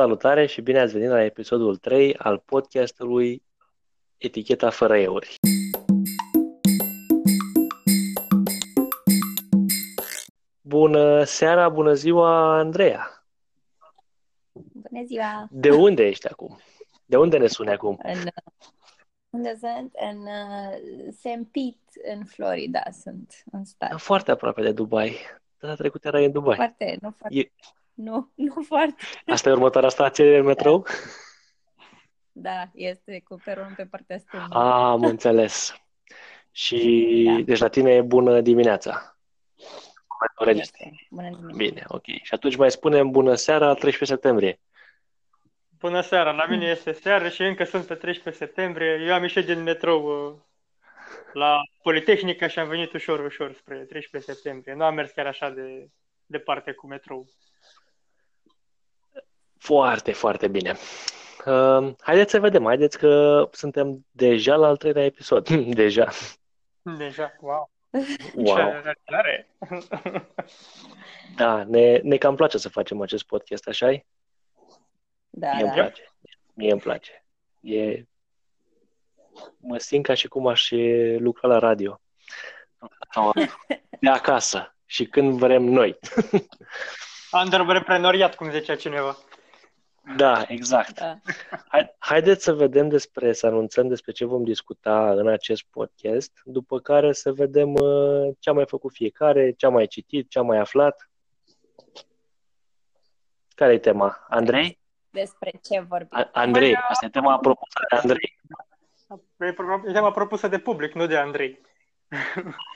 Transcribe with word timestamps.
Salutare 0.00 0.46
și 0.46 0.60
bine 0.60 0.80
ați 0.80 0.92
venit 0.92 1.08
la 1.08 1.22
episodul 1.22 1.76
3 1.76 2.16
al 2.16 2.38
podcastului 2.38 3.42
Eticheta 4.16 4.70
fără 4.70 4.96
euri. 4.98 5.36
Bună 10.60 11.24
seara, 11.24 11.68
bună 11.68 11.92
ziua, 11.92 12.58
Andreea! 12.58 13.26
Bună 14.72 15.04
ziua! 15.06 15.48
De 15.50 15.70
unde 15.70 16.06
ești 16.06 16.28
acum? 16.28 16.58
De 17.06 17.16
unde 17.16 17.38
ne 17.38 17.46
suni 17.46 17.70
acum? 17.70 17.98
În, 18.02 18.18
unde 19.30 19.56
sunt? 19.60 19.94
În 20.10 20.18
uh, 20.18 20.78
St. 21.12 21.48
Pete, 21.50 22.14
în 22.14 22.24
Florida 22.24 22.82
sunt, 23.02 23.42
în 23.52 23.64
stat. 23.64 24.00
Foarte 24.00 24.30
aproape 24.30 24.62
de 24.62 24.72
Dubai. 24.72 25.16
Data 25.58 25.74
trecută 25.74 26.08
erai 26.08 26.24
în 26.24 26.32
Dubai. 26.32 26.56
Foarte, 26.56 26.98
nu 27.00 27.14
foarte. 27.18 27.38
E... 27.38 27.50
Nu, 27.94 28.30
nu 28.46 28.62
foarte. 28.62 29.02
Asta 29.26 29.48
e 29.48 29.52
următoarea 29.52 29.88
stație 29.88 30.30
de 30.30 30.40
metrou? 30.40 30.86
Da, 32.32 32.50
da 32.50 32.70
este 32.74 33.22
cu 33.28 33.40
peronul 33.44 33.72
pe 33.76 33.84
partea 33.84 34.18
stângă. 34.18 34.58
Ah, 34.58 34.72
am 34.72 35.02
înțeles. 35.02 35.74
Și 36.50 37.24
da. 37.26 37.42
deci 37.44 37.58
la 37.58 37.68
tine 37.68 37.90
e 37.90 38.02
bună 38.02 38.40
dimineața. 38.40 39.16
Este. 40.46 40.90
Bună 41.10 41.28
dimineața. 41.28 41.56
Bine, 41.56 41.84
ok. 41.88 42.04
Și 42.04 42.34
atunci 42.34 42.56
mai 42.56 42.70
spunem 42.70 43.10
bună 43.10 43.34
seara, 43.34 43.74
13 43.74 44.04
septembrie. 44.04 44.60
Bună 45.78 46.00
seara, 46.00 46.30
la 46.30 46.46
mine 46.46 46.66
este 46.66 46.92
seară 46.92 47.28
și 47.28 47.42
încă 47.42 47.64
sunt 47.64 47.86
pe 47.86 47.94
13 47.94 48.44
septembrie. 48.44 49.04
Eu 49.06 49.14
am 49.14 49.22
ieșit 49.22 49.44
din 49.44 49.62
metrou 49.62 50.28
uh, 50.28 50.34
la 51.32 51.60
Politehnica 51.82 52.46
și 52.46 52.58
am 52.58 52.68
venit 52.68 52.92
ușor, 52.92 53.24
ușor 53.24 53.52
spre 53.52 53.84
13 53.84 54.32
septembrie. 54.32 54.74
Nu 54.74 54.84
am 54.84 54.94
mers 54.94 55.10
chiar 55.10 55.26
așa 55.26 55.50
de 55.50 55.88
departe 56.26 56.72
cu 56.72 56.86
metrou. 56.86 57.26
Foarte, 59.60 60.12
foarte 60.12 60.48
bine. 60.48 60.76
Uh, 61.46 61.92
haideți 62.00 62.30
să 62.30 62.40
vedem, 62.40 62.64
haideți 62.64 62.98
că 62.98 63.48
suntem 63.52 64.06
deja 64.10 64.56
la 64.56 64.66
al 64.66 64.76
treilea 64.76 65.04
episod. 65.04 65.48
deja. 65.82 66.08
Deja, 66.82 67.36
wow. 67.40 67.70
Wow. 68.34 68.56
Ce 69.04 69.46
da, 71.36 71.64
ne, 71.64 71.98
ne 72.02 72.16
cam 72.16 72.34
place 72.34 72.58
să 72.58 72.68
facem 72.68 73.00
acest 73.00 73.24
podcast, 73.24 73.68
așa 73.68 73.92
-i? 73.92 74.00
Da, 75.30 75.52
Mie 75.52 75.64
da. 75.64 75.70
îmi 75.70 75.72
place. 75.72 76.12
Mie 76.54 76.70
îmi 76.72 76.80
place. 76.80 77.24
E... 77.60 78.04
Mă 79.56 79.78
simt 79.78 80.04
ca 80.04 80.14
și 80.14 80.28
cum 80.28 80.46
aș 80.46 80.70
lucra 81.18 81.48
la 81.48 81.58
radio. 81.58 82.00
De 84.00 84.08
acasă. 84.08 84.74
Și 84.86 85.04
când 85.04 85.38
vrem 85.38 85.62
noi. 85.62 85.98
Antreprenoriat, 87.30 88.34
cum 88.34 88.50
zicea 88.50 88.76
cineva. 88.76 89.16
Da, 90.16 90.44
exact. 90.48 91.00
Da. 91.00 91.18
Hai, 91.68 91.94
haideți 91.98 92.44
să 92.44 92.52
vedem 92.52 92.88
despre, 92.88 93.32
să 93.32 93.46
anunțăm 93.46 93.88
despre 93.88 94.12
ce 94.12 94.24
vom 94.24 94.44
discuta 94.44 95.10
în 95.10 95.28
acest 95.28 95.62
podcast, 95.70 96.40
după 96.44 96.80
care 96.80 97.12
să 97.12 97.32
vedem 97.32 97.74
uh, 97.74 98.34
ce 98.38 98.50
a 98.50 98.52
mai 98.52 98.66
făcut 98.66 98.92
fiecare, 98.92 99.50
ce 99.50 99.66
a 99.66 99.68
mai 99.68 99.86
citit, 99.86 100.30
ce 100.30 100.38
a 100.38 100.42
mai 100.42 100.58
aflat. 100.58 101.10
Care 103.54 103.72
e 103.72 103.78
tema? 103.78 104.26
Andrei? 104.28 104.78
Despre 105.10 105.50
ce 105.62 105.80
vorbim? 105.80 106.28
Andrei, 106.32 106.74
asta 106.74 107.06
e 107.06 107.08
tema 107.08 107.38
propusă 107.38 107.78
de 107.88 107.96
Andrei. 107.96 108.38
E 109.86 109.92
tema 109.92 110.10
propusă 110.10 110.48
de 110.48 110.58
public, 110.58 110.92
nu 110.92 111.06
de 111.06 111.16
Andrei. 111.16 111.60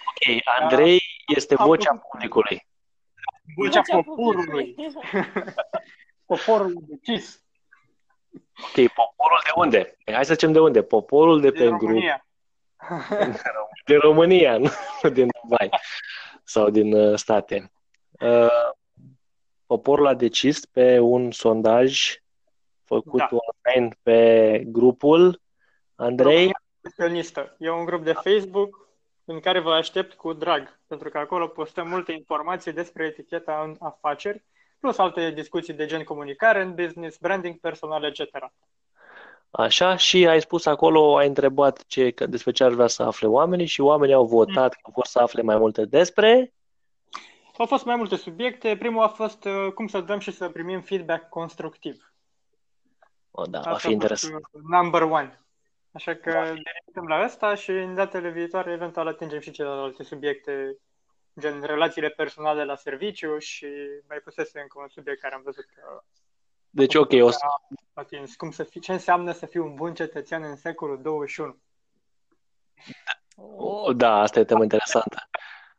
Ok, 0.07 0.43
Andrei 0.61 1.01
este 1.37 1.55
vocea 1.55 1.97
publicului. 1.97 2.67
Vocea 3.57 3.81
poporului. 3.81 4.75
Poporul 6.27 6.75
decis. 6.87 7.43
Ok, 8.63 8.93
poporul 8.93 9.41
de 9.45 9.51
unde? 9.55 9.97
Hai 10.13 10.25
să 10.25 10.33
zicem 10.33 10.53
de 10.53 10.61
unde. 10.61 10.83
Poporul 10.83 11.41
de 11.41 11.51
pe 11.51 11.71
grup. 11.71 12.03
De 13.87 13.97
România, 13.97 14.59
nu 14.59 14.71
din 15.13 15.29
Dubai 15.43 15.71
sau 16.45 16.71
din 16.71 16.95
uh, 16.95 17.19
state. 17.19 17.73
Uh, 18.11 18.71
poporul 19.67 20.07
a 20.07 20.15
decis 20.15 20.67
pe 20.67 20.99
un 20.99 21.31
sondaj 21.31 22.17
făcut 22.85 23.19
da. 23.19 23.29
online 23.31 23.97
pe 24.03 24.63
grupul 24.67 25.41
Andrei. 25.95 26.53
România 26.97 27.55
E 27.59 27.71
un 27.71 27.85
grup 27.85 28.05
de 28.05 28.13
Facebook 28.13 28.89
în 29.25 29.41
care 29.41 29.61
vă 29.61 29.73
aștept 29.73 30.15
cu 30.15 30.33
drag, 30.33 30.81
pentru 30.87 31.09
că 31.09 31.19
acolo 31.19 31.47
postăm 31.47 31.89
multe 31.89 32.13
informații 32.13 32.73
despre 32.73 33.07
eticheta 33.07 33.63
în 33.63 33.77
afaceri 33.79 34.45
plus 34.85 34.99
alte 34.99 35.31
discuții 35.31 35.73
de 35.73 35.87
gen 35.87 36.03
comunicare 36.03 36.63
în 36.63 36.75
business, 36.75 37.19
branding 37.19 37.59
personal, 37.59 38.05
etc. 38.05 38.53
Așa, 39.51 39.97
și 39.97 40.27
ai 40.27 40.41
spus 40.41 40.67
acolo, 40.67 41.17
ai 41.17 41.27
întrebat 41.27 41.85
ce, 41.87 42.15
despre 42.29 42.51
ce 42.51 42.65
ar 42.65 42.73
vrea 42.73 42.87
să 42.87 43.03
afle 43.03 43.27
oamenii 43.27 43.67
și 43.67 43.81
oamenii 43.81 44.15
au 44.15 44.25
votat 44.25 44.75
mm. 44.75 44.81
că 44.83 44.91
vor 44.95 45.07
să 45.07 45.19
afle 45.19 45.43
mai 45.43 45.57
multe 45.57 45.85
despre... 45.85 46.53
Au 47.57 47.67
fost 47.67 47.85
mai 47.85 47.97
multe 47.97 48.17
subiecte. 48.17 48.77
Primul 48.77 49.03
a 49.03 49.09
fost 49.09 49.45
uh, 49.45 49.73
cum 49.75 49.87
să 49.87 50.01
dăm 50.01 50.19
și 50.19 50.31
să 50.31 50.49
primim 50.49 50.81
feedback 50.81 51.29
constructiv. 51.29 52.13
O, 53.31 53.43
da, 53.43 53.59
Asta 53.59 53.71
va 53.71 53.77
fi 53.77 53.91
interesant. 53.91 54.35
Uh, 54.35 54.61
number 54.63 55.03
one. 55.03 55.45
Așa 55.93 56.15
că 56.15 56.31
ne 56.93 57.15
la 57.15 57.15
asta 57.15 57.55
și 57.55 57.71
în 57.71 57.95
datele 57.95 58.31
viitoare 58.31 58.73
eventual 58.73 59.07
atingem 59.07 59.41
și 59.41 59.51
celelalte 59.51 60.03
subiecte 60.03 60.79
gen 61.41 61.63
relațiile 61.63 62.09
personale 62.09 62.65
la 62.65 62.77
serviciu 62.77 63.39
și 63.39 63.67
mai 64.09 64.19
pusese 64.19 64.61
încă 64.61 64.81
un 64.81 64.89
subiect 64.89 65.21
care 65.21 65.35
am 65.35 65.43
văzut 65.45 65.65
că 65.75 66.03
deci, 66.75 66.95
ok, 66.95 67.13
o 67.13 67.31
să... 67.31 67.39
Atins. 67.93 68.35
Cum 68.35 68.51
să 68.51 68.63
fi, 68.63 68.81
ce 68.81 68.93
înseamnă 68.93 69.33
să 69.33 69.47
fii 69.47 69.61
un 69.61 69.75
bun 69.75 69.95
cetățean 69.95 70.43
în 70.43 70.57
secolul 70.57 71.03
21? 71.03 71.57
Oh. 73.37 73.97
Da, 73.97 74.21
asta 74.21 74.41
e 74.41 74.45
tema 74.45 74.63
interesantă. 74.63 75.29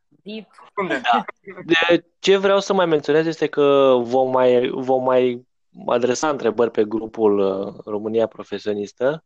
Deep. 0.07 0.49
Da. 0.87 1.25
De 1.65 2.05
ce 2.19 2.37
vreau 2.37 2.59
să 2.59 2.73
mai 2.73 2.85
menționez 2.85 3.25
este 3.25 3.47
că 3.47 3.95
vom 3.99 4.31
mai, 4.31 4.69
vom 4.73 5.03
mai 5.03 5.47
adresa 5.85 6.29
întrebări 6.29 6.71
pe 6.71 6.85
grupul 6.85 7.39
uh, 7.39 7.73
România 7.85 8.27
Profesionistă, 8.27 9.23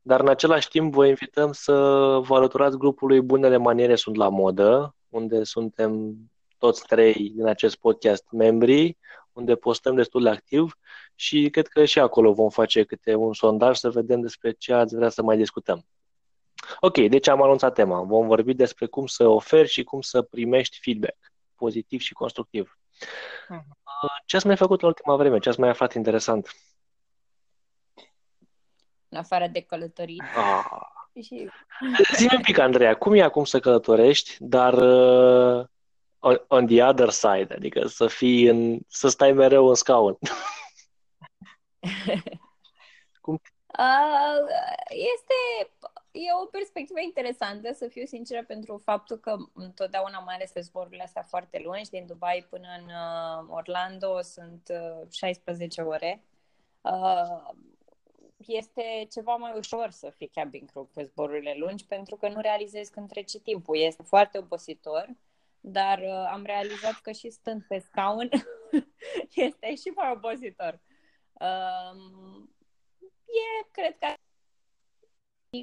dar 0.00 0.20
în 0.20 0.28
același 0.28 0.68
timp 0.68 0.94
vă 0.94 1.06
invităm 1.06 1.52
să 1.52 1.72
vă 2.22 2.34
alăturați 2.34 2.76
grupului 2.76 3.20
Bunele 3.20 3.56
Maniere 3.56 3.94
sunt 3.94 4.16
la 4.16 4.28
modă, 4.28 4.96
unde 5.08 5.44
suntem 5.44 6.16
toți 6.58 6.86
trei 6.86 7.30
din 7.34 7.46
acest 7.46 7.76
podcast 7.76 8.24
membri, 8.30 8.96
unde 9.32 9.54
postăm 9.54 9.94
destul 9.94 10.22
de 10.22 10.28
activ 10.28 10.78
și 11.14 11.50
cred 11.50 11.66
că 11.66 11.84
și 11.84 11.98
acolo 11.98 12.32
vom 12.32 12.48
face 12.48 12.84
câte 12.84 13.14
un 13.14 13.32
sondaj 13.32 13.76
să 13.76 13.90
vedem 13.90 14.20
despre 14.20 14.52
ce 14.52 14.72
ați 14.72 14.94
vrea 14.94 15.08
să 15.08 15.22
mai 15.22 15.36
discutăm. 15.36 15.86
Ok, 16.80 16.96
deci 17.08 17.28
am 17.28 17.42
anunțat 17.42 17.74
tema. 17.74 18.02
Vom 18.02 18.26
vorbi 18.26 18.54
despre 18.54 18.86
cum 18.86 19.06
să 19.06 19.26
oferi 19.26 19.68
și 19.68 19.84
cum 19.84 20.00
să 20.00 20.22
primești 20.22 20.78
feedback 20.80 21.32
pozitiv 21.54 22.00
și 22.00 22.12
constructiv. 22.12 22.78
Mhm. 23.48 23.76
Ce 24.26 24.36
ați 24.36 24.46
mai 24.46 24.56
făcut 24.56 24.82
în 24.82 24.88
ultima 24.88 25.16
vreme? 25.16 25.38
Ce 25.38 25.48
ați 25.48 25.60
mai 25.60 25.68
aflat 25.68 25.92
interesant? 25.92 26.50
În 29.08 29.18
afară 29.18 29.46
de 29.46 29.60
călătorii. 29.60 30.20
Ah, 30.36 30.64
și... 31.22 31.50
Zi-mi 32.16 32.34
un 32.36 32.42
pic, 32.42 32.58
Andreea, 32.58 32.94
cum 32.94 33.14
e 33.14 33.22
acum 33.22 33.44
să 33.44 33.60
călătorești, 33.60 34.36
dar 34.38 34.72
uh, 34.72 35.66
on, 36.18 36.44
on 36.48 36.66
the 36.66 36.82
other 36.82 37.10
side, 37.10 37.54
adică 37.54 37.86
să 37.86 38.06
fii 38.06 38.46
în, 38.46 38.78
să 38.88 39.08
stai 39.08 39.32
mereu 39.32 39.68
în 39.68 39.74
scaun? 39.74 40.18
cum? 43.20 43.40
Uh, 43.78 44.46
este 44.88 45.70
e 46.10 46.32
o 46.42 46.46
perspectivă 46.46 47.00
interesantă, 47.00 47.72
să 47.72 47.86
fiu 47.88 48.04
sinceră, 48.04 48.44
pentru 48.44 48.80
faptul 48.84 49.16
că 49.16 49.36
întotdeauna, 49.54 50.18
mai 50.18 50.34
ales 50.34 50.50
pe 50.50 50.60
zborurile 50.60 51.02
astea 51.02 51.22
foarte 51.22 51.60
lungi, 51.64 51.90
din 51.90 52.06
Dubai 52.06 52.46
până 52.50 52.68
în 52.78 52.84
uh, 52.84 53.56
Orlando, 53.56 54.20
sunt 54.22 54.62
uh, 54.70 55.06
16 55.10 55.80
ore. 55.80 56.22
Uh, 56.80 57.50
este 58.46 59.06
ceva 59.10 59.34
mai 59.34 59.58
ușor 59.58 59.90
să 59.90 60.10
fii 60.10 60.28
cabin 60.28 60.66
crew 60.66 60.90
pe 60.94 61.02
zborurile 61.02 61.54
lungi 61.56 61.86
pentru 61.86 62.16
că 62.16 62.28
nu 62.28 62.40
realizezi 62.40 62.90
când 62.90 63.08
trece 63.08 63.38
timpul. 63.38 63.76
Este 63.76 64.02
foarte 64.02 64.38
obositor, 64.38 65.08
dar 65.60 65.98
uh, 65.98 66.28
am 66.32 66.42
realizat 66.44 67.00
că 67.02 67.12
și 67.12 67.30
stând 67.30 67.64
pe 67.68 67.78
scaun 67.78 68.28
este 69.48 69.74
și 69.74 69.88
mai 69.94 70.10
obositor. 70.10 70.80
Uh, 71.32 72.46
e, 73.24 73.68
cred 73.70 73.98
că 73.98 74.06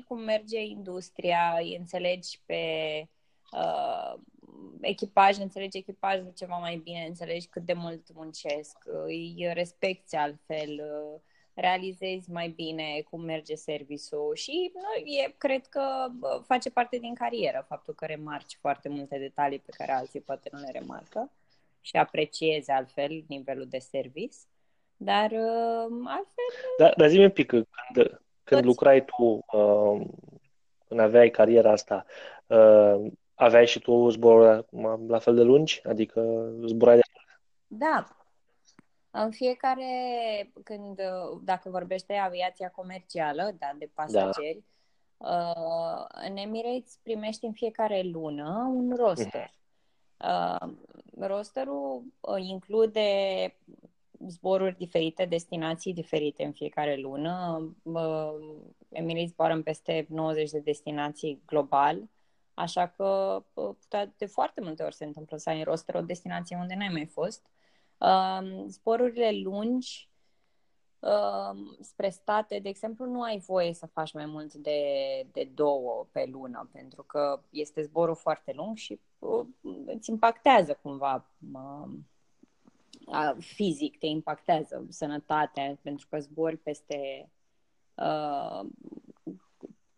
cum 0.05 0.19
merge 0.19 0.59
industria, 0.59 1.57
îi 1.59 1.75
înțelegi 1.75 2.41
pe 2.45 2.63
uh, 3.51 4.13
echipaj, 4.81 5.37
înțelegi 5.37 5.77
echipajul 5.77 6.31
ceva 6.35 6.57
mai 6.57 6.77
bine, 6.77 7.05
înțelegi 7.05 7.47
cât 7.47 7.65
de 7.65 7.73
mult 7.73 8.13
muncesc, 8.13 8.77
îi 8.85 9.49
respecti 9.53 10.15
altfel, 10.15 10.69
uh, 10.69 11.21
realizezi 11.55 12.31
mai 12.31 12.47
bine 12.47 13.03
cum 13.09 13.21
merge 13.21 13.55
serviciul 13.55 14.35
și 14.35 14.71
nu, 14.73 15.07
e, 15.11 15.33
cred 15.37 15.65
că 15.65 15.81
face 16.45 16.69
parte 16.69 16.97
din 16.97 17.13
carieră 17.13 17.65
faptul 17.67 17.93
că 17.93 18.05
remarci 18.05 18.57
foarte 18.59 18.89
multe 18.89 19.17
detalii 19.17 19.59
pe 19.59 19.71
care 19.77 19.91
alții 19.91 20.21
poate 20.21 20.49
nu 20.51 20.59
le 20.59 20.79
remarcă 20.79 21.31
și 21.81 21.95
apreciezi 21.95 22.71
altfel 22.71 23.23
nivelul 23.27 23.65
de 23.69 23.77
service. 23.77 24.37
Dar 24.97 25.31
uh, 25.31 25.85
altfel... 26.05 26.43
Da, 26.77 26.91
dar 26.97 27.09
zi 27.09 27.19
un 27.19 27.29
pic, 27.29 27.47
când, 27.47 27.67
când 28.43 28.65
lucrai 28.65 29.05
tu, 29.05 29.23
uh, 29.57 30.01
când 30.87 30.99
aveai 30.99 31.29
cariera 31.29 31.71
asta, 31.71 32.05
uh, 32.47 33.11
aveai 33.35 33.67
și 33.67 33.79
tu 33.79 34.09
zboruri 34.09 34.65
la 35.07 35.19
fel 35.19 35.35
de 35.35 35.41
lungi? 35.41 35.81
Adică 35.87 36.51
zburai 36.65 36.95
de... 36.95 37.01
Da. 37.67 38.07
În 39.23 39.31
fiecare, 39.31 39.85
când, 40.63 41.01
dacă 41.43 41.69
vorbește 41.69 42.13
de 42.13 42.19
aviația 42.19 42.69
comercială, 42.69 43.55
da, 43.59 43.71
de 43.77 43.89
pasageri, 43.93 44.63
da. 45.17 45.27
uh, 45.29 46.05
în 46.29 46.35
Emirates 46.37 46.99
primești 47.03 47.45
în 47.45 47.53
fiecare 47.53 48.01
lună 48.01 48.71
un 48.75 48.95
roster. 48.95 49.53
Uh, 50.19 50.73
rosterul 51.19 52.03
uh, 52.19 52.35
include 52.37 53.01
zboruri 54.27 54.77
diferite, 54.77 55.25
destinații 55.25 55.93
diferite 55.93 56.43
în 56.43 56.51
fiecare 56.51 56.95
lună. 56.95 57.61
Uh, 57.83 58.33
Emirates 58.89 59.29
zboară 59.29 59.53
în 59.53 59.63
peste 59.63 60.05
90 60.09 60.49
de 60.49 60.59
destinații 60.59 61.41
global, 61.45 62.09
așa 62.53 62.87
că 62.87 63.41
uh, 63.53 63.75
de 64.17 64.25
foarte 64.25 64.61
multe 64.61 64.83
ori 64.83 64.95
se 64.95 65.05
întâmplă 65.05 65.37
să 65.37 65.49
ai 65.49 65.57
în 65.57 65.63
roster 65.63 65.95
o 65.95 66.01
destinație 66.01 66.57
unde 66.59 66.75
n-ai 66.75 66.89
mai 66.91 67.05
fost. 67.05 67.45
Uh, 68.05 68.63
zborurile 68.67 69.31
lungi 69.43 70.09
uh, 70.99 71.77
spre 71.81 72.09
state, 72.09 72.59
de 72.59 72.69
exemplu, 72.69 73.05
nu 73.05 73.21
ai 73.21 73.39
voie 73.39 73.73
să 73.73 73.85
faci 73.85 74.13
mai 74.13 74.25
mult 74.25 74.53
de, 74.53 74.79
de 75.31 75.49
două 75.53 76.07
pe 76.11 76.27
lună, 76.31 76.69
pentru 76.71 77.03
că 77.03 77.41
este 77.49 77.81
zborul 77.81 78.15
foarte 78.15 78.53
lung 78.55 78.77
și 78.77 78.99
uh, 79.19 79.45
îți 79.85 80.09
impactează 80.09 80.79
cumva 80.81 81.31
uh, 81.53 83.35
fizic, 83.39 83.97
te 83.99 84.05
impactează 84.05 84.85
sănătatea, 84.89 85.77
pentru 85.81 86.07
că 86.09 86.19
zbori 86.19 86.57
peste 86.57 87.29
uh, 87.95 88.65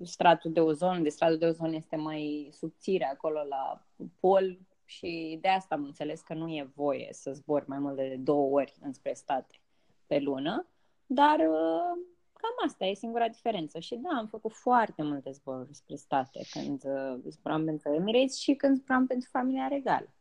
stratul 0.03 0.51
de 0.51 0.59
ozon, 0.59 1.03
de 1.03 1.09
stratul 1.09 1.37
de 1.37 1.45
ozon 1.45 1.73
este 1.73 1.95
mai 1.95 2.49
subțire 2.51 3.05
acolo 3.05 3.43
la 3.49 3.85
pol 4.19 4.59
și 4.89 5.37
de 5.41 5.47
asta 5.47 5.75
am 5.75 5.83
înțeles 5.83 6.21
că 6.21 6.33
nu 6.33 6.47
e 6.47 6.71
voie 6.75 7.07
să 7.11 7.31
zbor 7.31 7.63
mai 7.67 7.79
mult 7.79 7.95
de 7.95 8.15
două 8.19 8.59
ori 8.59 8.73
înspre 8.81 9.13
state 9.13 9.61
pe 10.05 10.19
lună, 10.19 10.67
dar 11.05 11.39
uh, 11.39 12.03
cam 12.33 12.65
asta 12.65 12.85
e 12.85 12.93
singura 12.93 13.27
diferență. 13.27 13.79
Și 13.79 13.95
da, 13.95 14.09
am 14.17 14.27
făcut 14.27 14.53
foarte 14.53 15.03
multe 15.03 15.31
zboruri 15.31 15.73
spre 15.73 15.95
state 15.95 16.39
când 16.51 16.83
uh, 16.85 17.19
zburam 17.27 17.65
pentru 17.65 17.93
Emirates 17.93 18.37
și 18.37 18.53
când 18.53 18.77
zburam 18.77 19.07
pentru 19.07 19.29
familia 19.31 19.67
regală. 19.67 20.13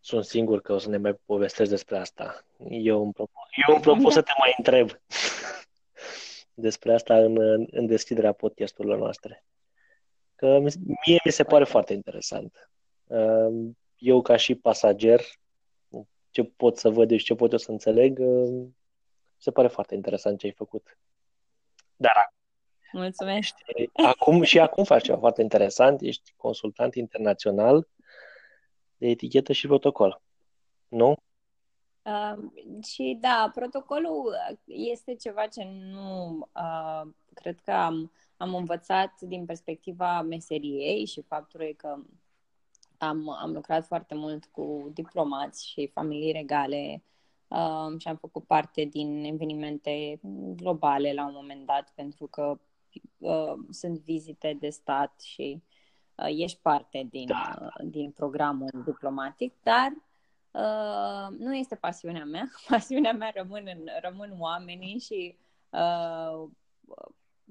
Sunt 0.00 0.24
singur 0.24 0.60
că 0.60 0.72
o 0.72 0.78
să 0.78 0.88
ne 0.88 0.96
mai 0.96 1.14
povestesc 1.14 1.70
despre 1.70 1.98
asta. 1.98 2.44
Eu 2.68 3.02
îmi 3.02 3.12
propun, 3.12 3.42
eu 3.68 3.74
îmi 3.74 3.82
propun 3.82 4.10
să 4.10 4.22
te 4.22 4.32
mai 4.38 4.54
întreb 4.56 4.90
despre 6.54 6.94
asta 6.94 7.16
în, 7.16 7.36
în 7.70 7.86
deschiderea 7.86 8.32
podcasturilor 8.32 8.98
noastre. 8.98 9.44
Că 10.34 10.58
mie 11.06 11.20
mi 11.24 11.32
se 11.32 11.44
pare 11.44 11.64
foarte 11.64 11.92
interesant. 11.92 12.70
Uh, 13.08 13.70
eu 13.96 14.22
ca 14.22 14.36
și 14.36 14.54
pasager, 14.54 15.20
ce 16.30 16.44
pot 16.44 16.76
să 16.76 16.90
văd 16.90 17.16
și 17.16 17.24
ce 17.24 17.34
pot 17.34 17.52
eu 17.52 17.58
să 17.58 17.70
înțeleg, 17.70 18.18
uh, 18.20 18.66
se 19.36 19.50
pare 19.50 19.68
foarte 19.68 19.94
interesant 19.94 20.38
ce 20.38 20.46
ai 20.46 20.52
făcut. 20.52 20.98
Dar 21.96 22.32
Mulțumesc. 22.92 23.54
Acum 23.92 24.42
și 24.42 24.58
acum 24.58 24.84
faci 24.84 25.02
ceva 25.02 25.18
foarte 25.18 25.42
interesant, 25.42 26.00
ești 26.00 26.32
consultant 26.36 26.94
internațional 26.94 27.88
de 28.96 29.06
etichetă 29.06 29.52
și 29.52 29.66
protocol. 29.66 30.20
Nu? 30.88 31.16
Uh, 32.02 32.38
și 32.84 33.18
da, 33.20 33.50
protocolul 33.54 34.34
este 34.64 35.14
ceva 35.14 35.46
ce 35.46 35.64
nu 35.64 36.38
uh, 36.54 37.02
cred 37.34 37.60
că 37.64 37.72
am, 37.72 38.12
am 38.36 38.54
învățat 38.54 39.20
din 39.20 39.44
perspectiva 39.44 40.22
meseriei 40.22 41.06
și 41.06 41.22
faptului 41.22 41.74
că 41.74 41.98
am, 42.98 43.28
am 43.28 43.52
lucrat 43.52 43.86
foarte 43.86 44.14
mult 44.14 44.44
cu 44.44 44.90
diplomați 44.94 45.68
și 45.68 45.90
familii 45.92 46.32
regale 46.32 47.02
uh, 47.48 48.00
și 48.00 48.08
am 48.08 48.16
făcut 48.16 48.44
parte 48.46 48.84
din 48.84 49.24
evenimente 49.24 50.20
globale 50.56 51.12
la 51.12 51.26
un 51.26 51.32
moment 51.34 51.66
dat 51.66 51.92
pentru 51.94 52.26
că 52.26 52.60
uh, 53.18 53.54
sunt 53.70 53.98
vizite 53.98 54.56
de 54.60 54.68
stat 54.68 55.20
și 55.20 55.62
uh, 56.14 56.26
ești 56.28 56.58
parte 56.62 57.06
din, 57.10 57.26
da. 57.26 57.54
uh, 57.60 57.86
din 57.90 58.10
programul 58.10 58.70
diplomatic, 58.84 59.54
dar 59.62 59.92
uh, 60.50 61.36
nu 61.38 61.54
este 61.56 61.74
pasiunea 61.74 62.24
mea. 62.24 62.50
Pasiunea 62.68 63.12
mea 63.12 63.32
rămân, 63.34 63.64
în, 63.66 63.86
rămân 64.02 64.34
oamenii 64.38 64.98
și 64.98 65.36
uh, 65.70 66.48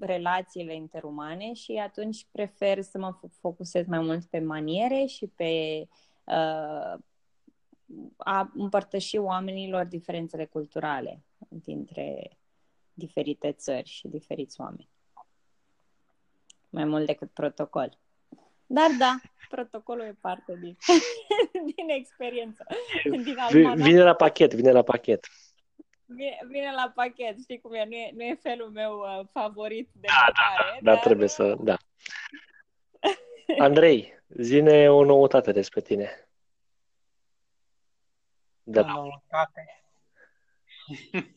relațiile 0.00 0.74
interumane 0.74 1.52
și 1.52 1.72
atunci 1.72 2.26
prefer 2.30 2.82
să 2.82 2.98
mă 2.98 3.18
focusez 3.40 3.86
mai 3.86 4.00
mult 4.00 4.24
pe 4.24 4.38
maniere 4.38 5.04
și 5.04 5.26
pe 5.26 5.82
uh, 6.24 6.98
a 8.16 8.50
împărtăși 8.54 9.16
oamenilor 9.16 9.84
diferențele 9.84 10.44
culturale 10.44 11.22
dintre 11.48 12.38
diferite 12.92 13.52
țări 13.52 13.88
și 13.88 14.08
diferiți 14.08 14.60
oameni. 14.60 14.88
Mai 16.68 16.84
mult 16.84 17.06
decât 17.06 17.30
protocol. 17.30 17.98
Dar 18.66 18.90
da, 18.98 19.16
protocolul 19.48 20.04
e 20.04 20.16
parte 20.20 20.58
din, 20.60 20.76
din 21.74 21.88
experiență. 21.88 22.66
Din 23.02 23.74
vine 23.74 24.02
la 24.02 24.14
pachet, 24.14 24.54
vine 24.54 24.72
la 24.72 24.82
pachet. 24.82 25.26
Vine, 26.10 26.38
vine 26.46 26.72
la 26.72 26.92
pachet, 26.94 27.38
știi 27.38 27.60
cum 27.60 27.72
e, 27.72 27.84
nu 27.84 27.94
e, 27.94 28.10
nu 28.14 28.22
e 28.22 28.38
felul 28.42 28.70
meu 28.70 28.98
uh, 28.98 29.26
favorit 29.32 29.88
de 29.92 30.06
da, 30.06 30.24
mâncare. 30.26 30.70
Da, 30.70 30.74
da, 30.74 30.80
dar... 30.82 30.94
da, 30.94 31.00
trebuie 31.00 31.28
să, 31.28 31.56
da. 31.60 31.76
Andrei, 33.66 34.22
zine 34.28 34.90
o 34.90 35.04
noutate 35.04 35.52
despre 35.52 35.80
tine. 35.80 36.28
Da. 38.62 38.80
O 38.80 38.84
noutate. 38.84 39.82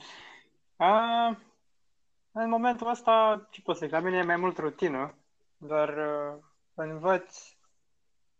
A, 0.75 1.27
în 2.31 2.49
momentul 2.49 2.89
ăsta, 2.89 3.47
ce 3.51 3.61
pot 3.61 3.75
să 3.77 3.85
zic, 3.85 3.93
la 3.93 3.99
mine 3.99 4.17
e 4.17 4.23
mai 4.23 4.35
mult 4.35 4.57
rutină, 4.57 5.15
dar 5.57 5.89
uh, 5.89 6.39
învăț, 6.73 7.55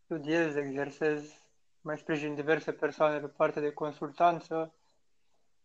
studiez, 0.04 0.56
exersez, 0.56 1.44
mai 1.82 1.98
sprijin 1.98 2.36
diverse 2.36 2.72
persoane 2.72 3.20
pe 3.20 3.28
partea 3.28 3.62
de 3.62 3.74
consultanță. 3.74 4.74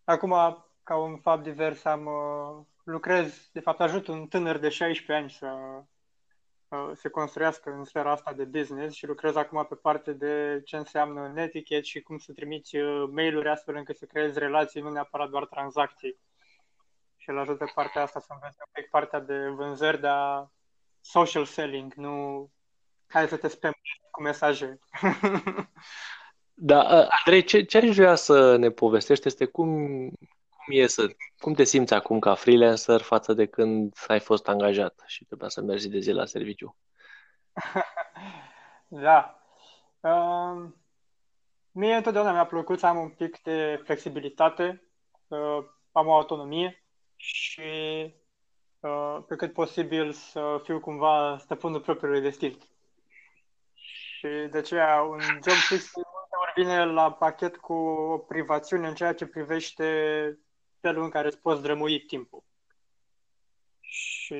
Acum, 0.06 0.64
ca 0.82 0.97
un 0.97 1.19
fapt 1.19 1.43
divers, 1.43 1.85
am 1.85 2.06
uh, 2.06 2.64
lucrez, 2.85 3.48
de 3.53 3.60
fapt 3.60 3.81
ajut 3.81 4.06
un 4.06 4.27
tânăr 4.27 4.58
de 4.58 4.69
16 4.69 5.13
ani 5.13 5.31
să 5.31 5.82
uh, 6.69 6.91
se 6.94 7.08
construiască 7.08 7.70
în 7.70 7.84
sfera 7.84 8.10
asta 8.10 8.32
de 8.32 8.44
business 8.44 8.94
și 8.96 9.06
lucrez 9.06 9.36
acum 9.36 9.67
pe 9.69 9.75
parte 9.75 10.13
de 10.13 10.63
ce 10.65 10.77
înseamnă 10.77 11.29
netichet 11.29 11.84
și 11.84 12.01
cum 12.01 12.19
să 12.19 12.32
trimiți 12.32 12.77
uh, 12.77 13.08
mail-uri 13.13 13.48
astfel 13.48 13.77
încât 13.77 13.96
să 13.96 14.05
creezi 14.05 14.39
relații, 14.39 14.81
nu 14.81 14.91
neapărat 14.91 15.29
doar 15.29 15.46
tranzacții. 15.46 16.19
Și 17.17 17.31
el 17.31 17.39
ajută 17.39 17.70
partea 17.75 18.03
asta 18.03 18.20
să 18.20 18.27
înveți 18.31 18.56
un 18.58 18.70
pic 18.72 18.91
partea 18.91 19.20
de 19.20 19.48
vânzări, 19.48 20.01
dar 20.01 20.51
social 21.01 21.44
selling, 21.44 21.94
nu 21.94 22.48
hai 23.06 23.29
să 23.29 23.36
te 23.36 23.48
spam 23.48 23.72
cu 24.10 24.22
mesaje. 24.22 24.79
da, 26.58 27.08
Andrei, 27.25 27.44
ce, 27.44 27.63
ce 27.63 27.79
aș 27.79 27.96
vrea 27.96 28.15
să 28.15 28.56
ne 28.56 28.70
povestești 28.70 29.27
este 29.27 29.44
cum, 29.44 29.70
cum 30.48 30.67
e 30.67 30.86
să, 30.86 31.06
cum 31.39 31.53
te 31.53 31.65
simți 31.65 31.94
acum 31.94 32.19
ca 32.19 32.34
freelancer 32.34 33.01
față 33.01 33.32
de 33.32 33.46
când 33.46 33.94
ai 34.06 34.20
fost 34.20 34.48
angajat 34.48 35.03
și 35.06 35.25
trebuia 35.25 35.48
să 35.48 35.60
mergi 35.60 35.89
de 35.89 35.98
zi 35.98 36.10
la 36.10 36.25
serviciu? 36.25 36.77
da. 38.89 39.41
Uh, 40.01 40.69
mie 41.70 41.94
întotdeauna 41.94 42.32
mi-a 42.32 42.46
plăcut 42.46 42.79
să 42.79 42.86
am 42.86 42.96
un 42.96 43.08
pic 43.08 43.43
de 43.43 43.81
flexibilitate, 43.84 44.82
uh, 45.29 45.58
am 45.93 46.06
o 46.06 46.15
autonomie 46.15 46.84
și 47.17 47.60
uh, 48.81 49.19
pe 49.29 49.36
cât 49.36 49.53
posibil 49.53 50.13
să 50.13 50.60
fiu 50.63 50.81
cumva 50.81 51.39
stăpânul 51.39 51.81
propriului 51.81 52.20
destin. 52.20 52.58
Și 53.75 54.29
de 54.51 54.58
aceea 54.58 55.03
un 55.03 55.20
job 55.20 55.55
fix 55.69 55.91
multe 55.94 56.08
ori 56.08 56.16
vine 56.56 56.84
la 56.84 57.13
pachet 57.13 57.56
cu 57.56 57.72
o 57.72 58.19
privațiune 58.19 58.89
în 58.89 58.94
ceea 58.94 59.15
ce 59.15 59.27
privește 59.27 59.84
felul 60.81 61.03
în 61.03 61.10
care 61.10 61.27
îți 61.27 61.41
poți 61.41 61.63
drămui 61.63 62.01
timpul. 62.01 62.44
Și 63.81 64.34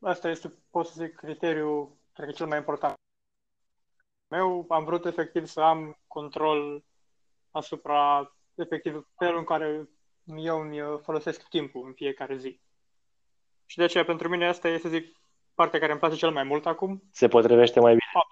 asta 0.00 0.28
este, 0.28 0.52
pot 0.70 0.86
să 0.86 1.04
zic, 1.04 1.14
criteriul, 1.14 1.96
cred 2.12 2.26
că 2.26 2.32
cel 2.32 2.46
mai 2.46 2.58
important. 2.58 2.94
Meu, 4.28 4.66
am 4.68 4.84
vrut 4.84 5.04
efectiv 5.04 5.46
să 5.46 5.60
am 5.60 5.98
control 6.06 6.84
asupra, 7.50 8.32
efectiv, 8.54 9.08
felul 9.16 9.38
în 9.38 9.44
care 9.44 9.88
eu 10.36 10.60
îmi 10.60 11.00
folosesc 11.02 11.48
timpul 11.48 11.86
în 11.86 11.92
fiecare 11.92 12.36
zi. 12.36 12.60
Și 13.66 13.76
de 13.76 13.82
aceea, 13.84 14.04
pentru 14.04 14.28
mine, 14.28 14.48
asta 14.48 14.68
este, 14.68 14.88
să 14.88 14.94
zic, 14.94 15.16
partea 15.54 15.78
care 15.78 15.90
îmi 15.90 16.00
place 16.00 16.16
cel 16.16 16.30
mai 16.30 16.42
mult 16.42 16.66
acum. 16.66 17.02
Se 17.10 17.28
potrivește 17.28 17.80
mai 17.80 17.94
bine. 17.94 18.24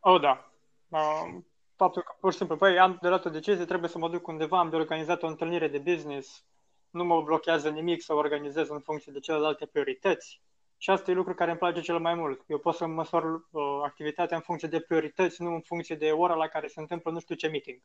Oh, 0.00 0.20
da. 0.20 0.52
Uh, 0.88 1.42
faptul 1.78 2.02
că 2.02 2.12
pur 2.20 2.30
și 2.30 2.38
simplu, 2.38 2.56
băi, 2.56 2.78
am 2.78 2.98
de 3.00 3.08
luat 3.08 3.24
o 3.24 3.30
decizie, 3.30 3.64
trebuie 3.64 3.90
să 3.90 3.98
mă 3.98 4.08
duc 4.08 4.26
undeva, 4.26 4.58
am 4.58 4.70
de 4.70 4.76
organizat 4.76 5.22
o 5.22 5.26
întâlnire 5.26 5.68
de 5.68 5.78
business, 5.78 6.44
nu 6.90 7.04
mă 7.04 7.22
blochează 7.22 7.68
nimic 7.68 8.02
să 8.02 8.14
organizez 8.14 8.68
în 8.68 8.80
funcție 8.80 9.12
de 9.12 9.20
celelalte 9.20 9.66
priorități. 9.66 10.40
Și 10.76 10.90
asta 10.90 11.10
e 11.10 11.14
lucru 11.14 11.34
care 11.34 11.50
îmi 11.50 11.58
place 11.58 11.80
cel 11.80 11.98
mai 11.98 12.14
mult. 12.14 12.42
Eu 12.46 12.58
pot 12.58 12.74
să 12.74 12.86
măsor 12.86 13.24
uh, 13.24 13.62
activitatea 13.84 14.36
în 14.36 14.42
funcție 14.42 14.68
de 14.68 14.80
priorități, 14.80 15.42
nu 15.42 15.54
în 15.54 15.60
funcție 15.60 15.96
de 15.96 16.10
ora 16.10 16.34
la 16.34 16.46
care 16.46 16.66
se 16.66 16.80
întâmplă 16.80 17.10
nu 17.10 17.20
știu 17.20 17.34
ce 17.34 17.48
meeting. 17.48 17.80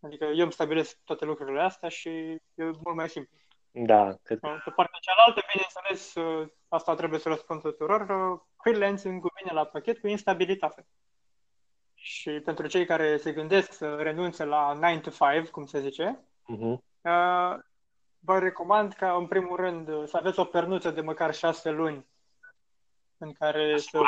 Adică 0.00 0.24
eu 0.24 0.42
îmi 0.42 0.52
stabilesc 0.52 0.98
toate 1.04 1.24
lucrurile 1.24 1.60
astea 1.60 1.88
și 1.88 2.08
e 2.08 2.40
mult 2.56 2.96
mai 2.96 3.08
simplu. 3.08 3.36
Da. 3.70 4.18
Cred... 4.22 4.38
Pe 4.38 4.70
partea 4.76 4.98
cealaltă, 5.00 5.42
bineînțeles, 5.52 6.14
uh, 6.14 6.48
asta 6.68 6.94
trebuie 6.94 7.20
să 7.20 7.28
răspund 7.28 7.60
tuturor, 7.60 8.00
uh, 8.00 8.40
freelancing 8.62 9.22
vine 9.42 9.52
la 9.52 9.64
pachet 9.64 9.98
cu 9.98 10.06
instabilitate. 10.06 10.86
Și 12.04 12.30
pentru 12.30 12.66
cei 12.66 12.86
care 12.86 13.16
se 13.16 13.32
gândesc 13.32 13.72
să 13.72 13.94
renunțe 13.94 14.44
la 14.44 14.72
9 14.72 14.98
to 14.98 15.10
5, 15.10 15.48
cum 15.48 15.66
se 15.66 15.80
zice, 15.80 16.20
uh-huh. 16.24 16.76
vă 18.18 18.38
recomand 18.38 18.92
ca, 18.92 19.16
în 19.16 19.26
primul 19.26 19.56
rând, 19.56 20.08
să 20.08 20.16
aveți 20.16 20.38
o 20.38 20.44
pernuță 20.44 20.90
de 20.90 21.00
măcar 21.00 21.34
6 21.34 21.70
luni 21.70 22.06
în 23.18 23.32
care 23.32 23.78
să 23.78 24.00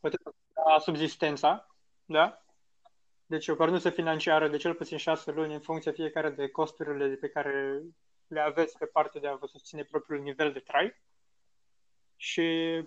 puteți 0.00 0.22
da 0.52 0.78
subsistența, 0.78 1.66
da? 2.04 2.42
Deci 3.26 3.48
o 3.48 3.54
pernuță 3.54 3.90
financiară 3.90 4.48
de 4.48 4.56
cel 4.56 4.74
puțin 4.74 4.98
6 4.98 5.30
luni 5.30 5.54
în 5.54 5.60
funcție 5.60 5.92
fiecare 5.92 6.30
de 6.30 6.48
costurile 6.48 7.06
pe 7.06 7.28
care 7.28 7.82
le 8.26 8.40
aveți 8.40 8.78
pe 8.78 8.86
partea 8.86 9.20
de 9.20 9.28
a 9.28 9.34
vă 9.34 9.46
susține 9.46 9.82
propriul 9.82 10.22
nivel 10.22 10.52
de 10.52 10.58
trai 10.58 11.02
și 12.20 12.42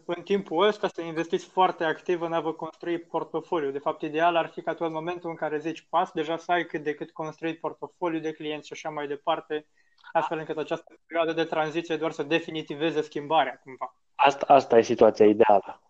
în 0.05 0.21
timpul 0.23 0.67
ăsta 0.67 0.87
să 0.87 1.01
investiți 1.01 1.45
foarte 1.45 1.83
activ 1.83 2.21
în 2.21 2.33
a 2.33 2.39
vă 2.39 2.53
construi 2.53 2.99
portofoliu. 2.99 3.71
De 3.71 3.79
fapt, 3.79 4.01
ideal 4.01 4.35
ar 4.35 4.47
fi 4.47 4.61
ca 4.61 4.73
tu 4.73 4.83
în 4.85 4.91
momentul 4.91 5.29
în 5.29 5.35
care 5.35 5.59
zici 5.59 5.85
pas, 5.89 6.11
deja 6.11 6.37
să 6.37 6.51
ai 6.51 6.65
cât 6.65 6.83
de 6.83 6.93
cât 6.93 7.11
construit 7.11 7.59
portofoliu 7.59 8.19
de 8.19 8.31
clienți 8.31 8.67
și 8.67 8.73
așa 8.73 8.89
mai 8.89 9.07
departe, 9.07 9.67
astfel 10.11 10.37
încât 10.37 10.57
această 10.57 10.99
perioadă 11.05 11.33
de 11.33 11.43
tranziție 11.43 11.97
doar 11.97 12.11
să 12.11 12.23
definitiveze 12.23 13.01
schimbarea 13.01 13.59
cumva. 13.63 13.95
Asta, 14.15 14.45
asta 14.47 14.77
e 14.77 14.81
situația 14.81 15.25
ideală. 15.25 15.81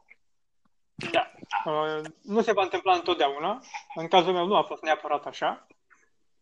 Da. 1.12 1.32
Uh, 1.66 2.02
nu 2.22 2.42
se 2.42 2.52
va 2.52 2.62
întâmpla 2.62 2.94
întotdeauna. 2.94 3.62
În 3.96 4.08
cazul 4.08 4.34
meu 4.34 4.46
nu 4.46 4.56
a 4.56 4.64
fost 4.64 4.82
neapărat 4.82 5.26
așa. 5.26 5.68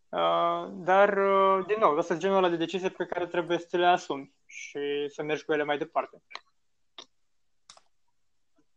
Uh, 0.09 0.67
dar, 0.71 1.17
uh, 1.17 1.65
din 1.65 1.77
nou, 1.79 1.97
asta 1.97 2.13
e 2.13 2.17
genul 2.17 2.37
ăla 2.37 2.49
de 2.49 2.55
decizie 2.55 2.89
pe 2.89 3.05
care 3.05 3.27
trebuie 3.27 3.57
să 3.57 3.77
le 3.77 3.85
asumi 3.85 4.33
și 4.45 5.09
să 5.09 5.23
mergi 5.23 5.45
cu 5.45 5.53
ele 5.53 5.63
mai 5.63 5.77
departe. 5.77 6.21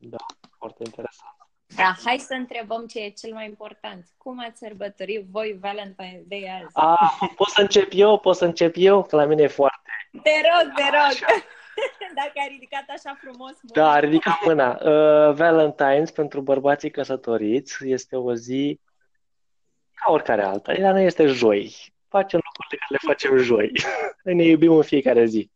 Da, 0.04 0.16
foarte 0.58 0.82
interesant. 0.84 1.36
Da, 1.76 1.94
hai 2.04 2.18
să 2.18 2.34
întrebăm 2.34 2.86
ce 2.86 3.00
e 3.00 3.10
cel 3.10 3.32
mai 3.32 3.46
important. 3.46 4.06
Cum 4.16 4.40
ați 4.40 4.58
sărbătorit 4.58 5.26
voi 5.30 5.58
Valentine's 5.58 6.26
Day 6.28 6.60
azi? 6.62 6.72
A, 6.72 7.18
pot 7.36 7.48
să 7.48 7.60
încep 7.60 7.88
eu? 7.92 8.18
Pot 8.18 8.36
să 8.36 8.44
încep 8.44 8.74
eu? 8.76 9.02
Că 9.02 9.16
la 9.16 9.24
mine 9.24 9.42
e 9.42 9.46
foarte... 9.46 9.90
Te 10.22 10.30
rog, 10.30 10.74
te 10.74 10.82
rog! 10.82 10.94
Așa. 10.94 11.26
Dacă 12.20 12.32
ai 12.34 12.48
ridicat 12.48 12.84
așa 12.88 13.18
frumos 13.20 13.52
mâna. 13.62 13.90
Da, 13.90 13.98
ridicat 13.98 14.44
mâna. 14.44 14.78
Uh, 14.80 15.34
Valentine's 15.34 16.14
pentru 16.14 16.40
bărbații 16.40 16.90
căsătoriți 16.90 17.88
este 17.88 18.16
o 18.16 18.34
zi 18.34 18.80
ca 19.94 20.12
oricare 20.12 20.42
alta. 20.42 20.72
Ea 20.72 20.92
nu 20.92 20.98
este 20.98 21.26
joi. 21.26 21.74
Facem 22.08 22.40
lucrurile 22.44 22.78
care 22.78 23.00
le 23.00 23.12
facem 23.12 23.36
joi. 23.36 23.72
ne 24.36 24.44
iubim 24.44 24.72
în 24.72 24.82
fiecare 24.82 25.24
zi. 25.24 25.50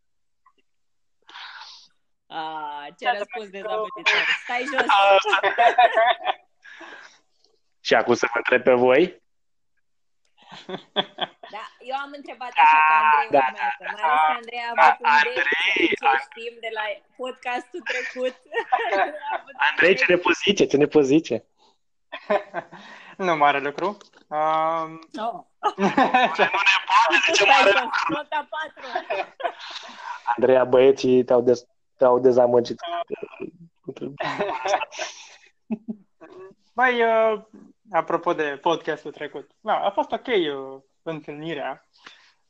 Ah, 2.27 2.87
ce 2.99 3.11
răspuns 3.11 3.49
dezamăgitor. 3.49 4.27
Stai 4.45 4.65
jos. 4.73 4.87
Și 7.81 7.95
acum 7.95 8.15
să 8.15 8.27
vă 8.33 8.37
întreb 8.37 8.63
pe 8.63 8.73
voi? 8.73 9.25
Da, 11.55 11.65
eu 11.79 11.97
am 12.05 12.13
întrebat 12.17 12.53
așa 12.55 12.79
că 12.89 12.93
Andrei 13.03 13.31
da, 13.31 13.47
urmează, 13.47 13.77
mai 13.79 14.03
ales 14.03 14.21
că 14.27 14.33
Andrei 14.41 14.61
a 14.67 14.73
avut 14.77 15.01
un 15.01 15.07
Andrei, 15.11 15.35
ce 16.01 16.09
știm 16.27 16.55
de 16.61 16.69
la 16.79 16.85
podcastul 17.17 17.81
trecut. 17.91 18.35
Andrei, 19.71 19.97
ce 19.97 20.05
ne 20.09 20.17
poți 20.17 20.41
zice? 20.45 20.65
Ce 20.67 20.77
ne 20.77 20.87
poți 20.87 21.07
zice? 21.07 21.45
nu 23.17 23.37
mare 23.37 23.59
lucru. 23.59 23.97
Um... 24.29 25.09
Oh. 25.27 25.45
ce 26.37 26.45
nu 26.53 26.61
ne 26.71 26.77
poate 26.89 27.17
zice 27.27 27.45
mare 27.45 27.71
lucru. 27.83 28.13
Nota 28.13 28.49
4. 28.51 29.27
Andreea, 30.37 30.65
băieții 30.65 31.25
te-au 31.25 31.41
des- 31.41 31.67
te-au 31.97 32.19
dezamăgit. 32.19 32.81
Mai, 36.73 37.03
uh, 37.03 37.43
apropo 37.91 38.33
de 38.33 38.59
podcastul 38.61 39.13
trecut, 39.13 39.51
da, 39.61 39.85
a 39.85 39.91
fost 39.91 40.13
ok 40.13 40.27
uh, 40.27 40.81
întâlnirea, 41.03 41.89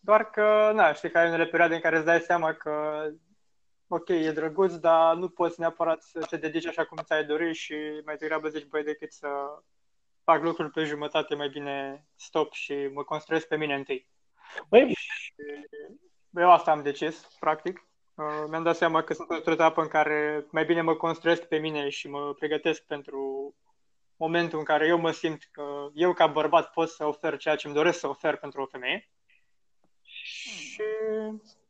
doar 0.00 0.30
că, 0.30 0.70
na, 0.74 0.92
știi 0.92 1.10
că 1.10 1.18
ai 1.18 1.26
unele 1.26 1.46
perioade 1.46 1.74
în 1.74 1.80
care 1.80 1.96
îți 1.96 2.04
dai 2.04 2.20
seama 2.20 2.52
că, 2.52 3.04
ok, 3.88 4.08
e 4.08 4.32
drăguț, 4.32 4.74
dar 4.74 5.14
nu 5.14 5.28
poți 5.28 5.60
neapărat 5.60 6.02
să 6.02 6.26
te 6.30 6.36
dedici 6.36 6.66
așa 6.66 6.84
cum 6.84 6.98
ți-ai 7.04 7.24
dorit 7.24 7.54
și 7.54 7.74
mai 8.04 8.16
degrabă 8.16 8.48
zici, 8.48 8.66
băi, 8.66 8.82
decât 8.84 9.12
să 9.12 9.28
fac 10.24 10.42
lucruri 10.42 10.70
pe 10.70 10.84
jumătate, 10.84 11.34
mai 11.34 11.48
bine 11.48 12.06
stop 12.14 12.52
și 12.52 12.90
mă 12.92 13.02
construiesc 13.04 13.46
pe 13.46 13.56
mine 13.56 13.74
întâi. 13.74 14.08
Băi, 14.68 14.92
și 14.94 15.34
eu 16.34 16.50
asta 16.50 16.70
am 16.70 16.82
decis, 16.82 17.26
practic. 17.38 17.85
Uh, 18.16 18.44
mi-am 18.48 18.62
dat 18.62 18.76
seama 18.76 19.02
că 19.02 19.14
sunt 19.14 19.30
într-o 19.30 19.52
etapă 19.52 19.82
în 19.82 19.88
care 19.88 20.46
mai 20.50 20.64
bine 20.64 20.80
mă 20.80 20.94
construiesc 20.94 21.42
pe 21.42 21.56
mine 21.58 21.88
și 21.88 22.08
mă 22.08 22.34
pregătesc 22.34 22.82
pentru 22.82 23.54
momentul 24.16 24.58
în 24.58 24.64
care 24.64 24.86
eu 24.86 24.98
mă 24.98 25.10
simt 25.10 25.48
că 25.50 25.88
eu 25.94 26.12
ca 26.12 26.26
bărbat 26.26 26.72
pot 26.72 26.88
să 26.88 27.04
ofer 27.04 27.36
ceea 27.36 27.56
ce 27.56 27.66
îmi 27.66 27.76
doresc 27.76 27.98
să 27.98 28.08
ofer 28.08 28.36
pentru 28.36 28.62
o 28.62 28.66
femeie. 28.66 29.10
Și 30.02 30.82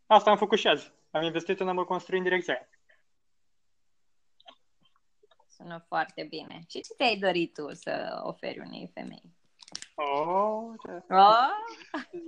asta 0.07 0.31
am 0.31 0.37
făcut 0.37 0.59
și 0.59 0.69
azi. 0.69 0.93
Am 1.11 1.23
investit 1.23 1.61
în 1.61 1.69
a 1.69 1.73
mă 1.73 1.85
construi 1.85 2.19
în 2.19 2.25
direcția 2.25 2.55
aia. 2.55 2.69
Sună 5.49 5.85
foarte 5.88 6.26
bine. 6.29 6.65
Și 6.69 6.81
ce 6.81 6.95
te-ai 6.97 7.17
dorit 7.17 7.55
tu 7.55 7.75
să 7.75 8.21
oferi 8.23 8.59
unei 8.59 8.91
femei? 8.95 9.35
Oh, 9.95 10.75
oh? 11.09 11.49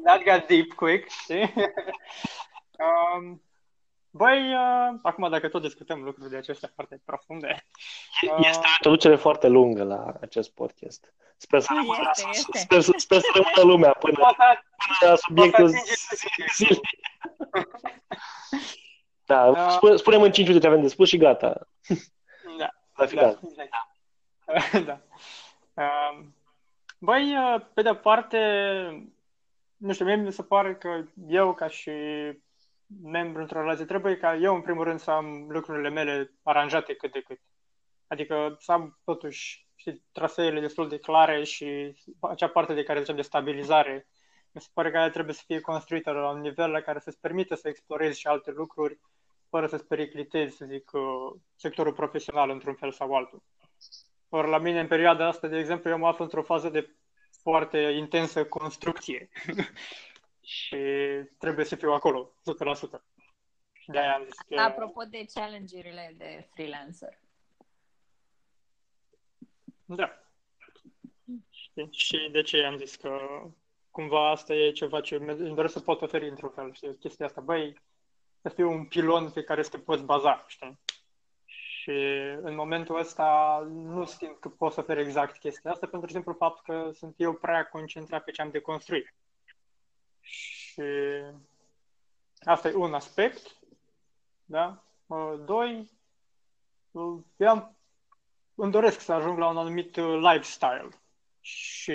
that 0.04 0.22
got 0.24 0.46
deep 0.46 0.72
quick, 0.74 1.10
um, 3.16 3.42
Băi, 4.18 4.54
uh, 4.54 4.98
acum 5.02 5.30
dacă 5.30 5.48
tot 5.48 5.62
discutăm 5.62 6.02
lucruri 6.02 6.30
de 6.30 6.36
acestea 6.36 6.70
foarte 6.74 7.00
profunde... 7.04 7.56
Uh... 8.22 8.46
Este 8.46 8.66
o 8.66 8.70
introducere 8.76 9.16
foarte 9.16 9.48
lungă 9.48 9.84
la 9.84 10.14
acest 10.20 10.50
podcast. 10.50 11.12
Sper 11.36 11.60
să, 11.60 11.72
rămână, 11.74 12.10
este, 12.10 12.28
este. 12.30 12.58
Sper, 12.58 12.82
sper 12.82 13.20
să 13.20 13.30
rămână 13.34 13.72
lumea 13.72 13.92
până, 13.92 14.14
până 14.16 15.10
la 15.10 15.16
subiectul 15.16 15.68
zilei. 16.54 16.80
Da, 19.24 19.46
uh, 19.46 19.70
spune, 19.70 19.96
spunem 19.96 20.22
în 20.22 20.32
5 20.32 20.46
minute 20.46 20.66
ce 20.66 20.70
avem 20.70 20.82
de 20.82 20.88
spus 20.88 21.08
și 21.08 21.16
gata. 21.16 21.68
Da. 22.58 22.68
La 22.94 23.06
final. 23.06 23.40
Da. 23.56 24.54
Exact. 24.54 24.84
da. 24.84 25.00
Uh, 25.74 26.24
băi, 26.98 27.36
uh, 27.36 27.60
pe 27.74 27.82
de-o 27.82 27.94
parte, 27.94 28.38
nu 29.76 29.92
știu, 29.92 30.04
mie 30.04 30.16
mi 30.16 30.32
se 30.32 30.42
pare 30.42 30.74
că 30.74 31.04
eu, 31.28 31.54
ca 31.54 31.68
și 31.68 31.90
membru 33.02 33.40
într-o 33.40 33.60
relație, 33.60 33.84
trebuie 33.84 34.16
ca 34.16 34.36
eu, 34.36 34.54
în 34.54 34.60
primul 34.60 34.84
rând, 34.84 35.00
să 35.00 35.10
am 35.10 35.46
lucrurile 35.48 35.88
mele 35.88 36.32
aranjate 36.42 36.94
cât 36.94 37.12
de 37.12 37.20
cât. 37.20 37.40
Adică 38.06 38.56
să 38.60 38.72
am, 38.72 38.98
totuși, 39.04 39.68
știi, 39.74 40.04
traseele 40.12 40.60
destul 40.60 40.88
de 40.88 40.98
clare 40.98 41.44
și 41.44 41.96
acea 42.20 42.48
parte 42.48 42.74
de 42.74 42.82
care 42.82 42.98
zicem 42.98 43.16
de 43.16 43.22
stabilizare. 43.22 44.08
Mi 44.50 44.60
se 44.60 44.68
pare 44.72 44.90
că 44.90 44.98
aia 44.98 45.10
trebuie 45.10 45.34
să 45.34 45.42
fie 45.46 45.60
construită 45.60 46.10
la 46.10 46.30
un 46.30 46.40
nivel 46.40 46.70
la 46.70 46.80
care 46.80 46.98
să-ți 46.98 47.20
permită 47.20 47.54
să 47.54 47.68
explorezi 47.68 48.20
și 48.20 48.26
alte 48.26 48.50
lucruri 48.50 48.98
fără 49.48 49.66
să-ți 49.66 49.86
periclitezi, 49.86 50.56
să 50.56 50.64
zic, 50.64 50.90
uh, 50.92 51.40
sectorul 51.56 51.92
profesional 51.92 52.50
într-un 52.50 52.74
fel 52.74 52.92
sau 52.92 53.14
altul. 53.14 53.42
Ori 54.28 54.48
la 54.48 54.58
mine, 54.58 54.80
în 54.80 54.86
perioada 54.86 55.26
asta, 55.26 55.48
de 55.48 55.58
exemplu, 55.58 55.90
eu 55.90 55.98
mă 55.98 56.06
aflu 56.06 56.24
într-o 56.24 56.42
fază 56.42 56.68
de 56.68 56.90
foarte 57.42 57.78
intensă 57.78 58.44
construcție. 58.44 59.28
și 60.48 60.76
trebuie 61.38 61.64
să 61.64 61.76
fiu 61.76 61.92
acolo, 61.92 62.32
100%. 62.96 63.00
De 63.86 63.98
aia 63.98 64.14
am 64.14 64.24
zis 64.24 64.38
că... 64.48 64.60
Apropo 64.60 65.02
de 65.04 65.24
challenge-urile 65.34 66.14
de 66.16 66.48
freelancer. 66.52 67.18
Da. 69.84 70.22
Știi? 71.50 71.88
Și 71.90 72.28
de 72.32 72.42
ce 72.42 72.64
am 72.64 72.76
zis 72.76 72.96
că 72.96 73.18
cumva 73.90 74.30
asta 74.30 74.54
e 74.54 74.70
ceva 74.70 75.00
ce 75.00 75.14
îmi 75.14 75.54
doresc 75.54 75.72
să 75.72 75.80
pot 75.80 76.02
oferi 76.02 76.28
într-un 76.28 76.50
fel, 76.50 76.72
știi, 76.72 76.96
chestia 76.98 77.26
asta. 77.26 77.40
Băi, 77.40 77.80
să 78.42 78.48
fiu 78.48 78.70
un 78.70 78.84
pilon 78.84 79.30
pe 79.30 79.42
care 79.44 79.62
să 79.62 79.70
te 79.70 79.78
poți 79.78 80.04
baza, 80.04 80.44
știi? 80.46 80.78
Și 81.44 81.90
în 82.40 82.54
momentul 82.54 82.98
ăsta 82.98 83.60
nu 83.70 84.04
simt 84.04 84.40
că 84.40 84.48
pot 84.48 84.72
să 84.72 84.80
ofer 84.80 84.98
exact 84.98 85.38
chestia 85.38 85.70
asta 85.70 85.86
pentru 85.86 86.10
simplu 86.10 86.32
fapt 86.32 86.62
că 86.62 86.90
sunt 86.92 87.14
eu 87.16 87.34
prea 87.34 87.66
concentrat 87.66 88.24
pe 88.24 88.30
ce 88.30 88.42
am 88.42 88.50
de 88.50 88.60
construit. 88.60 89.14
Și 90.28 90.82
asta 92.40 92.68
e 92.68 92.74
un 92.74 92.94
aspect. 92.94 93.56
Da? 94.44 94.84
Doi, 95.44 95.90
eu 97.36 97.48
am, 97.48 97.76
îmi 98.54 98.72
doresc 98.72 99.00
să 99.00 99.12
ajung 99.12 99.38
la 99.38 99.48
un 99.48 99.56
anumit 99.56 99.96
lifestyle. 99.96 100.88
Și 101.40 101.92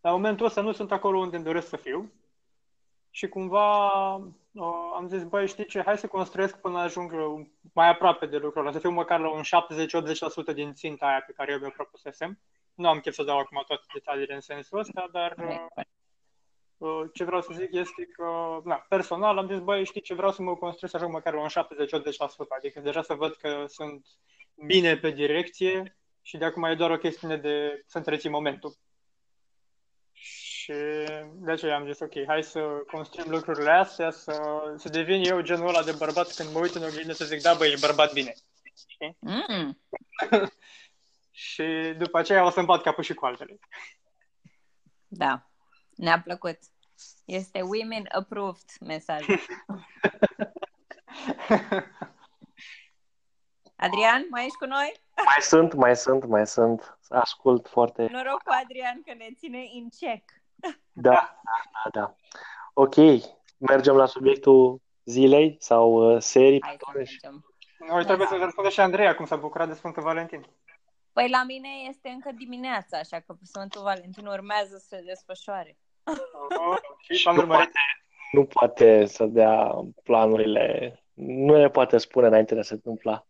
la 0.00 0.10
momentul 0.10 0.46
ăsta 0.46 0.60
nu 0.60 0.72
sunt 0.72 0.92
acolo 0.92 1.18
unde 1.18 1.36
îmi 1.36 1.44
doresc 1.44 1.68
să 1.68 1.76
fiu. 1.76 2.12
Și 3.10 3.28
cumva 3.28 4.14
uh, 4.14 4.92
am 4.94 5.08
zis, 5.08 5.24
băi, 5.24 5.48
știi 5.48 5.66
ce, 5.66 5.82
hai 5.82 5.98
să 5.98 6.06
construiesc 6.06 6.60
până 6.60 6.78
ajung 6.78 7.12
mai 7.72 7.88
aproape 7.88 8.26
de 8.26 8.36
lucrul 8.36 8.62
ăla, 8.62 8.72
să 8.72 8.78
fiu 8.78 8.90
măcar 8.90 9.20
la 9.20 9.30
un 9.30 9.42
70-80% 10.52 10.54
din 10.54 10.72
ținta 10.72 11.06
aia 11.06 11.22
pe 11.26 11.32
care 11.32 11.52
eu 11.52 11.58
mi-o 11.58 11.70
propusesem. 11.70 12.38
Nu 12.74 12.88
am 12.88 13.00
chef 13.00 13.14
să 13.14 13.22
dau 13.22 13.38
acum 13.38 13.62
toate 13.66 13.84
detaliile 13.92 14.34
în 14.34 14.40
sensul 14.40 14.78
ăsta, 14.78 15.08
dar 15.12 15.34
uh, 15.38 15.66
uh, 15.76 15.84
ce 17.12 17.24
vreau 17.24 17.40
să 17.40 17.52
zic 17.52 17.72
este 17.72 18.04
că, 18.04 18.60
na, 18.64 18.86
personal 18.88 19.38
am 19.38 19.46
zis, 19.46 19.58
băi, 19.58 19.84
știi 19.84 20.00
ce, 20.00 20.14
vreau 20.14 20.32
să 20.32 20.42
mă 20.42 20.56
construiesc 20.56 20.90
să 20.90 20.96
ajung 20.96 21.12
măcar 21.12 21.34
la 21.34 21.40
un 21.40 21.48
70-80%, 21.48 21.52
adică 22.56 22.80
deja 22.80 23.02
să 23.02 23.14
văd 23.14 23.34
că 23.34 23.64
sunt 23.68 24.06
bine 24.66 24.96
pe 24.96 25.10
direcție 25.10 25.96
și 26.22 26.36
de 26.36 26.44
acum 26.44 26.64
e 26.64 26.74
doar 26.74 26.90
o 26.90 26.96
chestiune 26.96 27.36
de 27.36 27.82
să 27.86 27.98
întreții 27.98 28.30
momentul. 28.30 28.76
Și 30.12 30.72
de 31.32 31.50
aceea 31.50 31.76
am 31.76 31.86
zis, 31.86 32.00
ok, 32.00 32.12
hai 32.26 32.42
să 32.42 32.60
construim 32.90 33.30
lucrurile 33.30 33.70
astea, 33.70 34.10
să, 34.10 34.42
să 34.76 34.88
devin 34.88 35.24
eu 35.24 35.40
genul 35.40 35.68
ăla 35.68 35.82
de 35.82 35.94
bărbat 35.98 36.34
când 36.34 36.52
mă 36.52 36.58
uit 36.58 36.74
în 36.74 36.84
oglindă 36.84 37.12
să 37.12 37.24
zic, 37.24 37.42
da, 37.42 37.54
băi, 37.54 37.72
e 37.72 37.76
bărbat 37.80 38.12
bine. 38.12 38.34
Știi? 38.86 39.16
Mm. 39.20 39.80
și 41.46 41.94
după 41.98 42.18
aceea 42.18 42.44
o 42.44 42.50
să-mi 42.50 42.66
bat 42.66 42.82
capul 42.82 43.04
și 43.04 43.14
cu 43.14 43.26
altele. 43.26 43.58
Da, 45.08 45.51
ne-a 46.02 46.20
plăcut. 46.20 46.58
Este 47.24 47.62
women 47.62 48.08
approved 48.08 48.70
mesajul. 48.80 49.38
Adrian, 53.84 54.26
mai 54.30 54.44
ești 54.44 54.56
cu 54.56 54.64
noi? 54.64 54.92
Mai 55.16 55.40
sunt, 55.40 55.74
mai 55.74 55.96
sunt, 55.96 56.24
mai 56.24 56.46
sunt. 56.46 56.98
Ascult 57.08 57.68
foarte. 57.68 58.08
Noroc 58.10 58.42
cu 58.42 58.52
Adrian 58.62 59.02
că 59.04 59.14
ne 59.14 59.28
ține 59.36 59.64
in 59.72 59.88
check. 59.88 60.30
Da, 60.92 61.40
da, 61.42 61.90
da. 61.92 62.16
Ok, 62.74 62.94
mergem 63.58 63.96
la 63.96 64.06
subiectul 64.06 64.80
zilei 65.04 65.56
sau 65.60 66.14
uh, 66.14 66.22
serii? 66.22 66.62
Hai 66.62 66.76
să 66.78 66.90
mergem. 66.94 67.54
Noi 67.88 68.04
trebuie 68.04 68.26
să 68.26 68.36
răspundă 68.36 68.70
și 68.70 68.80
Andreea 68.80 69.14
cum 69.14 69.24
s-a 69.24 69.36
bucurat 69.36 69.68
de 69.68 69.74
Sfântul 69.74 70.02
Valentin. 70.02 70.46
Păi 71.12 71.28
la 71.28 71.44
mine 71.44 71.68
este 71.88 72.08
încă 72.08 72.30
dimineața, 72.32 72.98
așa 72.98 73.20
că 73.20 73.34
Sfântul 73.42 73.82
Valentin 73.82 74.26
urmează 74.26 74.76
să 74.76 74.86
se 74.88 75.02
desfășoare. 75.06 75.76
Oh, 76.04 76.78
și 77.16 77.28
nu, 77.28 77.46
poate, 77.46 77.80
nu 78.32 78.44
poate 78.44 79.04
să 79.04 79.24
dea 79.24 79.70
planurile, 80.02 80.96
nu 81.14 81.56
ne 81.56 81.68
poate 81.68 81.98
spune 81.98 82.26
înainte 82.26 82.54
de 82.54 82.62
se 82.62 82.74
întâmpla. 82.74 83.26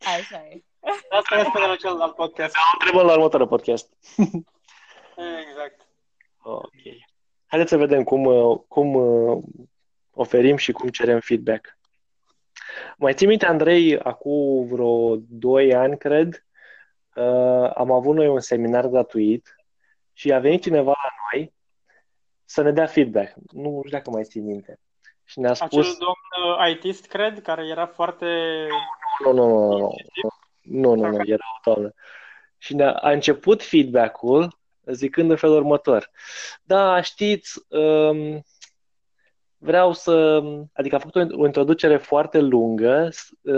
Așa 0.00 0.46
e. 0.50 0.62
Asta 1.10 1.36
ne 1.36 1.42
spune 1.42 1.66
la 1.66 1.76
celălalt 1.76 2.14
podcast. 2.14 2.52
Da, 2.52 2.60
întrebăm 2.72 3.06
la 3.06 3.12
următorul 3.12 3.46
podcast. 3.46 3.92
exact. 5.48 5.88
Ok. 6.42 6.70
Haideți 7.46 7.70
să 7.70 7.76
vedem 7.76 8.02
cum, 8.04 8.54
cum 8.68 8.94
uh, 8.94 9.42
oferim 10.10 10.56
și 10.56 10.72
cum 10.72 10.88
cerem 10.88 11.20
feedback. 11.20 11.78
Mai 12.96 13.14
ții 13.14 13.26
minte, 13.26 13.46
Andrei, 13.46 13.98
acum 13.98 14.66
vreo 14.66 15.16
2 15.16 15.74
ani, 15.74 15.98
cred, 15.98 16.46
uh, 17.14 17.70
am 17.74 17.90
avut 17.90 18.14
noi 18.14 18.28
un 18.28 18.40
seminar 18.40 18.86
gratuit 18.86 19.56
și 20.12 20.32
a 20.32 20.38
venit 20.38 20.62
cineva 20.62 20.94
la 21.02 21.10
noi 21.32 21.54
să 22.46 22.62
ne 22.62 22.72
dea 22.72 22.86
feedback. 22.86 23.34
Nu 23.52 23.80
știu 23.84 23.98
dacă 23.98 24.10
mai 24.10 24.24
ții 24.24 24.40
minte. 24.40 24.78
Și 25.24 25.40
ne-a 25.40 25.54
spus... 25.54 25.78
Acel 25.78 25.96
domn 25.98 26.58
uh, 26.60 26.70
ITist, 26.70 27.06
cred, 27.06 27.42
care 27.42 27.66
era 27.66 27.86
foarte... 27.86 28.26
Nu, 29.24 29.32
nu, 29.32 29.46
nu, 29.46 29.78
nu, 29.78 29.90
nu, 30.62 30.94
nu, 30.94 30.94
nu, 30.94 31.16
nu 31.16 31.22
era 31.26 31.44
o 31.58 31.70
doamnă. 31.70 31.92
Și 32.58 32.74
ne-a, 32.74 32.92
a 32.92 33.10
început 33.10 33.62
feedback-ul 33.62 34.58
zicând 34.86 35.30
în 35.30 35.36
felul 35.36 35.56
următor. 35.56 36.10
Da, 36.62 37.00
știți, 37.00 37.64
um, 37.68 38.42
vreau 39.58 39.92
să, 39.92 40.42
adică 40.72 40.94
a 40.94 40.98
făcut 40.98 41.32
o, 41.32 41.44
introducere 41.44 41.96
foarte 41.96 42.38
lungă 42.38 43.08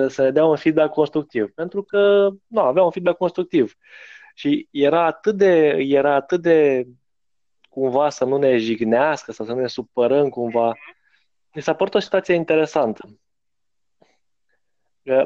să 0.08 0.22
ne 0.22 0.30
dea 0.30 0.44
un 0.44 0.56
feedback 0.56 0.92
constructiv, 0.92 1.50
pentru 1.54 1.82
că 1.82 2.28
nu, 2.46 2.60
avea 2.60 2.82
un 2.82 2.90
feedback 2.90 3.16
constructiv. 3.16 3.74
Și 4.34 4.68
era 4.70 5.04
atât 5.04 5.36
de, 5.36 5.76
era 5.78 6.14
atât 6.14 6.40
de 6.40 6.86
cumva 7.78 8.10
să 8.10 8.24
nu 8.24 8.36
ne 8.36 8.56
jignească, 8.56 9.32
să, 9.32 9.44
să 9.44 9.52
nu 9.52 9.60
ne 9.60 9.66
supărăm 9.66 10.28
cumva. 10.28 10.74
Mi 11.54 11.62
s-a 11.62 11.74
părut 11.74 11.94
o 11.94 11.98
situație 11.98 12.34
interesantă. 12.34 13.18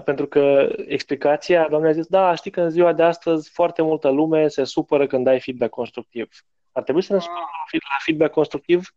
Pentru 0.04 0.26
că 0.26 0.68
explicația, 0.86 1.68
doamne 1.68 1.88
a 1.88 1.92
zis, 1.92 2.06
da, 2.06 2.34
știi 2.34 2.50
că 2.50 2.60
în 2.60 2.70
ziua 2.70 2.92
de 2.92 3.02
astăzi 3.02 3.50
foarte 3.50 3.82
multă 3.82 4.08
lume 4.08 4.48
se 4.48 4.64
supără 4.64 5.06
când 5.06 5.24
dai 5.24 5.40
feedback 5.40 5.70
constructiv. 5.70 6.28
Ar 6.72 6.82
trebui 6.82 7.02
să 7.02 7.12
ne 7.12 7.18
supărăm 7.18 7.48
la 7.70 7.96
feedback 8.04 8.32
constructiv? 8.32 8.94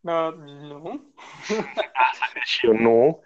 Uh, 0.00 0.34
nu. 0.60 1.12
Asta 2.10 2.26
și 2.44 2.66
eu 2.66 2.72
nu. 2.72 3.22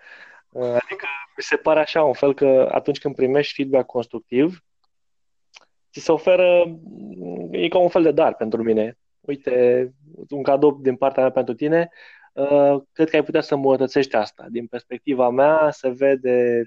Adică 0.52 1.06
mi 1.36 1.42
se 1.42 1.56
pare 1.56 1.80
așa 1.80 2.02
un 2.02 2.12
fel 2.12 2.34
că 2.34 2.68
atunci 2.72 2.98
când 2.98 3.14
primești 3.14 3.54
feedback 3.54 3.86
constructiv, 3.86 4.64
ți 5.92 6.00
se 6.00 6.12
oferă, 6.12 6.78
e 7.50 7.68
ca 7.68 7.78
un 7.78 7.88
fel 7.88 8.02
de 8.02 8.10
dar 8.10 8.34
pentru 8.34 8.62
mine. 8.62 8.98
Uite, 9.20 9.88
un 10.30 10.42
cadou 10.42 10.78
din 10.82 10.96
partea 10.96 11.22
mea 11.22 11.32
pentru 11.32 11.54
tine, 11.54 11.88
uh, 12.32 12.76
cred 12.92 13.10
că 13.10 13.16
ai 13.16 13.24
putea 13.24 13.40
să 13.40 13.54
îmbunătățești 13.54 14.16
asta. 14.16 14.46
Din 14.50 14.66
perspectiva 14.66 15.30
mea 15.30 15.70
se 15.70 15.88
vede 15.88 16.62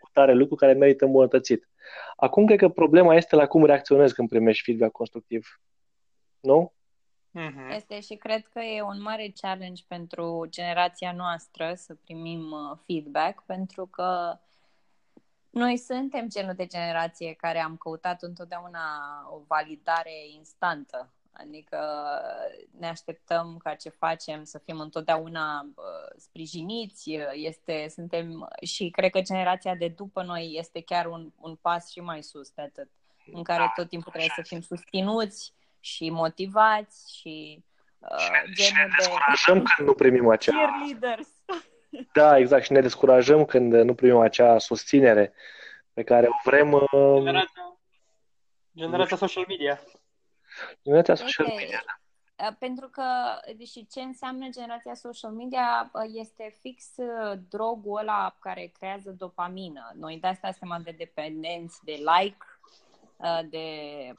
cu 0.00 0.08
tare 0.12 0.32
lucru 0.32 0.54
care 0.54 0.72
merită 0.72 1.04
îmbunătățit. 1.04 1.68
Acum 2.16 2.46
cred 2.46 2.58
că 2.58 2.68
problema 2.68 3.14
este 3.14 3.36
la 3.36 3.46
cum 3.46 3.64
reacționezi 3.64 4.14
când 4.14 4.28
primești 4.28 4.64
feedback 4.64 4.92
constructiv. 4.92 5.60
Nu? 6.40 6.72
Mm-hmm. 7.38 7.74
Este 7.74 8.00
și 8.00 8.14
cred 8.14 8.46
că 8.46 8.60
e 8.60 8.82
un 8.82 9.02
mare 9.02 9.32
challenge 9.40 9.82
pentru 9.88 10.46
generația 10.48 11.12
noastră 11.12 11.72
să 11.76 11.94
primim 12.04 12.40
uh, 12.40 12.78
feedback, 12.86 13.42
pentru 13.46 13.86
că 13.86 14.38
noi 15.52 15.76
suntem 15.76 16.28
genul 16.28 16.54
de 16.54 16.66
generație 16.66 17.32
care 17.32 17.58
am 17.58 17.76
căutat 17.76 18.22
întotdeauna 18.22 18.80
o 19.30 19.40
validare 19.46 20.28
instantă. 20.36 21.12
Adică 21.32 21.78
ne 22.78 22.88
așteptăm 22.88 23.56
ca 23.62 23.74
ce 23.74 23.88
facem 23.88 24.44
să 24.44 24.58
fim 24.58 24.80
întotdeauna 24.80 25.66
uh, 25.74 26.16
sprijiniți, 26.16 27.18
este, 27.32 27.86
suntem 27.88 28.48
și 28.62 28.90
cred 28.90 29.10
că 29.10 29.20
generația 29.20 29.74
de 29.74 29.88
după 29.88 30.22
noi 30.22 30.54
este 30.58 30.82
chiar 30.82 31.06
un, 31.06 31.32
un 31.40 31.54
pas 31.54 31.90
și 31.90 32.00
mai 32.00 32.22
sus 32.22 32.50
de 32.50 32.62
atât, 32.62 32.88
în 33.32 33.42
care 33.42 33.58
da, 33.58 33.72
tot 33.74 33.88
timpul 33.88 34.10
trebuie 34.10 34.32
să 34.34 34.42
fim 34.42 34.60
susținuți 34.60 35.54
și 35.80 36.10
motivați 36.10 37.18
și 37.18 37.64
uh, 37.98 38.54
și 38.54 38.72
ne 38.72 38.88
descurajăm 38.98 39.62
când 39.62 39.88
nu 39.88 39.94
primim 39.94 40.28
acea... 40.28 40.52
Cheerleaders. 40.52 41.28
Da, 42.12 42.38
exact, 42.38 42.64
și 42.64 42.72
ne 42.72 42.80
descurajăm 42.80 43.44
când 43.44 43.72
nu 43.72 43.94
primim 43.94 44.18
acea 44.18 44.58
susținere 44.58 45.32
pe 45.92 46.02
care 46.02 46.26
o 46.26 46.32
vrem... 46.44 46.72
Uh, 46.72 47.18
generația, 47.18 47.78
generația 48.76 49.16
social 49.16 49.44
media. 49.48 49.80
Generația 50.84 51.14
social 51.14 51.46
okay. 51.46 51.58
media, 51.58 51.82
da. 51.86 52.46
Uh, 52.46 52.56
pentru 52.58 52.88
că, 52.88 53.04
deși 53.56 53.86
ce 53.86 54.00
înseamnă 54.00 54.48
generația 54.48 54.94
social 54.94 55.30
media, 55.30 55.90
uh, 55.92 56.02
este 56.12 56.56
fix 56.60 56.94
drogul 57.48 57.98
ăla 57.98 58.36
care 58.40 58.72
creează 58.78 59.10
dopamină. 59.10 59.92
Noi 59.94 60.18
de 60.20 60.26
asta 60.26 60.50
suntem 60.52 60.80
de 60.84 60.94
dependenți 60.98 61.84
de 61.84 61.92
like, 61.92 62.46
de 63.50 63.66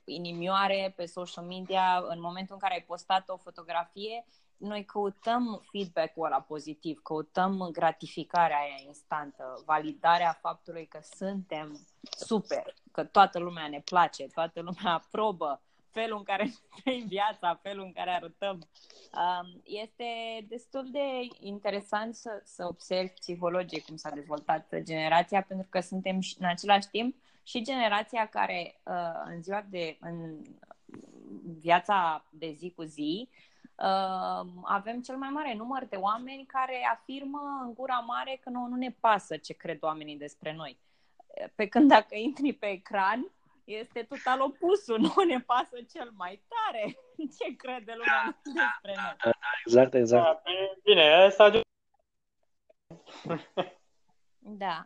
inimioare 0.05 0.93
pe 0.95 1.05
social 1.05 1.43
media. 1.43 2.03
În 2.07 2.19
momentul 2.21 2.53
în 2.53 2.59
care 2.59 2.73
ai 2.73 2.85
postat 2.87 3.29
o 3.29 3.37
fotografie, 3.37 4.25
noi 4.57 4.85
căutăm 4.85 5.63
feedback-ul 5.71 6.25
ăla 6.25 6.41
pozitiv, 6.41 6.99
căutăm 7.01 7.69
gratificarea 7.71 8.57
aia 8.57 8.83
instantă, 8.85 9.63
validarea 9.65 10.37
faptului 10.41 10.85
că 10.85 10.99
suntem 11.15 11.79
super, 12.01 12.73
că 12.91 13.03
toată 13.03 13.39
lumea 13.39 13.67
ne 13.67 13.81
place, 13.85 14.27
toată 14.27 14.61
lumea 14.61 14.93
aprobă 15.03 15.61
felul 15.93 16.17
în 16.17 16.23
care 16.23 16.51
trăim 16.83 17.05
viața, 17.07 17.59
felul 17.61 17.83
în 17.83 17.91
care 17.91 18.09
arătăm. 18.09 18.69
Um, 19.13 19.61
este 19.63 20.05
destul 20.47 20.89
de 20.91 21.27
interesant 21.39 22.15
să, 22.15 22.41
să 22.43 22.65
observi 22.65 23.13
psihologic 23.13 23.85
cum 23.85 23.95
s-a 23.95 24.09
dezvoltat 24.09 24.75
generația, 24.83 25.41
pentru 25.41 25.67
că 25.69 25.79
suntem 25.79 26.19
în 26.39 26.45
același 26.45 26.87
timp 26.87 27.15
și 27.43 27.63
generația 27.63 28.27
care 28.27 28.79
uh, 28.83 29.23
în 29.25 29.41
ziua 29.41 29.65
de 29.69 29.97
în 29.99 30.41
viața 31.59 32.25
de 32.29 32.51
zi 32.57 32.73
cu 32.75 32.83
zi 32.83 33.29
uh, 33.29 33.51
avem 34.63 35.01
cel 35.01 35.15
mai 35.15 35.29
mare 35.29 35.53
număr 35.53 35.85
de 35.85 35.95
oameni 35.95 36.45
care 36.45 36.87
afirmă 36.91 37.61
în 37.63 37.73
gura 37.73 37.99
mare 37.99 38.39
că 38.43 38.49
nu, 38.49 38.67
nu 38.67 38.75
ne 38.75 38.91
pasă 38.99 39.37
ce 39.37 39.53
cred 39.53 39.77
oamenii 39.81 40.17
despre 40.17 40.53
noi. 40.53 40.79
Pe 41.55 41.67
când 41.67 41.89
dacă 41.89 42.15
intri 42.15 42.53
pe 42.53 42.67
ecran, 42.67 43.31
este 43.63 44.03
total 44.03 44.41
opusul. 44.41 44.99
Nu 45.15 45.23
ne 45.23 45.39
pasă 45.39 45.77
cel 45.91 46.11
mai 46.15 46.43
tare 46.47 46.97
ce 47.37 47.55
crede 47.55 47.93
lumea 47.95 48.39
despre 48.43 48.93
noi. 48.95 49.15
Da, 49.23 49.29
da, 49.29 49.47
exact, 49.65 49.93
exact. 49.93 50.43
Da, 50.43 50.51
bine, 50.83 51.13
asta 51.13 51.61
Da. 54.39 54.85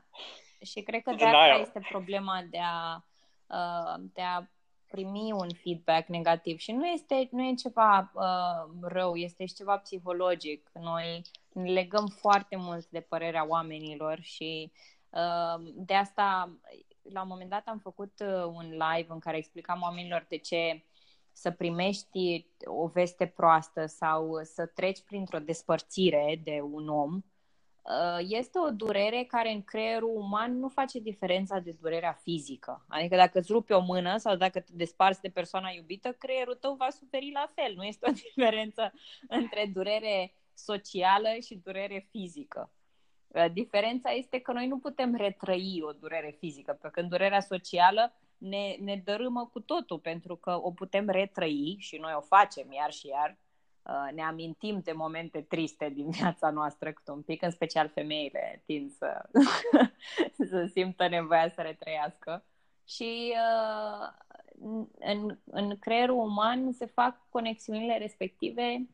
Și 0.62 0.82
cred 0.82 1.02
că 1.02 1.14
de 1.14 1.26
asta 1.26 1.60
este 1.60 1.80
problema 1.90 2.44
de 2.50 2.60
a, 2.62 3.04
uh, 3.48 4.04
de 4.14 4.22
a 4.22 4.42
primi 4.88 5.32
un 5.32 5.50
feedback 5.54 6.08
negativ 6.08 6.58
și 6.58 6.72
nu 6.72 6.86
este 6.86 7.28
nu 7.32 7.48
e 7.48 7.54
ceva 7.54 8.12
uh, 8.14 8.74
rău, 8.82 9.16
este 9.16 9.46
și 9.46 9.54
ceva 9.54 9.78
psihologic. 9.78 10.70
Noi 10.74 11.22
ne 11.54 11.72
legăm 11.72 12.08
foarte 12.08 12.56
mult 12.56 12.90
de 12.90 13.00
părerea 13.00 13.48
oamenilor 13.48 14.20
și 14.22 14.72
uh, 15.10 15.72
de 15.76 15.94
asta 15.94 16.58
la 17.02 17.22
un 17.22 17.28
moment 17.28 17.50
dat 17.50 17.68
am 17.68 17.78
făcut 17.78 18.14
uh, 18.20 18.44
un 18.44 18.70
live 18.70 19.08
în 19.08 19.20
care 19.20 19.38
explicam 19.38 19.82
oamenilor 19.82 20.26
de 20.30 20.38
ce 20.38 20.84
să 21.32 21.52
primești 21.52 22.48
o 22.66 22.88
veste 22.88 23.26
proastă 23.26 23.86
sau 23.86 24.40
să 24.44 24.66
treci 24.66 25.02
printr-o 25.02 25.40
despărțire 25.40 26.40
de 26.44 26.60
un 26.72 26.90
om 26.90 27.14
Uh, 27.14 27.24
este 28.20 28.60
o 28.60 28.70
durere 28.70 29.24
care 29.24 29.52
în 29.52 29.64
creierul 29.64 30.16
uman 30.16 30.60
nu 30.60 30.68
face 30.68 31.00
diferența 31.00 31.60
de 31.60 31.76
durerea 31.82 32.20
fizică. 32.22 32.86
Adică 32.88 33.16
dacă 33.16 33.40
îți 33.40 33.52
rupi 33.52 33.72
o 33.72 33.80
mână 33.80 34.18
sau 34.18 34.36
dacă 34.36 34.60
te 34.60 34.72
desparți 34.74 35.22
de 35.22 35.30
persoana 35.30 35.70
iubită, 35.70 36.12
creierul 36.12 36.56
tău 36.56 36.74
va 36.74 36.90
suferi 36.90 37.32
la 37.34 37.52
fel. 37.56 37.74
Nu 37.76 37.84
este 37.84 38.10
o 38.10 38.14
diferență 38.24 38.94
între 39.28 39.70
durere 39.74 40.34
socială 40.54 41.28
și 41.46 41.56
durere 41.64 42.08
fizică. 42.10 42.72
Uh, 43.28 43.46
diferența 43.54 44.10
este 44.10 44.40
că 44.40 44.52
noi 44.52 44.68
nu 44.68 44.78
putem 44.78 45.16
retrăi 45.16 45.82
o 45.82 45.92
durere 45.92 46.36
fizică, 46.40 46.72
pentru 46.72 46.90
că 46.90 47.00
în 47.00 47.08
durerea 47.08 47.40
socială 47.40 48.14
ne, 48.38 48.76
ne 48.80 49.02
dărâmă 49.06 49.50
cu 49.52 49.60
totul, 49.60 50.00
pentru 50.00 50.36
că 50.36 50.60
o 50.62 50.72
putem 50.72 51.10
retrăi 51.10 51.76
și 51.80 51.98
noi 51.98 52.14
o 52.16 52.22
facem 52.22 52.72
iar 52.72 52.92
și 52.92 53.08
iar, 53.08 53.38
Uh, 53.38 53.47
ne 54.14 54.22
amintim 54.22 54.80
de 54.84 54.92
momente 54.92 55.42
triste 55.42 55.90
din 55.90 56.10
viața 56.10 56.50
noastră 56.50 56.92
cât 56.92 57.08
un 57.08 57.22
pic, 57.22 57.42
în 57.42 57.52
special 57.52 57.90
femeile 57.90 58.64
tind 58.66 58.92
să, 58.92 59.30
să 60.50 60.70
simtă 60.74 61.08
nevoia 61.08 61.50
să 61.50 61.62
retrăiască. 61.62 62.46
Și 62.86 63.34
uh, 63.34 64.28
în, 65.00 65.38
în 65.44 65.80
creierul 65.80 66.18
uman 66.18 66.72
se 66.72 66.86
fac 66.86 67.30
conexiunile 67.30 67.98
respective 67.98 68.88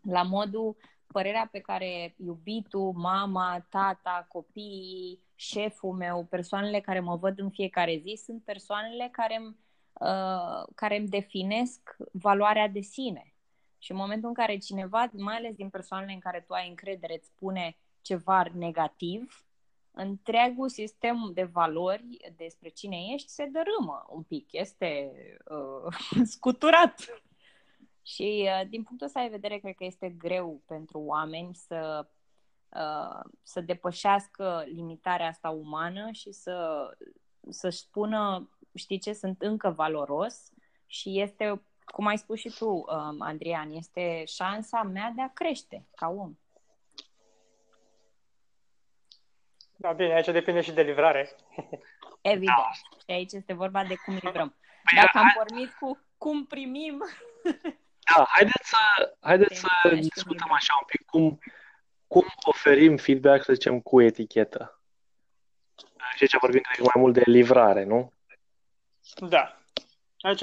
la 0.00 0.22
modul 0.22 0.76
părerea 1.06 1.48
pe 1.52 1.60
care 1.60 2.14
iubitul, 2.16 2.92
mama, 2.92 3.66
tata, 3.68 4.26
copiii, 4.28 5.20
șeful 5.34 5.92
meu, 5.92 6.24
persoanele 6.24 6.80
care 6.80 7.00
mă 7.00 7.16
văd 7.16 7.38
în 7.38 7.50
fiecare 7.50 8.00
zi, 8.04 8.20
sunt 8.24 8.42
persoanele 8.44 9.08
care 9.12 9.36
îmi, 9.36 9.56
uh, 9.92 10.68
care 10.74 10.96
îmi 10.98 11.08
definesc 11.08 11.96
valoarea 12.12 12.68
de 12.68 12.80
sine. 12.80 13.31
Și 13.82 13.90
în 13.90 13.96
momentul 13.96 14.28
în 14.28 14.34
care 14.34 14.58
cineva, 14.58 15.10
mai 15.12 15.36
ales 15.36 15.54
din 15.54 15.68
persoanele 15.68 16.12
în 16.12 16.18
care 16.18 16.40
tu 16.40 16.52
ai 16.52 16.68
încredere, 16.68 17.14
îți 17.14 17.26
spune 17.26 17.76
ceva 18.00 18.44
negativ, 18.52 19.46
întregul 19.90 20.68
sistem 20.68 21.30
de 21.34 21.42
valori 21.42 22.32
despre 22.36 22.68
cine 22.68 22.96
ești 23.12 23.28
se 23.28 23.44
dărâmă 23.44 24.06
un 24.08 24.22
pic, 24.22 24.52
este 24.52 25.12
uh, 25.44 25.96
scuturat. 26.34 27.22
Și 28.02 28.48
uh, 28.48 28.68
din 28.68 28.82
punctul 28.82 29.06
ăsta 29.06 29.22
de 29.22 29.28
vedere, 29.28 29.58
cred 29.58 29.74
că 29.74 29.84
este 29.84 30.08
greu 30.08 30.62
pentru 30.66 30.98
oameni 30.98 31.54
să, 31.54 32.08
uh, 32.68 33.30
să 33.42 33.60
depășească 33.60 34.64
limitarea 34.66 35.28
asta 35.28 35.50
umană 35.50 36.10
și 36.10 36.32
să, 36.32 36.88
să-și 37.48 37.78
spună, 37.78 38.50
știi 38.74 38.98
ce, 38.98 39.12
sunt 39.12 39.42
încă 39.42 39.70
valoros 39.70 40.52
și 40.86 41.20
este 41.20 41.62
cum 41.84 42.06
ai 42.06 42.18
spus 42.18 42.38
și 42.38 42.54
tu, 42.58 42.66
um, 42.68 43.20
Adrian, 43.20 43.70
este 43.70 44.24
șansa 44.26 44.82
mea 44.82 45.12
de 45.14 45.22
a 45.22 45.32
crește 45.32 45.86
ca 45.96 46.08
om. 46.08 46.36
Da, 49.76 49.92
bine, 49.92 50.12
aici 50.12 50.26
depinde 50.26 50.60
și 50.60 50.72
de 50.72 50.82
livrare. 50.82 51.30
Evident. 52.20 52.56
Da. 52.56 52.70
Și 52.98 53.10
aici 53.10 53.32
este 53.32 53.52
vorba 53.52 53.84
de 53.84 53.94
cum 54.04 54.14
livrăm. 54.14 54.54
Păi, 54.82 55.00
Dacă 55.00 55.18
am 55.18 55.32
pornit 55.34 55.70
cu 55.72 55.98
cum 56.18 56.46
primim... 56.46 57.02
Da, 58.16 58.24
haideți 58.28 58.68
să, 58.68 58.76
haideți 59.20 59.60
să 59.60 59.94
discutăm 59.94 60.52
așa 60.52 60.74
un 60.80 60.86
pic 60.86 61.06
cum, 61.06 61.38
cum 62.06 62.24
oferim 62.44 62.96
feedback, 62.96 63.44
să 63.44 63.52
zicem, 63.52 63.80
cu 63.80 64.00
etichetă. 64.00 64.80
Și 66.14 66.22
aici 66.22 66.38
vorbim 66.38 66.60
mai 66.78 67.02
mult 67.02 67.14
de 67.14 67.22
livrare, 67.24 67.84
nu? 67.84 68.12
Da. 69.28 69.61
Aici 70.22 70.42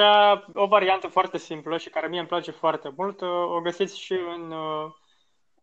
o 0.53 0.67
variantă 0.67 1.07
foarte 1.07 1.37
simplă 1.37 1.77
și 1.77 1.89
care 1.89 2.07
mie 2.07 2.19
îmi 2.19 2.27
place 2.27 2.51
foarte 2.51 2.93
mult, 2.95 3.21
uh, 3.21 3.27
o 3.29 3.61
găsiți 3.61 3.99
și 3.99 4.13
în 4.13 4.51
uh, 4.51 4.91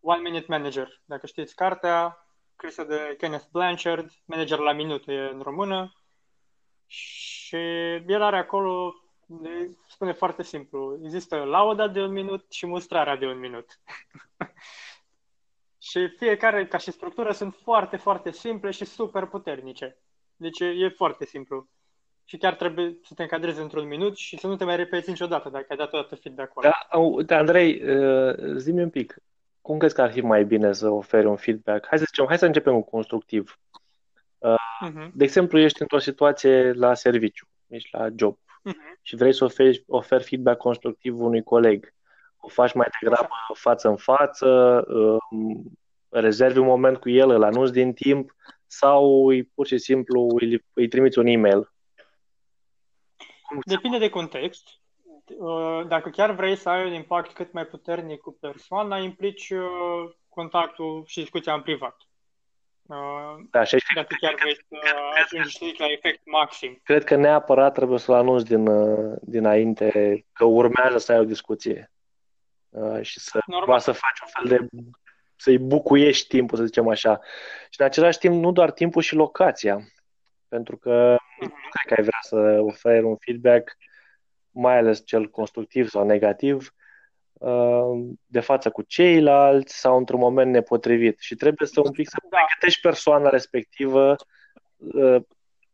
One 0.01 0.21
Minute 0.21 0.47
Manager. 0.49 1.01
Dacă 1.05 1.27
știți 1.27 1.55
cartea, 1.55 2.27
scrisă 2.53 2.85
de 2.85 3.15
Kenneth 3.19 3.45
Blanchard, 3.53 4.11
Manager 4.25 4.59
la 4.59 4.73
minut 4.73 5.09
e 5.09 5.13
în 5.13 5.41
română. 5.41 5.93
Și 6.87 7.57
el 8.07 8.23
are 8.23 8.39
acolo, 8.39 8.95
spune 9.89 10.13
foarte 10.13 10.43
simplu, 10.43 11.01
există 11.05 11.37
lauda 11.37 11.89
de 11.89 12.03
un 12.03 12.13
minut 12.13 12.53
și 12.53 12.67
mustrarea 12.67 13.17
de 13.17 13.27
un 13.27 13.39
minut. 13.39 13.81
și 15.89 16.09
fiecare, 16.09 16.67
ca 16.67 16.79
și 16.79 16.91
structură, 16.91 17.33
sunt 17.33 17.55
foarte, 17.55 17.97
foarte 17.97 18.31
simple 18.31 18.71
și 18.71 18.85
super 18.85 19.27
puternice. 19.27 19.99
Deci 20.37 20.61
e 20.61 20.89
foarte 20.89 21.25
simplu 21.25 21.69
și 22.29 22.37
chiar 22.37 22.55
trebuie 22.55 22.99
să 23.03 23.15
te 23.15 23.23
încadrezi 23.23 23.61
într-un 23.61 23.87
minut 23.87 24.17
și 24.17 24.39
să 24.39 24.47
nu 24.47 24.57
te 24.57 24.65
mai 24.65 24.77
repeți 24.77 25.09
niciodată 25.09 25.49
dacă 25.49 25.67
ai 25.69 25.77
dat 25.77 25.93
o 25.93 25.97
dată 25.97 26.15
feedback 26.15 26.53
Da, 26.61 26.99
uite, 26.99 27.35
Andrei, 27.35 27.83
uh, 27.83 28.35
zi-mi 28.57 28.83
un 28.83 28.91
pic. 28.91 29.19
Cum 29.61 29.79
crezi 29.79 29.95
că 29.95 30.03
ar 30.03 30.13
fi 30.13 30.21
mai 30.21 30.45
bine 30.45 30.73
să 30.73 30.89
oferi 30.89 31.27
un 31.27 31.37
feedback? 31.37 31.87
Hai 31.87 31.99
să 31.99 32.05
zicem, 32.07 32.27
hai 32.27 32.39
să 32.39 32.47
începem 32.47 32.75
cu 32.75 32.91
constructiv. 32.91 33.59
Uh-huh. 34.47 35.11
De 35.13 35.25
exemplu, 35.25 35.59
ești 35.59 35.83
într-o 35.83 35.99
situație 35.99 36.73
la 36.73 36.95
serviciu, 36.95 37.47
ești 37.67 37.89
la 37.93 38.09
job 38.17 38.37
uh-huh. 38.37 39.03
și 39.03 39.17
vrei 39.17 39.35
să 39.35 39.45
oferi, 39.45 39.85
oferi 39.87 40.25
feedback 40.25 40.59
constructiv 40.59 41.21
unui 41.21 41.43
coleg. 41.43 41.95
O 42.37 42.49
faci 42.49 42.73
mai 42.73 42.87
degrabă 43.01 43.29
față 43.53 43.89
în 43.89 43.97
față, 43.97 44.85
um, 45.31 45.73
rezervi 46.09 46.59
un 46.59 46.67
moment 46.67 46.97
cu 46.97 47.09
el, 47.09 47.31
îl 47.31 47.43
anunți 47.43 47.73
din 47.73 47.93
timp 47.93 48.35
sau 48.67 49.27
îi, 49.27 49.45
pur 49.45 49.67
și 49.67 49.79
simplu 49.79 50.27
îi, 50.41 50.65
îi 50.73 50.89
trimiți 50.89 51.19
un 51.19 51.27
e-mail 51.27 51.75
Depinde 53.65 53.99
de 53.99 54.09
context. 54.09 54.69
Uh, 55.39 55.87
dacă 55.89 56.09
chiar 56.09 56.31
vrei 56.31 56.57
să 56.57 56.69
ai 56.69 56.87
un 56.87 56.93
impact 56.93 57.33
cât 57.33 57.53
mai 57.53 57.65
puternic 57.65 58.21
cu 58.21 58.37
persoana, 58.41 58.99
implici 58.99 59.51
uh, 59.51 60.15
contactul 60.29 61.05
și 61.07 61.21
discuția 61.21 61.55
în 61.55 61.63
privat. 61.63 61.97
Uh, 62.87 63.45
da, 63.51 63.65
și 63.65 63.77
dacă 63.95 64.15
chiar 64.21 64.35
vrei 64.41 64.55
să 65.29 65.39
ajungi 65.39 65.81
la 65.81 65.87
efect 65.87 66.21
maxim. 66.25 66.81
Cred 66.83 67.05
că 67.05 67.17
neapărat 67.17 67.75
trebuie 67.75 67.99
să-l 67.99 68.15
anunți 68.15 68.45
din, 68.45 68.69
dinainte 69.21 70.25
că 70.33 70.45
urmează 70.45 70.99
să 70.99 71.13
ai 71.13 71.19
o 71.19 71.25
discuție 71.25 71.91
și 73.01 73.21
să, 73.21 73.41
Normal. 73.47 73.79
să 73.79 73.93
faci 73.93 74.21
un 74.21 74.29
fel 74.29 74.59
de 74.59 74.69
să-i 75.37 75.59
bucuiești 75.59 76.29
timpul, 76.29 76.59
să 76.59 76.65
zicem 76.65 76.89
așa. 76.89 77.21
Și 77.71 77.81
în 77.81 77.87
același 77.87 78.19
timp 78.19 78.43
nu 78.43 78.53
doar 78.53 78.71
timpul 78.71 79.03
și 79.03 79.15
locația. 79.15 79.81
Pentru 80.49 80.77
că 80.77 81.17
nu 81.41 81.47
cred 81.47 81.87
că 81.87 81.95
ai 81.95 82.03
vrea 82.03 82.19
să 82.21 82.59
oferi 82.61 83.05
un 83.05 83.17
feedback, 83.17 83.77
mai 84.51 84.77
ales 84.77 85.07
cel 85.07 85.29
constructiv 85.29 85.89
sau 85.89 86.05
negativ, 86.05 86.75
uh, 87.33 88.15
de 88.27 88.41
față 88.41 88.71
cu 88.71 88.83
ceilalți 88.83 89.79
sau 89.81 89.97
într-un 89.97 90.21
moment 90.21 90.51
nepotrivit. 90.53 91.19
Și 91.21 91.35
trebuie 91.35 91.69
să 91.69 91.81
un 91.81 91.93
pic 91.93 92.09
să 92.09 92.17
da. 92.31 92.37
pregătești 92.37 92.81
persoana 92.81 93.29
respectivă 93.29 94.17
uh, 94.77 95.23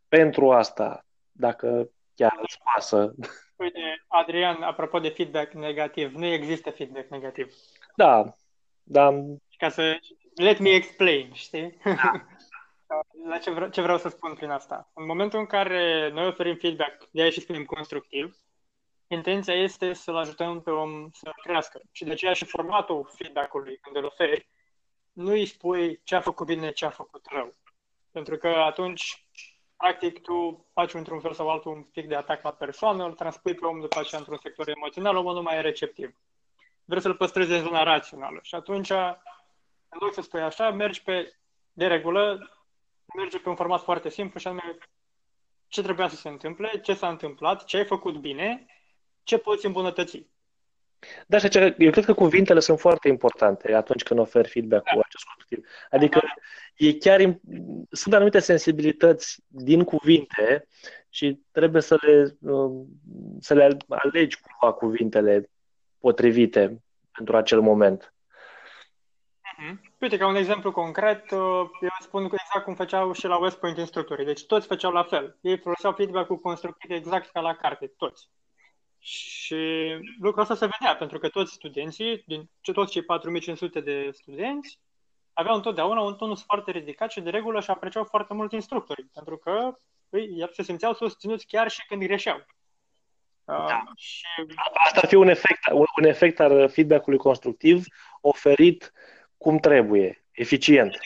pentru 0.09 0.51
asta, 0.51 1.07
dacă 1.33 1.91
chiar 2.15 2.39
îți 2.43 2.59
pasă. 2.65 3.15
Uite, 3.57 4.05
Adrian, 4.07 4.63
apropo 4.63 4.99
de 4.99 5.09
feedback 5.09 5.53
negativ, 5.53 6.15
nu 6.15 6.27
există 6.27 6.71
feedback 6.71 7.09
negativ. 7.09 7.55
Da, 7.97 8.35
da. 8.83 9.15
Ca 9.57 9.69
să 9.69 9.99
let 10.35 10.59
me 10.59 10.71
explain, 10.71 11.33
știi? 11.33 11.79
Da. 11.85 12.27
La 13.29 13.39
ce, 13.39 13.51
vreau, 13.51 13.71
ce 13.71 13.81
vreau 13.81 13.99
să 13.99 14.09
spun 14.09 14.35
prin 14.35 14.51
asta? 14.51 14.91
În 14.95 15.07
momentul 15.07 15.39
în 15.39 15.47
care 15.47 16.11
noi 16.13 16.27
oferim 16.27 16.57
feedback, 16.57 17.09
de 17.11 17.21
aia 17.21 17.31
și 17.31 17.41
spunem 17.41 17.65
constructiv, 17.65 18.37
intenția 19.07 19.55
este 19.55 19.93
să-l 19.93 20.17
ajutăm 20.17 20.61
pe 20.61 20.71
om 20.71 21.09
să 21.13 21.31
crească. 21.43 21.81
Și 21.91 22.05
de 22.05 22.11
aceea 22.11 22.33
și 22.33 22.45
formatul 22.45 23.11
feedback-ului, 23.17 23.77
când 23.77 23.97
îl 23.97 24.05
oferi, 24.05 24.49
nu 25.13 25.31
îi 25.31 25.47
spui 25.47 26.01
ce 26.05 26.15
a 26.15 26.21
făcut 26.21 26.47
bine, 26.47 26.73
ce 26.73 26.85
a 26.85 26.91
făcut 26.91 27.27
rău. 27.31 27.55
Pentru 28.11 28.37
că 28.37 28.49
atunci, 28.49 29.27
practic, 29.77 30.21
tu 30.21 30.67
faci 30.73 30.95
într-un 30.95 31.21
fel 31.21 31.33
sau 31.33 31.51
altul 31.51 31.73
un 31.73 31.83
pic 31.83 32.09
de 32.09 32.15
atac 32.15 32.43
la 32.43 32.53
persoană, 32.53 33.05
îl 33.05 33.13
transpui 33.13 33.55
pe 33.55 33.67
om 33.67 33.81
după 33.81 33.99
aceea 33.99 34.19
într-un 34.19 34.39
sector 34.43 34.69
emoțional, 34.69 35.17
omul 35.17 35.35
nu 35.35 35.43
mai 35.43 35.57
e 35.57 35.61
receptiv. 35.61 36.17
Vrei 36.85 37.01
să-l 37.01 37.15
păstrezi 37.15 37.53
în 37.53 37.63
zona 37.63 37.83
rațională. 37.83 38.39
Și 38.43 38.55
atunci, 38.55 38.91
în 39.89 39.99
loc 40.01 40.15
să 40.15 40.21
spui 40.21 40.41
așa, 40.41 40.71
mergi 40.71 41.03
pe, 41.03 41.35
de 41.73 41.87
regulă, 41.87 42.51
merge 43.17 43.39
pe 43.39 43.49
un 43.49 43.55
format 43.55 43.83
foarte 43.83 44.09
simplu 44.09 44.39
și 44.41 44.47
anume 44.47 44.79
ce 45.69 45.83
trebuia 45.83 46.09
să 46.09 46.17
se 46.17 46.29
întâmple, 46.29 46.81
ce 46.83 46.95
s-a 46.95 47.09
întâmplat, 47.09 47.65
ce 47.65 47.77
ai 47.77 47.85
făcut 47.85 48.17
bine, 48.17 48.67
ce 49.23 49.39
poți 49.39 49.67
îmbunătăți. 49.67 50.27
Da, 51.27 51.39
și 51.39 51.49
eu 51.79 51.91
cred 51.91 52.05
că 52.05 52.15
cuvintele 52.15 52.61
sunt 52.61 52.81
foarte 52.81 53.09
importante 53.09 53.75
atunci 53.75 54.03
când 54.03 54.21
oferi 54.21 54.49
feedback-ul 54.49 54.99
da. 54.99 55.05
acest 55.05 55.25
constructiv. 55.25 55.67
Adică 55.91 56.21
da. 56.23 56.87
e 56.87 56.93
chiar, 56.93 57.41
sunt 57.91 58.15
anumite 58.15 58.39
sensibilități 58.39 59.43
din 59.47 59.85
cuvinte 59.85 60.67
și 61.09 61.41
trebuie 61.51 61.83
să 61.83 61.99
le, 62.01 62.37
um, 62.53 62.87
să 63.41 63.55
le 63.55 63.77
alegi 63.89 64.41
cumva 64.41 64.75
cuvintele 64.75 65.51
potrivite 65.99 66.83
pentru 67.13 67.37
acel 67.37 67.61
moment. 67.61 68.15
Mm-hmm. 69.63 69.79
Uite, 69.99 70.17
ca 70.17 70.27
un 70.27 70.35
exemplu 70.35 70.73
concret, 70.73 71.31
uh, 71.31 71.69
eu 71.81 71.89
spun 72.01 72.25
exact 72.25 72.65
cum 72.65 72.75
făceau 72.75 73.13
și 73.13 73.27
la 73.27 73.37
West 73.37 73.59
Point 73.59 73.79
instructorii. 73.79 74.25
Deci 74.25 74.47
toți 74.47 74.67
făceau 74.67 74.93
la 74.93 75.03
fel. 75.03 75.37
Ei 75.41 75.59
foloseau 75.59 75.93
feedback-ul 75.93 76.37
constructiv 76.37 76.91
exact 76.91 77.31
ca 77.31 77.41
la 77.41 77.55
carte, 77.55 77.87
toți. 77.87 78.29
Și 78.99 79.57
lucrul 80.21 80.43
ăsta 80.43 80.55
se 80.55 80.69
vedea, 80.79 80.97
pentru 80.97 81.19
că 81.19 81.29
toți 81.29 81.53
studenții, 81.53 82.23
din 82.27 82.51
toți 82.73 82.93
cei 82.93 83.03
4500 83.03 83.81
de 83.81 84.11
studenți, 84.13 84.79
aveau 85.33 85.57
întotdeauna 85.57 86.01
un 86.01 86.15
tonus 86.15 86.43
foarte 86.43 86.71
ridicat 86.71 87.11
și 87.11 87.21
de 87.21 87.31
regulă 87.31 87.61
și 87.61 87.71
apreciau 87.71 88.05
foarte 88.05 88.35
mult 88.35 88.53
instructorii, 88.53 89.11
pentru 89.15 89.37
că 89.37 89.79
îi, 90.09 90.49
se 90.53 90.63
simțeau 90.63 90.93
susținuți 90.95 91.47
chiar 91.47 91.71
și 91.71 91.87
când 91.87 92.03
greșeau. 92.03 92.45
Da. 93.45 93.55
Uh, 93.55 93.71
și... 93.97 94.25
Asta 94.85 95.01
ar 95.03 95.09
fi 95.09 95.15
un 95.15 95.29
efect, 95.29 95.61
un 95.97 96.05
efect 96.05 96.41
al 96.41 96.69
feedback-ului 96.69 97.19
constructiv 97.19 97.85
oferit 98.21 98.93
cum 99.43 99.59
trebuie, 99.59 100.25
eficient. 100.33 100.97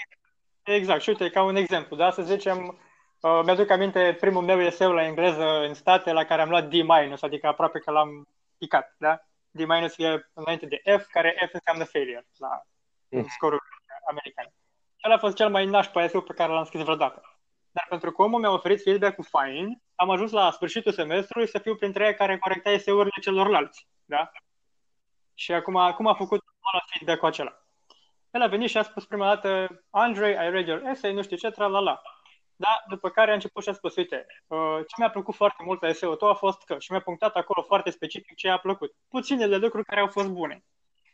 Exact. 0.62 1.03
Și 1.03 1.09
uite, 1.09 1.31
ca 1.31 1.42
un 1.42 1.57
exemplu, 1.57 1.96
da? 1.96 2.11
Să 2.11 2.22
zicem, 2.22 2.79
uh, 3.20 3.40
mi-aduc 3.44 3.70
aminte 3.70 4.16
primul 4.20 4.42
meu 4.42 4.61
eseu 4.61 4.92
la 4.92 5.05
engleză 5.05 5.44
în 5.44 5.75
state 5.75 6.12
la 6.12 6.25
care 6.25 6.42
am 6.42 6.49
luat 6.49 6.68
D-, 6.68 7.20
adică 7.20 7.46
aproape 7.46 7.79
că 7.79 7.90
l-am 7.90 8.29
picat, 8.59 8.94
da? 8.99 9.20
D- 9.51 9.96
e 9.96 10.27
înainte 10.33 10.66
de 10.66 10.81
F, 10.99 11.07
care 11.11 11.49
F 11.49 11.53
înseamnă 11.53 11.85
failure 11.85 12.27
la 12.37 12.62
mm. 13.09 13.27
scorul 13.29 13.62
american. 14.09 14.53
El 14.96 15.12
a 15.12 15.18
fost 15.18 15.37
cel 15.37 15.51
mai 15.51 15.66
nașpa 15.66 16.05
eseu 16.05 16.20
pe 16.20 16.33
care 16.33 16.53
l-am 16.53 16.64
scris 16.64 16.83
vreodată. 16.83 17.20
Dar 17.70 17.87
pentru 17.88 18.12
că 18.12 18.22
omul 18.22 18.40
mi-a 18.40 18.51
oferit 18.51 18.83
feedback-ul 18.83 19.25
fine, 19.25 19.81
am 19.94 20.11
ajuns 20.11 20.31
la 20.33 20.51
sfârșitul 20.51 20.92
semestrului 20.92 21.49
să 21.49 21.59
fiu 21.59 21.75
printre 21.75 22.07
ei 22.07 22.14
care 22.14 22.38
corecta 22.38 22.70
eseurile 22.70 23.20
celorlalți. 23.20 23.87
Da? 24.05 24.31
Și 25.35 25.53
acum, 25.53 25.77
acum 25.77 26.07
a 26.07 26.14
făcut 26.14 26.40
feedback-ul 26.92 27.29
acela. 27.29 27.65
El 28.37 28.42
a 28.42 28.46
venit 28.46 28.68
și 28.68 28.79
a 28.79 28.83
spus 28.83 29.05
prima 29.05 29.27
dată, 29.27 29.83
Andre, 29.90 30.31
I 30.31 30.51
read 30.51 30.66
your 30.66 30.83
essay, 30.87 31.12
nu 31.12 31.22
știu 31.22 31.37
ce, 31.37 31.51
tra 31.51 31.66
la 31.66 31.79
la. 31.79 32.03
Da, 32.57 32.83
după 32.88 33.09
care 33.09 33.31
a 33.31 33.35
început 33.35 33.62
și 33.62 33.68
a 33.68 33.72
spus, 33.72 33.96
uite, 33.96 34.27
uh, 34.46 34.79
ce 34.79 34.94
mi-a 34.99 35.11
plăcut 35.11 35.35
foarte 35.35 35.62
mult 35.64 35.83
la 35.83 35.88
eseu 35.88 36.14
tău 36.14 36.29
a 36.29 36.35
fost 36.35 36.62
că, 36.64 36.77
și 36.79 36.90
mi-a 36.92 37.01
punctat 37.01 37.35
acolo 37.35 37.62
foarte 37.62 37.90
specific 37.90 38.35
ce 38.35 38.46
i-a 38.46 38.59
plăcut. 38.59 38.94
Puținele 39.09 39.57
lucruri 39.57 39.85
care 39.85 40.01
au 40.01 40.07
fost 40.07 40.29
bune. 40.29 40.64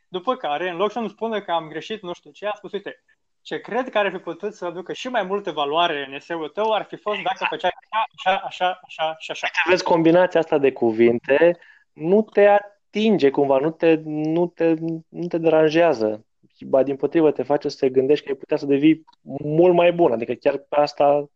După 0.09 0.37
care, 0.37 0.69
în 0.69 0.77
loc 0.77 0.91
să-mi 0.91 1.09
spună 1.09 1.41
că 1.41 1.53
am 1.53 1.69
greșit 1.69 2.03
nu 2.03 2.13
știu 2.13 2.31
ce, 2.31 2.47
a 2.47 2.53
spus, 2.55 2.73
uite, 2.73 3.03
ce 3.43 3.61
cred 3.61 3.91
că 3.91 3.99
ar 3.99 4.11
fi 4.11 4.19
putut 4.19 4.55
să 4.55 4.65
aducă 4.65 4.93
și 4.93 5.09
mai 5.09 5.23
multă 5.23 5.51
valoare 5.51 6.05
în 6.07 6.15
eseul 6.15 6.49
tău 6.49 6.73
ar 6.73 6.85
fi 6.85 6.97
fost 6.97 7.23
dacă 7.23 7.47
făceai 7.49 7.71
așa, 8.17 8.37
așa, 8.37 8.81
așa 8.83 9.17
și 9.19 9.31
așa. 9.31 9.47
Uite, 9.47 9.69
vezi, 9.69 9.85
combinația 9.85 10.41
asta 10.41 10.59
de 10.59 10.73
cuvinte 10.73 11.59
nu 11.93 12.23
te 12.23 12.47
atinge 12.47 13.31
cumva, 13.31 13.59
nu 13.59 13.71
te, 13.71 14.01
nu 14.05 14.47
te, 14.47 14.75
nu 15.09 15.27
te 15.29 15.39
deranjează. 15.39 16.27
Ba, 16.65 16.83
din 16.83 16.97
potrivă, 16.97 17.31
te 17.31 17.43
face 17.43 17.69
să 17.69 17.77
te 17.81 17.89
gândești 17.89 18.25
că 18.25 18.31
ai 18.31 18.39
putea 18.39 18.57
să 18.57 18.67
devii 18.67 19.05
mult 19.43 19.75
mai 19.75 19.93
bun. 19.93 20.13
Adică 20.13 20.33
chiar 20.33 20.59
pe 20.59 20.77
asta, 20.77 21.31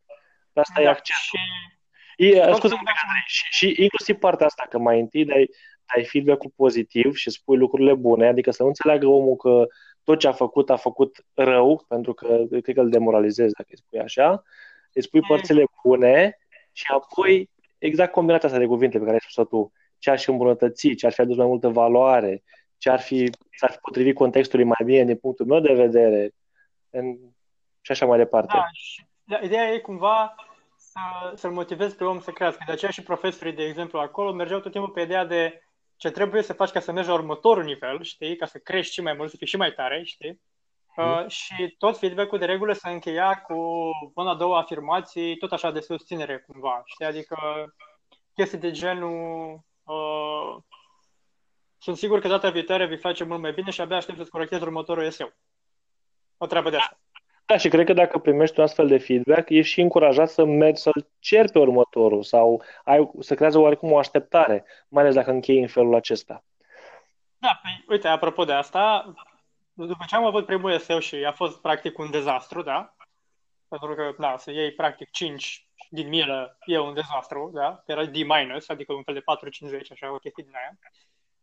pe 0.53 0.61
asta 0.61 0.75
da, 0.77 0.83
e 0.83 0.89
accent. 0.89 1.19
Și... 1.19 1.37
E, 2.17 2.53
scuze, 2.53 2.75
și, 3.27 3.45
și 3.51 3.83
inclusiv 3.83 4.17
partea 4.17 4.47
asta, 4.47 4.67
că 4.69 4.79
mai 4.79 5.01
întâi 5.01 5.25
dai, 5.25 5.51
dai 5.95 6.05
feedback-ul 6.05 6.53
pozitiv 6.57 7.15
și 7.15 7.31
spui 7.31 7.57
lucrurile 7.57 7.95
bune, 7.95 8.27
adică 8.27 8.51
să 8.51 8.62
nu 8.62 8.69
înțeleagă 8.69 9.07
omul 9.07 9.37
că 9.37 9.67
tot 10.05 10.19
ce 10.19 10.29
a 10.29 10.33
făcut 10.33 10.71
a 10.71 10.77
făcut 10.77 11.25
rău, 11.35 11.85
pentru 11.89 12.15
că 12.15 12.45
cred 12.49 12.75
că 12.75 12.81
îl 12.81 12.91
demoralizezi 12.91 13.55
dacă 13.55 13.69
îi 13.71 13.77
spui 13.77 13.99
așa, 13.99 14.43
îi 14.93 15.03
spui 15.03 15.21
mm. 15.21 15.27
părțile 15.29 15.65
bune 15.83 16.39
și 16.73 16.85
apoi 16.93 17.51
exact 17.79 18.12
combinația 18.12 18.49
asta 18.49 18.61
de 18.61 18.67
cuvinte 18.67 18.99
pe 18.99 19.05
care 19.05 19.17
ai 19.17 19.21
spus-o 19.21 19.45
tu, 19.45 19.73
ce 19.99 20.11
ar 20.11 20.19
fi 20.19 20.31
îmbunătăți, 20.31 20.89
ce 20.89 21.07
ar 21.07 21.12
fi 21.12 21.21
adus 21.21 21.37
mai 21.37 21.47
multă 21.47 21.69
valoare, 21.69 22.43
ce 22.79 22.91
ar 22.91 23.01
fi, 23.01 23.31
s-ar 23.59 23.71
fi 23.71 23.79
potrivit 23.79 24.15
contextului 24.15 24.65
mai 24.65 24.85
bine 24.85 25.05
din 25.05 25.17
punctul 25.17 25.47
meu 25.47 25.61
de 25.61 25.73
vedere 25.73 26.31
în, 26.91 27.17
și 27.81 27.93
așa 27.93 28.07
mai 28.07 28.19
departe. 28.19 28.53
Da, 28.53 28.65
și, 28.73 29.07
da, 29.25 29.39
ideea 29.43 29.73
e 29.73 29.79
cumva 29.79 30.35
să, 30.77 31.33
să-l 31.35 31.53
motivezi 31.53 31.97
pe 31.97 32.05
om 32.05 32.21
să 32.21 32.31
crească. 32.31 32.62
De 32.67 32.73
aceea 32.73 32.91
și 32.91 33.03
profesorii, 33.03 33.53
de 33.53 33.65
exemplu, 33.65 33.99
acolo 33.99 34.33
mergeau 34.33 34.61
tot 34.61 34.73
timpul 34.73 34.91
pe 34.91 35.01
ideea 35.01 35.25
de 35.25 35.61
ce 35.97 36.11
trebuie 36.11 36.43
să 36.43 36.53
faci 36.53 36.71
ca 36.71 36.81
să 36.81 36.93
mergi 36.93 37.09
la 37.09 37.15
următorul 37.15 37.65
nivel, 37.65 38.03
știi, 38.03 38.37
ca 38.37 38.47
să 38.47 38.59
crești 38.59 38.93
și 38.93 39.01
mai 39.01 39.12
mult, 39.12 39.31
să 39.31 39.37
fii 39.37 39.47
și 39.47 39.57
mai 39.57 39.73
tare, 39.73 40.03
știi? 40.05 40.41
Uh, 40.97 41.29
și 41.29 41.75
tot 41.79 41.99
feedback-ul 41.99 42.39
de 42.39 42.45
regulă 42.45 42.73
se 42.73 42.89
încheia 42.89 43.35
cu 43.35 43.91
una, 44.15 44.35
două 44.35 44.57
afirmații, 44.57 45.37
tot 45.37 45.53
așa 45.53 45.71
de 45.71 45.81
susținere 45.81 46.45
cumva, 46.47 46.83
știi? 46.85 47.07
Adică 47.07 47.37
chestii 48.35 48.59
de 48.59 48.71
genul 48.71 49.59
uh, 49.85 50.57
sunt 51.87 51.99
sigur 51.99 52.20
că 52.20 52.29
data 52.29 52.51
viitoare 52.51 52.87
vei 52.87 52.96
face 52.96 53.25
mult 53.25 53.40
mai 53.40 53.53
bine 53.53 53.70
și 53.70 53.81
abia 53.81 53.96
aștept 53.96 54.18
să-ți 54.18 54.31
corectezi 54.31 54.62
următorul 54.62 55.05
eseu. 55.05 55.33
O 56.37 56.46
treabă 56.46 56.70
de 56.70 56.77
asta. 56.77 56.99
Da, 57.46 57.57
și 57.57 57.68
cred 57.68 57.87
că 57.87 57.92
dacă 57.92 58.18
primești 58.18 58.59
un 58.59 58.64
astfel 58.64 58.87
de 58.87 58.99
feedback, 58.99 59.49
ești 59.49 59.72
și 59.72 59.81
încurajat 59.81 60.29
să 60.29 60.44
mergi 60.44 60.81
să-l 60.81 61.09
ceri 61.18 61.53
pe 61.53 61.59
următorul 61.59 62.22
sau 62.22 62.62
ai, 62.85 63.11
să 63.20 63.35
creează 63.35 63.59
oarecum 63.59 63.92
o 63.92 63.99
așteptare, 63.99 64.64
mai 64.88 65.03
ales 65.03 65.14
dacă 65.14 65.31
închei 65.31 65.61
în 65.61 65.66
felul 65.66 65.94
acesta. 65.94 66.44
Da, 67.38 67.61
păi, 67.62 67.85
uite, 67.88 68.09
apropo 68.09 68.44
de 68.44 68.53
asta, 68.53 69.14
după 69.72 70.05
ce 70.07 70.16
am 70.16 70.25
avut 70.25 70.46
primul 70.46 70.70
eseu 70.70 70.99
și 70.99 71.14
a 71.14 71.33
fost 71.33 71.61
practic 71.61 71.99
un 71.99 72.11
dezastru, 72.11 72.62
da? 72.62 72.94
Pentru 73.68 73.94
că, 73.94 74.14
da, 74.18 74.37
să 74.37 74.51
iei 74.51 74.72
practic 74.72 75.11
5 75.11 75.68
din 75.90 76.09
milă 76.09 76.59
e 76.64 76.79
un 76.79 76.94
dezastru, 76.94 77.51
da? 77.55 77.83
Era 77.87 78.05
D-, 78.07 78.66
adică 78.66 78.92
un 78.92 79.03
fel 79.03 79.14
de 79.14 79.25
4-50, 79.81 79.90
așa, 79.90 80.12
o 80.12 80.16
chestie 80.16 80.44
din 80.44 80.55
aia. 80.57 80.79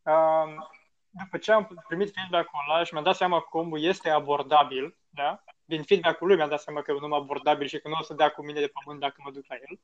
Um, 0.03 0.69
după 1.09 1.37
ce 1.37 1.51
am 1.51 1.83
primit 1.87 2.13
feedback-ul 2.13 2.59
ăla 2.69 2.83
și 2.83 2.93
mi-am 2.93 3.05
dat 3.05 3.15
seama 3.15 3.39
că 3.39 3.57
omul 3.57 3.83
este 3.83 4.09
abordabil, 4.09 4.97
da? 5.09 5.43
din 5.65 5.83
feedback-ul 5.83 6.27
lui 6.27 6.35
mi-am 6.35 6.49
dat 6.49 6.61
seama 6.61 6.81
că 6.81 6.91
e 6.91 6.95
un 6.95 7.03
om 7.03 7.13
abordabil 7.13 7.67
și 7.67 7.79
că 7.79 7.87
nu 7.87 7.95
o 7.99 8.03
să 8.03 8.13
dea 8.13 8.29
cu 8.29 8.43
mine 8.43 8.59
de 8.59 8.73
pământ 8.73 8.99
dacă 9.01 9.15
mă 9.17 9.31
duc 9.31 9.45
la 9.47 9.55
el. 9.55 9.79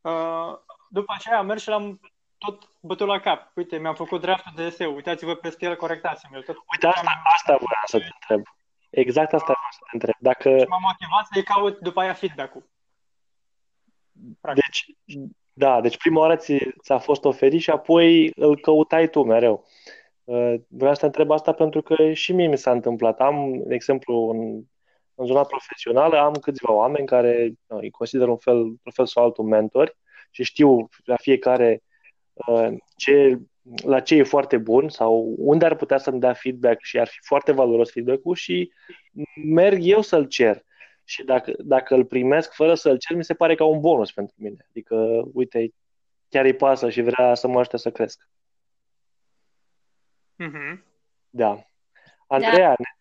Uh, 0.00 0.58
după 0.88 1.12
aceea 1.16 1.38
am 1.38 1.46
mers 1.46 1.62
și 1.62 1.68
l-am 1.68 2.00
tot 2.38 2.70
bătut 2.80 3.06
la 3.06 3.20
cap. 3.20 3.50
Uite, 3.54 3.78
mi-am 3.78 3.94
făcut 3.94 4.20
draftul 4.20 4.52
de 4.54 4.62
eseu, 4.62 4.94
uitați-vă 4.94 5.34
peste 5.34 5.64
el, 5.64 5.76
corectați-mi 5.76 6.42
Tot 6.42 6.56
Uite, 6.72 6.86
asta, 6.86 7.10
am... 7.10 7.22
asta 7.24 7.56
vreau 7.56 7.82
să 7.84 7.98
te 7.98 8.08
întreb. 8.20 8.46
Exact 8.90 9.32
asta 9.32 9.52
vreau 9.52 9.70
să 9.70 9.78
te 9.82 9.90
întreb. 9.92 10.14
Dacă... 10.18 10.58
Și 10.58 10.68
m-am 10.68 10.80
motivat 10.82 11.26
să-i 11.32 11.42
caut 11.42 11.78
după 11.78 12.00
aia 12.00 12.12
feedback-ul. 12.12 12.70
Practic. 14.40 14.64
Deci, 14.64 14.86
da, 15.52 15.80
deci 15.80 15.96
prima 15.96 16.20
oară 16.20 16.36
ți, 16.36 16.58
ți-a 16.82 16.98
fost 16.98 17.24
oferit 17.24 17.60
și 17.60 17.70
apoi 17.70 18.30
îl 18.34 18.60
căutai 18.60 19.08
tu 19.08 19.24
mereu. 19.24 19.64
Uh, 20.24 20.54
vreau 20.68 20.94
să 20.94 21.00
te 21.00 21.06
întreb 21.06 21.30
asta 21.30 21.52
pentru 21.52 21.82
că 21.82 22.12
și 22.12 22.32
mie 22.32 22.46
mi 22.46 22.58
s-a 22.58 22.70
întâmplat. 22.70 23.20
Am, 23.20 23.62
de 23.66 23.74
exemplu, 23.74 24.28
în 24.28 24.62
în 25.14 25.26
zona 25.26 25.44
profesională 25.44 26.18
am 26.18 26.32
câțiva 26.32 26.72
oameni 26.72 27.06
care 27.06 27.52
nu, 27.66 27.76
îi 27.76 27.90
consider 27.90 28.28
un 28.28 28.36
fel, 28.36 28.56
un 28.56 28.92
fel 28.94 29.06
sau 29.06 29.24
altul 29.24 29.44
mentori 29.44 29.96
și 30.30 30.42
știu 30.44 30.88
la 31.04 31.16
fiecare 31.16 31.82
uh, 32.34 32.68
ce, 32.96 33.38
la 33.84 34.00
ce 34.00 34.14
e 34.14 34.22
foarte 34.22 34.56
bun 34.58 34.88
sau 34.88 35.34
unde 35.38 35.64
ar 35.64 35.76
putea 35.76 35.98
să-mi 35.98 36.20
dea 36.20 36.32
feedback 36.32 36.82
și 36.82 36.98
ar 36.98 37.06
fi 37.06 37.18
foarte 37.20 37.52
valoros 37.52 37.90
feedback-ul 37.90 38.34
și 38.34 38.72
merg 39.44 39.78
eu 39.80 40.00
să-l 40.00 40.24
cer. 40.24 40.64
Și 41.04 41.24
dacă, 41.24 41.52
dacă 41.58 41.94
îl 41.94 42.04
primesc 42.04 42.52
fără 42.52 42.74
să-l 42.74 42.98
cer, 42.98 43.16
mi 43.16 43.24
se 43.24 43.34
pare 43.34 43.54
ca 43.54 43.64
un 43.64 43.80
bonus 43.80 44.12
pentru 44.12 44.34
mine. 44.38 44.66
Adică, 44.68 45.22
uite, 45.32 45.72
chiar 46.28 46.44
îi 46.44 46.56
pasă 46.56 46.90
și 46.90 47.00
vrea 47.00 47.34
să 47.34 47.48
mă 47.48 47.58
ajute 47.58 47.76
să 47.76 47.90
cresc. 47.90 48.28
Mm-hmm. 50.38 50.82
Da. 51.30 51.66
Andreea, 52.26 52.76
da. 52.76 52.92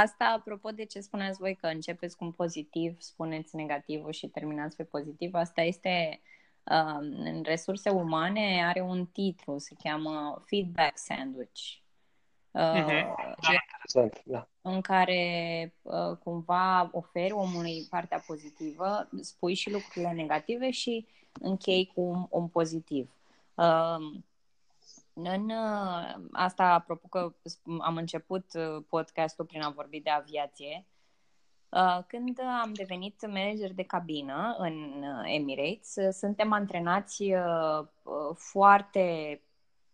Asta 0.00 0.24
apropo 0.24 0.70
de 0.70 0.84
ce 0.84 1.00
spuneați 1.00 1.38
voi 1.38 1.54
că 1.54 1.66
începeți 1.66 2.16
cu 2.16 2.24
un 2.24 2.32
pozitiv, 2.32 3.00
spuneți 3.00 3.56
negativul 3.56 4.12
și 4.12 4.28
terminați 4.28 4.76
pe 4.76 4.84
pozitiv, 4.84 5.34
asta 5.34 5.62
este 5.62 6.20
uh, 6.62 6.98
în 7.00 7.42
resurse 7.44 7.90
umane 7.90 8.64
are 8.64 8.80
un 8.80 9.06
titlu, 9.06 9.58
se 9.58 9.74
cheamă 9.82 10.42
Feedback 10.46 10.98
Sandwich. 10.98 11.60
Uh, 12.50 12.60
uh-huh. 12.60 13.14
da, 13.40 13.62
interesant, 13.84 14.22
da. 14.24 14.48
În 14.60 14.80
care 14.80 15.74
uh, 15.82 16.16
cumva 16.24 16.88
oferi 16.92 17.32
omului 17.32 17.86
partea 17.90 18.24
pozitivă, 18.26 19.08
spui 19.20 19.54
și 19.54 19.70
lucrurile 19.70 20.12
negative 20.12 20.70
și 20.70 21.06
închei 21.32 21.90
cu 21.94 22.00
un, 22.00 22.26
un 22.30 22.48
pozitiv. 22.48 23.10
Uh, 23.54 24.20
în 25.14 25.50
uh, 25.50 26.14
asta, 26.32 26.64
apropo 26.64 27.08
că 27.08 27.34
am 27.78 27.96
început 27.96 28.46
uh, 28.54 28.84
podcastul 28.88 29.44
prin 29.44 29.62
a 29.62 29.70
vorbi 29.70 30.00
de 30.00 30.10
aviație, 30.10 30.86
uh, 31.68 31.98
când 32.06 32.40
am 32.62 32.72
devenit 32.72 33.26
manager 33.26 33.72
de 33.72 33.82
cabină 33.82 34.56
în 34.58 35.04
Emirates, 35.24 35.96
suntem 36.10 36.52
antrenați 36.52 37.24
foarte 38.34 39.40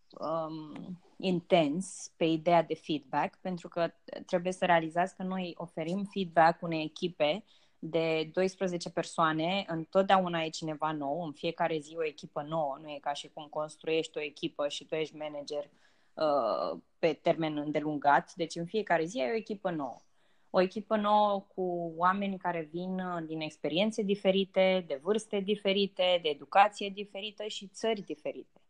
um, 0.09 0.99
intens 1.19 2.11
pe 2.17 2.25
ideea 2.25 2.63
de 2.63 2.75
feedback, 2.75 3.37
pentru 3.41 3.67
că 3.67 3.93
trebuie 4.25 4.51
să 4.51 4.65
realizați 4.65 5.15
că 5.15 5.23
noi 5.23 5.53
oferim 5.57 6.03
feedback 6.03 6.61
unei 6.61 6.83
echipe 6.83 7.43
de 7.79 8.29
12 8.33 8.89
persoane, 8.89 9.65
întotdeauna 9.67 10.41
e 10.41 10.49
cineva 10.49 10.91
nou, 10.91 11.23
în 11.23 11.31
fiecare 11.31 11.77
zi 11.79 11.95
o 11.97 12.05
echipă 12.05 12.41
nouă, 12.41 12.77
nu 12.81 12.89
e 12.89 12.97
ca 13.01 13.13
și 13.13 13.29
cum 13.33 13.47
construiești 13.49 14.17
o 14.17 14.21
echipă 14.21 14.67
și 14.67 14.85
tu 14.85 14.95
ești 14.95 15.15
manager 15.15 15.69
uh, 16.13 16.79
pe 16.99 17.13
termen 17.21 17.57
îndelungat, 17.57 18.33
deci 18.35 18.55
în 18.55 18.65
fiecare 18.65 19.05
zi 19.05 19.19
ai 19.19 19.31
o 19.31 19.35
echipă 19.35 19.69
nouă. 19.69 20.01
O 20.49 20.61
echipă 20.61 20.95
nouă 20.95 21.45
cu 21.55 21.93
oameni 21.97 22.37
care 22.37 22.69
vin 22.71 22.99
uh, 22.99 23.23
din 23.25 23.41
experiențe 23.41 24.01
diferite, 24.01 24.83
de 24.87 24.99
vârste 25.01 25.39
diferite, 25.39 26.19
de 26.21 26.29
educație 26.29 26.89
diferită 26.89 27.43
și 27.47 27.67
țări 27.67 28.01
diferite. 28.01 28.61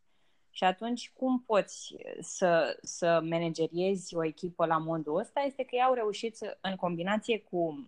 Și 0.51 0.63
atunci, 0.63 1.11
cum 1.17 1.43
poți 1.45 1.95
să, 2.19 2.79
să 2.81 3.21
manageriezi 3.23 4.15
o 4.15 4.23
echipă 4.23 4.65
la 4.65 4.77
modul 4.77 5.17
ăsta? 5.19 5.39
Este 5.39 5.63
că 5.63 5.75
ei 5.75 5.81
au 5.81 5.93
reușit, 5.93 6.35
să, 6.35 6.57
în 6.61 6.75
combinație 6.75 7.39
cu 7.39 7.87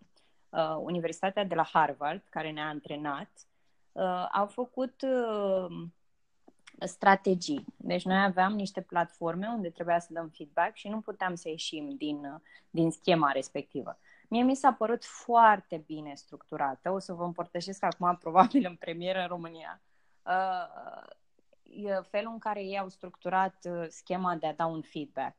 uh, 0.49 0.75
Universitatea 0.79 1.43
de 1.43 1.55
la 1.55 1.63
Harvard, 1.63 2.21
care 2.29 2.51
ne-a 2.51 2.67
antrenat, 2.67 3.29
uh, 3.91 4.27
au 4.31 4.45
făcut 4.45 5.01
uh, 5.01 5.87
strategii. 6.79 7.65
Deci 7.77 8.05
noi 8.05 8.23
aveam 8.23 8.53
niște 8.53 8.81
platforme 8.81 9.47
unde 9.47 9.69
trebuia 9.69 9.99
să 9.99 10.13
dăm 10.13 10.31
feedback 10.35 10.75
și 10.75 10.87
nu 10.87 10.99
puteam 10.99 11.35
să 11.35 11.49
ieșim 11.49 11.95
din, 11.95 12.41
din 12.69 12.91
schema 12.91 13.31
respectivă. 13.31 13.99
Mie 14.27 14.43
mi 14.43 14.55
s-a 14.55 14.73
părut 14.73 15.05
foarte 15.05 15.83
bine 15.85 16.13
structurată. 16.15 16.91
O 16.91 16.99
să 16.99 17.13
vă 17.13 17.23
împărtășesc 17.23 17.83
acum, 17.83 18.17
probabil 18.23 18.65
în 18.65 18.75
premieră 18.75 19.19
în 19.19 19.27
România, 19.27 19.81
uh, 20.25 21.09
felul 22.09 22.31
în 22.31 22.39
care 22.39 22.63
ei 22.63 22.79
au 22.79 22.89
structurat 22.89 23.55
uh, 23.63 23.85
schema 23.87 24.35
de 24.35 24.47
a 24.47 24.53
da 24.53 24.65
un 24.65 24.81
feedback. 24.81 25.35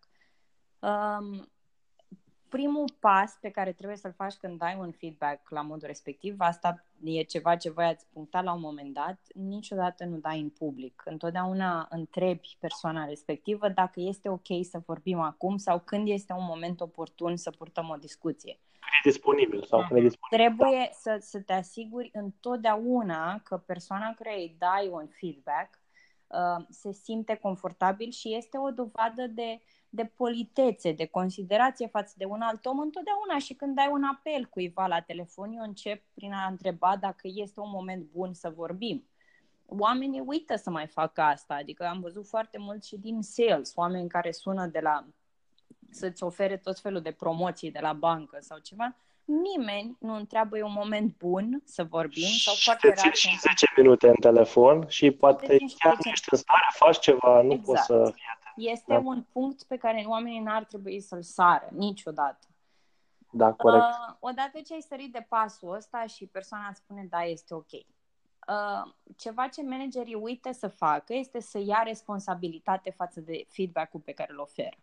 Um, 0.79 1.53
primul 2.49 2.85
pas 3.01 3.39
pe 3.41 3.51
care 3.51 3.73
trebuie 3.73 3.97
să-l 3.97 4.13
faci 4.13 4.35
când 4.35 4.59
dai 4.59 4.77
un 4.79 4.91
feedback 4.91 5.51
la 5.51 5.61
modul 5.61 5.87
respectiv, 5.87 6.35
asta 6.39 6.85
e 7.05 7.23
ceva 7.23 7.57
ce 7.57 7.71
voi 7.71 7.85
ați 7.85 8.07
punctat 8.13 8.45
la 8.45 8.53
un 8.53 8.61
moment 8.61 8.95
dat, 8.95 9.19
niciodată 9.35 10.05
nu 10.05 10.17
dai 10.17 10.41
în 10.41 10.49
public. 10.49 11.03
Întotdeauna 11.05 11.87
întrebi 11.91 12.57
persoana 12.61 13.05
respectivă 13.05 13.69
dacă 13.69 14.01
este 14.01 14.29
ok 14.29 14.47
să 14.71 14.83
vorbim 14.87 15.21
acum 15.21 15.57
sau 15.57 15.81
când 15.81 16.09
este 16.09 16.33
un 16.33 16.45
moment 16.45 16.81
oportun 16.81 17.37
să 17.37 17.51
purtăm 17.51 17.89
o 17.89 17.97
discuție. 17.97 18.59
E 18.81 19.09
disponibil 19.09 19.63
sau 19.63 19.85
când 19.89 20.01
e 20.01 20.03
disponibil. 20.03 20.39
Trebuie 20.39 20.91
să, 20.93 21.17
să 21.21 21.41
te 21.41 21.53
asiguri 21.53 22.11
întotdeauna 22.13 23.39
că 23.39 23.57
persoana 23.57 24.15
care 24.15 24.35
îi 24.35 24.57
dai 24.59 24.89
un 24.89 25.07
feedback 25.07 25.71
uh, 25.75 25.82
se 26.69 26.93
simte 26.93 27.35
confortabil 27.35 28.11
și 28.11 28.35
este 28.35 28.59
o 28.59 28.71
dovadă 28.71 29.27
de 29.27 29.61
de 29.95 30.05
politețe, 30.05 30.93
de 30.93 31.07
considerație 31.07 31.87
față 31.87 32.15
de 32.17 32.25
un 32.25 32.41
alt 32.41 32.67
om 32.67 32.79
întotdeauna 32.79 33.39
și 33.39 33.55
când 33.55 33.75
dai 33.75 33.89
un 33.93 34.03
apel 34.05 34.47
cuiva 34.47 34.87
la 34.87 35.01
telefon, 35.01 35.53
eu 35.53 35.63
încep 35.63 36.03
prin 36.15 36.33
a 36.33 36.47
întreba 36.47 36.97
dacă 36.97 37.29
este 37.35 37.61
un 37.61 37.71
moment 37.71 38.11
bun 38.13 38.35
să 38.35 38.53
vorbim. 38.57 39.05
Oamenii 39.67 40.23
uită 40.27 40.57
să 40.57 40.71
mai 40.71 40.87
facă 40.87 41.21
asta, 41.21 41.55
adică 41.55 41.87
am 41.87 42.01
văzut 42.01 42.27
foarte 42.27 42.59
mult 42.59 42.85
și 42.85 42.97
din 42.97 43.23
sales, 43.23 43.73
oameni 43.75 44.09
care 44.09 44.31
sună 44.31 44.67
de 44.67 44.81
la 44.81 45.07
să-ți 45.91 46.23
ofere 46.23 46.57
tot 46.57 46.79
felul 46.79 47.01
de 47.01 47.13
promoții 47.13 47.71
de 47.71 47.81
la 47.81 47.93
bancă 47.93 48.39
sau 48.41 48.59
ceva, 48.59 48.97
nimeni 49.25 49.97
nu 50.01 50.15
întreabă 50.15 50.59
e 50.59 50.63
un 50.63 50.73
moment 50.73 51.17
bun 51.17 51.63
să 51.65 51.85
vorbim 51.85 52.29
sau 52.29 52.55
foarte 52.55 52.95
rar. 53.03 53.15
și 53.15 53.39
10 53.39 53.67
minute 53.77 54.09
în 54.09 54.15
telefon 54.15 54.85
și 54.89 55.11
poate 55.11 55.57
chiar 55.79 55.95
nu 56.05 56.11
ești 56.11 56.29
în 56.31 56.39
stare, 56.39 56.69
faci 56.73 56.99
ceva, 56.99 57.43
nu 57.43 57.53
exact. 57.53 57.65
poți 57.65 57.85
să 57.85 58.13
fii 58.15 58.43
este 58.55 58.93
da. 58.93 58.99
un 58.99 59.25
punct 59.33 59.63
pe 59.63 59.77
care 59.77 60.05
oamenii 60.07 60.41
n-ar 60.41 60.65
trebui 60.65 61.01
să-l 61.01 61.23
sară 61.23 61.69
niciodată. 61.71 62.47
Da, 63.31 63.53
corect. 63.53 63.85
Uh, 63.85 64.15
odată 64.21 64.61
ce 64.67 64.75
ai 64.75 64.81
sărit 64.89 65.13
de 65.13 65.27
pasul 65.29 65.75
ăsta 65.75 66.07
și 66.07 66.27
persoana 66.27 66.67
îți 66.69 66.79
spune 66.79 67.07
da, 67.11 67.23
este 67.23 67.55
ok. 67.55 67.73
Uh, 67.73 68.93
ceva 69.17 69.47
ce 69.47 69.63
managerii 69.63 70.15
uită 70.15 70.53
să 70.53 70.69
facă 70.69 71.15
este 71.15 71.41
să 71.41 71.59
ia 71.59 71.83
responsabilitate 71.85 72.91
față 72.91 73.21
de 73.21 73.45
feedback-ul 73.49 74.01
pe 74.01 74.13
care 74.13 74.33
îl 74.33 74.39
oferă. 74.39 74.77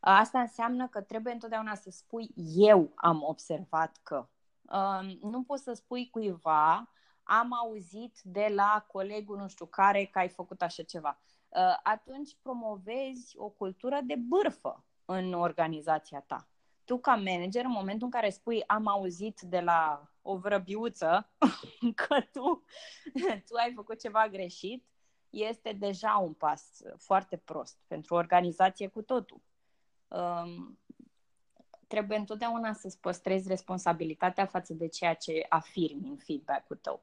Uh, 0.00 0.14
asta 0.18 0.40
înseamnă 0.40 0.88
că 0.88 1.00
trebuie 1.00 1.32
întotdeauna 1.32 1.74
să 1.74 1.90
spui 1.90 2.28
eu 2.54 2.92
am 2.94 3.22
observat 3.22 4.00
că. 4.02 4.28
Uh, 4.62 5.18
nu 5.20 5.42
poți 5.42 5.62
să 5.62 5.72
spui 5.72 6.10
cuiva 6.10 6.88
am 7.28 7.52
auzit 7.52 8.20
de 8.22 8.52
la 8.54 8.84
colegul 8.86 9.36
nu 9.36 9.48
știu 9.48 9.66
care 9.66 10.04
că 10.04 10.18
ai 10.18 10.28
făcut 10.28 10.62
așa 10.62 10.82
ceva. 10.82 11.18
Uh, 11.48 11.76
atunci 11.82 12.36
promovezi 12.42 13.34
o 13.36 13.48
cultură 13.48 14.00
de 14.04 14.14
bârfă 14.14 14.84
în 15.04 15.32
organizația 15.32 16.20
ta. 16.20 16.48
Tu, 16.84 16.98
ca 16.98 17.14
manager, 17.14 17.64
în 17.64 17.70
momentul 17.70 18.04
în 18.04 18.10
care 18.10 18.30
spui 18.30 18.64
am 18.66 18.86
auzit 18.86 19.40
de 19.40 19.60
la 19.60 20.10
o 20.22 20.36
vrăbiuță 20.36 21.30
că 22.06 22.20
tu, 22.32 22.64
tu 23.46 23.54
ai 23.56 23.72
făcut 23.74 24.00
ceva 24.00 24.28
greșit, 24.28 24.84
este 25.30 25.72
deja 25.72 26.16
un 26.16 26.32
pas 26.32 26.82
foarte 26.96 27.36
prost 27.36 27.78
pentru 27.86 28.14
o 28.14 28.18
organizație 28.18 28.88
cu 28.88 29.02
totul. 29.02 29.40
Um, 30.08 30.78
trebuie 31.86 32.18
întotdeauna 32.18 32.72
să-ți 32.72 33.00
păstrezi 33.00 33.48
responsabilitatea 33.48 34.46
față 34.46 34.74
de 34.74 34.88
ceea 34.88 35.14
ce 35.14 35.46
afirmi 35.48 36.08
în 36.08 36.16
feedback-ul 36.16 36.76
tău. 36.76 37.02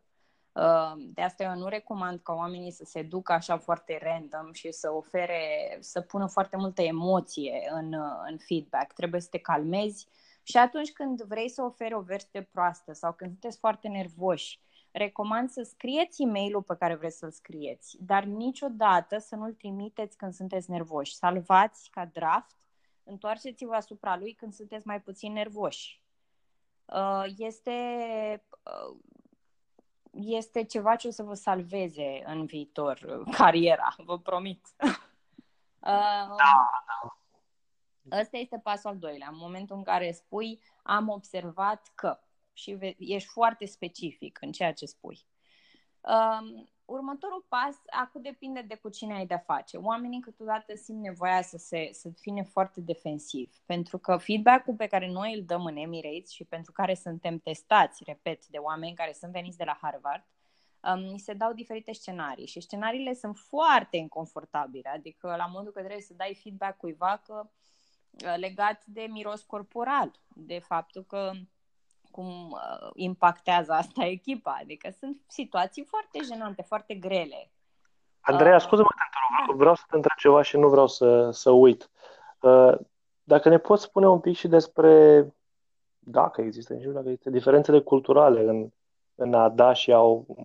Ehm, 0.55 1.11
de 1.13 1.21
asta 1.21 1.43
eu 1.43 1.55
nu 1.55 1.67
recomand 1.67 2.19
ca 2.19 2.33
oamenii 2.33 2.71
să 2.71 2.83
se 2.85 3.01
ducă 3.01 3.33
așa 3.33 3.57
foarte 3.57 3.99
random 4.03 4.51
și 4.51 4.71
să 4.71 4.91
ofere, 4.91 5.77
să 5.79 6.01
pună 6.01 6.27
foarte 6.27 6.57
multă 6.57 6.81
emoție 6.81 7.69
în, 7.71 7.93
în 8.29 8.37
feedback. 8.37 8.93
Trebuie 8.93 9.21
să 9.21 9.27
te 9.31 9.37
calmezi 9.39 10.07
și 10.43 10.57
atunci 10.57 10.91
când 10.91 11.21
vrei 11.21 11.49
să 11.49 11.61
oferi 11.61 11.93
o 11.93 11.99
veste 11.99 12.49
proastă 12.51 12.93
sau 12.93 13.13
când 13.13 13.31
sunteți 13.31 13.57
foarte 13.57 13.87
nervoși, 13.87 14.59
recomand 14.91 15.49
să 15.49 15.61
scrieți 15.61 16.21
e 16.21 16.25
mail 16.25 16.61
pe 16.61 16.75
care 16.75 16.95
vreți 16.95 17.17
să-l 17.17 17.31
scrieți, 17.31 17.97
dar 17.99 18.23
niciodată 18.23 19.17
să 19.17 19.35
nu-l 19.35 19.53
trimiteți 19.53 20.17
când 20.17 20.33
sunteți 20.33 20.69
nervoși. 20.69 21.15
Salvați 21.15 21.89
ca 21.89 22.05
draft, 22.13 22.55
întoarceți-vă 23.05 23.73
asupra 23.73 24.17
lui 24.17 24.33
când 24.33 24.53
sunteți 24.53 24.87
mai 24.87 25.01
puțin 25.01 25.33
nervoși. 25.33 26.01
Ehm, 26.85 27.35
este 27.37 27.71
este 30.11 30.63
ceva 30.63 30.95
ce 30.95 31.07
o 31.07 31.11
să 31.11 31.23
vă 31.23 31.33
salveze 31.33 32.23
în 32.25 32.45
viitor 32.45 32.99
uh, 33.25 33.35
cariera, 33.35 33.95
vă 34.05 34.19
promit. 34.19 34.67
Uh, 35.85 35.91
da, 35.91 36.83
da. 38.01 38.19
Ăsta 38.19 38.37
este 38.37 38.59
pasul 38.63 38.89
al 38.89 38.97
doilea. 38.97 39.27
În 39.31 39.37
momentul 39.37 39.75
în 39.75 39.83
care 39.83 40.11
spui 40.11 40.61
am 40.83 41.09
observat 41.09 41.91
că 41.95 42.19
și 42.53 42.95
ești 42.97 43.29
foarte 43.29 43.65
specific 43.65 44.37
în 44.41 44.51
ceea 44.51 44.73
ce 44.73 44.85
spui. 44.85 45.25
Um, 46.01 46.69
următorul 46.85 47.45
pas, 47.49 47.75
acum 47.85 48.21
depinde 48.21 48.61
de 48.61 48.75
cu 48.75 48.89
cine 48.89 49.13
ai 49.13 49.25
de-a 49.25 49.37
face. 49.37 49.77
Oamenii 49.77 50.19
câteodată 50.19 50.75
simt 50.75 51.01
nevoia 51.01 51.41
să, 51.41 51.57
se, 51.57 51.89
să 51.91 52.09
fie 52.19 52.43
foarte 52.51 52.81
defensiv, 52.81 53.55
pentru 53.65 53.97
că 53.97 54.17
feedback-ul 54.17 54.75
pe 54.75 54.87
care 54.87 55.11
noi 55.11 55.33
îl 55.33 55.43
dăm 55.45 55.65
în 55.65 55.75
Emirates 55.75 56.29
și 56.29 56.43
pentru 56.43 56.71
care 56.71 56.93
suntem 56.93 57.37
testați, 57.37 58.03
repet, 58.03 58.45
de 58.45 58.57
oameni 58.57 58.95
care 58.95 59.13
sunt 59.13 59.31
veniți 59.31 59.57
de 59.57 59.63
la 59.63 59.77
Harvard, 59.81 60.23
um, 60.79 60.99
ni 60.99 61.19
se 61.19 61.33
dau 61.33 61.53
diferite 61.53 61.91
scenarii 61.91 62.47
și 62.47 62.59
scenariile 62.59 63.13
sunt 63.13 63.37
foarte 63.37 63.97
inconfortabile, 63.97 64.89
adică 64.89 65.35
la 65.35 65.45
modul 65.45 65.71
că 65.71 65.79
trebuie 65.79 66.01
să 66.01 66.13
dai 66.13 66.39
feedback 66.41 66.77
cuiva 66.77 67.21
că 67.25 67.49
uh, 68.25 68.33
legat 68.37 68.85
de 68.85 69.07
miros 69.09 69.43
corporal, 69.43 70.11
de 70.27 70.59
faptul 70.59 71.03
că 71.03 71.31
cum 72.15 72.51
uh, 72.51 72.89
impactează 72.93 73.71
asta 73.71 74.05
echipa. 74.17 74.57
Adică 74.61 74.89
sunt 74.99 75.21
situații 75.27 75.83
foarte 75.83 76.19
jenante, 76.23 76.61
foarte 76.61 76.93
grele. 76.93 77.51
Andreea, 78.19 78.55
uh, 78.55 78.61
scuze-mă 78.61 78.87
că 78.87 79.03
da. 79.47 79.53
vreau 79.57 79.75
să 79.75 79.83
te 79.89 79.95
întreb 79.95 80.17
ceva 80.17 80.41
și 80.41 80.57
nu 80.57 80.69
vreau 80.69 80.87
să, 80.87 81.29
să 81.31 81.49
uit. 81.49 81.89
Uh, 82.39 82.73
dacă 83.23 83.49
ne 83.49 83.57
poți 83.57 83.83
spune 83.83 84.07
un 84.07 84.19
pic 84.19 84.35
și 84.35 84.47
despre, 84.47 85.25
dacă 85.99 86.41
există, 86.41 86.73
nu 86.73 86.79
știu 86.79 86.91
dacă 86.91 87.09
există 87.09 87.29
diferențele 87.29 87.81
culturale 87.81 88.41
în, 88.41 88.69
în 89.15 89.33
a 89.33 89.49
da 89.49 89.73
și 89.73 89.91
a, 89.91 90.01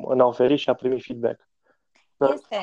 în 0.06 0.20
a 0.20 0.24
oferi 0.24 0.56
și 0.56 0.70
a 0.70 0.74
primi 0.74 1.00
feedback. 1.00 1.48
Este. 2.16 2.60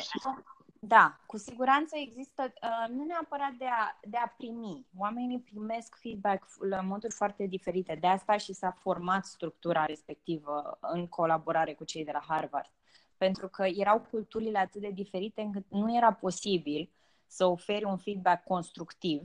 Da, 0.79 1.19
cu 1.25 1.37
siguranță 1.37 1.95
există, 1.97 2.53
uh, 2.61 2.95
nu 2.95 3.03
neapărat 3.03 3.51
de 3.51 3.65
a, 3.65 3.99
de 4.01 4.17
a 4.17 4.27
primi. 4.37 4.85
Oamenii 4.97 5.39
primesc 5.39 5.95
feedback 5.99 6.45
la 6.69 6.81
moduri 6.81 7.13
foarte 7.13 7.45
diferite. 7.45 7.95
De 7.95 8.07
asta 8.07 8.37
și 8.37 8.53
s-a 8.53 8.71
format 8.71 9.25
structura 9.25 9.85
respectivă 9.85 10.77
în 10.81 11.07
colaborare 11.07 11.73
cu 11.73 11.83
cei 11.83 12.05
de 12.05 12.11
la 12.11 12.23
Harvard. 12.27 12.71
Pentru 13.17 13.47
că 13.47 13.65
erau 13.65 13.99
culturile 14.09 14.57
atât 14.57 14.81
de 14.81 14.89
diferite 14.89 15.41
încât 15.41 15.65
nu 15.69 15.95
era 15.95 16.13
posibil 16.13 16.91
să 17.27 17.45
oferi 17.45 17.83
un 17.83 17.97
feedback 17.97 18.43
constructiv 18.43 19.21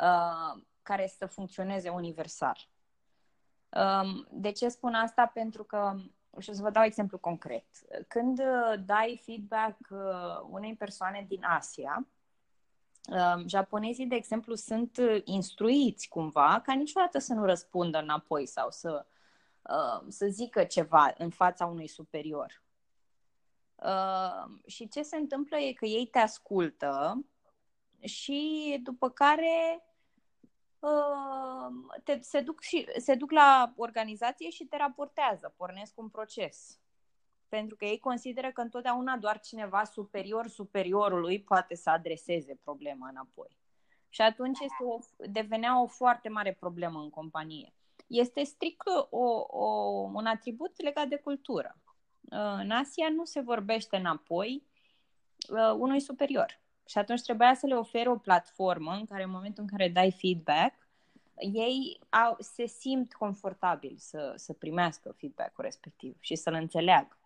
uh, 0.00 0.62
care 0.82 1.06
să 1.06 1.26
funcționeze 1.26 1.88
universal. 1.88 2.68
Um, 3.68 4.26
de 4.30 4.52
ce 4.52 4.68
spun 4.68 4.94
asta? 4.94 5.30
Pentru 5.34 5.64
că 5.64 5.94
și 6.38 6.50
o 6.50 6.52
să 6.52 6.62
vă 6.62 6.70
dau 6.70 6.84
exemplu 6.84 7.18
concret. 7.18 7.64
Când 8.08 8.38
uh, 8.38 8.80
dai 8.84 9.20
feedback 9.24 9.76
uh, 9.90 9.98
unei 10.50 10.74
persoane 10.74 11.24
din 11.28 11.44
Asia, 11.44 12.06
um, 13.08 13.48
japonezii, 13.48 14.06
de 14.06 14.14
exemplu, 14.14 14.54
sunt 14.54 14.96
uh, 14.96 15.20
instruiți 15.24 16.08
cumva 16.08 16.62
ca 16.64 16.74
niciodată 16.74 17.18
să 17.18 17.34
nu 17.34 17.44
răspundă 17.44 17.98
înapoi 17.98 18.46
sau 18.46 18.70
să 18.70 19.06
uh, 19.62 20.06
să 20.08 20.26
zică 20.26 20.64
ceva 20.64 21.14
în 21.18 21.30
fața 21.30 21.66
unui 21.66 21.86
superior. 21.86 22.62
Uh, 23.74 24.44
și 24.66 24.88
ce 24.88 25.02
se 25.02 25.16
întâmplă 25.16 25.56
e 25.56 25.72
că 25.72 25.84
ei 25.84 26.06
te 26.06 26.18
ascultă 26.18 27.24
și 28.00 28.80
după 28.82 29.10
care 29.10 29.82
uh, 29.82 29.87
te, 32.04 32.18
se, 32.20 32.40
duc 32.40 32.60
și, 32.60 32.88
se 32.96 33.14
duc 33.14 33.30
la 33.30 33.72
organizație 33.76 34.50
și 34.50 34.64
te 34.64 34.76
raportează, 34.76 35.54
pornesc 35.56 35.98
un 35.98 36.08
proces. 36.08 36.80
Pentru 37.48 37.76
că 37.76 37.84
ei 37.84 37.98
consideră 37.98 38.52
că 38.52 38.60
întotdeauna 38.60 39.16
doar 39.16 39.40
cineva 39.40 39.84
superior 39.84 40.46
superiorului 40.48 41.42
poate 41.42 41.74
să 41.74 41.90
adreseze 41.90 42.58
problema 42.62 43.08
înapoi. 43.08 43.56
Și 44.08 44.20
atunci 44.20 44.58
este 44.60 44.84
o, 44.84 44.98
devenea 45.16 45.82
o 45.82 45.86
foarte 45.86 46.28
mare 46.28 46.52
problemă 46.52 47.00
în 47.00 47.10
companie. 47.10 47.72
Este 48.06 48.42
strict 48.42 48.86
o, 49.10 49.46
o, 49.48 49.66
un 50.12 50.26
atribut 50.26 50.82
legat 50.82 51.08
de 51.08 51.16
cultură. 51.16 51.78
Uh, 52.20 52.56
în 52.58 52.70
Asia 52.70 53.08
nu 53.08 53.24
se 53.24 53.40
vorbește 53.40 53.96
înapoi 53.96 54.66
uh, 55.48 55.74
unui 55.78 56.00
superior. 56.00 56.60
Și 56.88 56.98
atunci 56.98 57.22
trebuia 57.22 57.54
să 57.54 57.66
le 57.66 57.74
ofere 57.74 58.08
o 58.08 58.16
platformă 58.16 58.92
în 58.92 59.04
care 59.04 59.22
în 59.22 59.30
momentul 59.30 59.62
în 59.62 59.76
care 59.76 59.88
dai 59.88 60.12
feedback, 60.12 60.74
ei 61.38 62.00
au, 62.08 62.36
se 62.38 62.66
simt 62.66 63.14
confortabil 63.14 63.94
să, 63.98 64.32
să 64.36 64.52
primească 64.52 65.14
feedback-ul 65.16 65.64
respectiv 65.64 66.16
și 66.20 66.34
să-l 66.34 66.54
înțeleagă. 66.54 67.18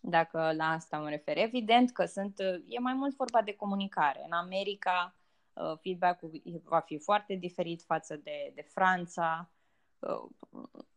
Dacă 0.00 0.52
la 0.56 0.70
asta 0.70 0.98
mă 0.98 1.08
refer. 1.08 1.36
Evident 1.36 1.90
că 1.90 2.04
sunt, 2.04 2.38
e 2.66 2.78
mai 2.80 2.94
mult 2.94 3.16
vorba 3.16 3.42
de 3.42 3.56
comunicare. 3.56 4.22
În 4.24 4.32
America 4.32 5.14
uh, 5.52 5.72
feedback-ul 5.80 6.42
va 6.64 6.80
fi 6.80 6.98
foarte 6.98 7.34
diferit 7.34 7.82
față 7.82 8.16
de, 8.16 8.52
de 8.54 8.62
Franța, 8.62 9.50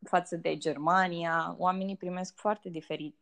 față 0.04 0.36
de 0.36 0.58
Germania. 0.58 1.56
Oamenii 1.58 1.96
primesc 1.96 2.36
foarte 2.36 2.70
diferit 2.70 3.18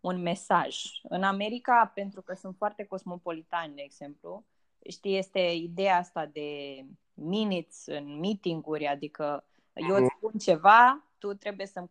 un 0.00 0.22
mesaj. 0.22 0.76
În 1.02 1.22
America, 1.22 1.90
pentru 1.94 2.22
că 2.22 2.34
sunt 2.34 2.56
foarte 2.56 2.84
cosmopolitani, 2.84 3.74
de 3.74 3.82
exemplu, 3.82 4.44
știi, 4.88 5.16
este 5.16 5.40
ideea 5.40 5.96
asta 5.96 6.26
de 6.26 6.80
minutes 7.14 7.82
în 7.86 8.18
meeting-uri, 8.18 8.86
adică 8.86 9.44
eu 9.72 9.94
îți 9.94 10.00
mhm. 10.00 10.16
spun 10.16 10.32
ceva, 10.38 11.04
tu 11.18 11.34
trebuie 11.34 11.66
să 11.66 11.84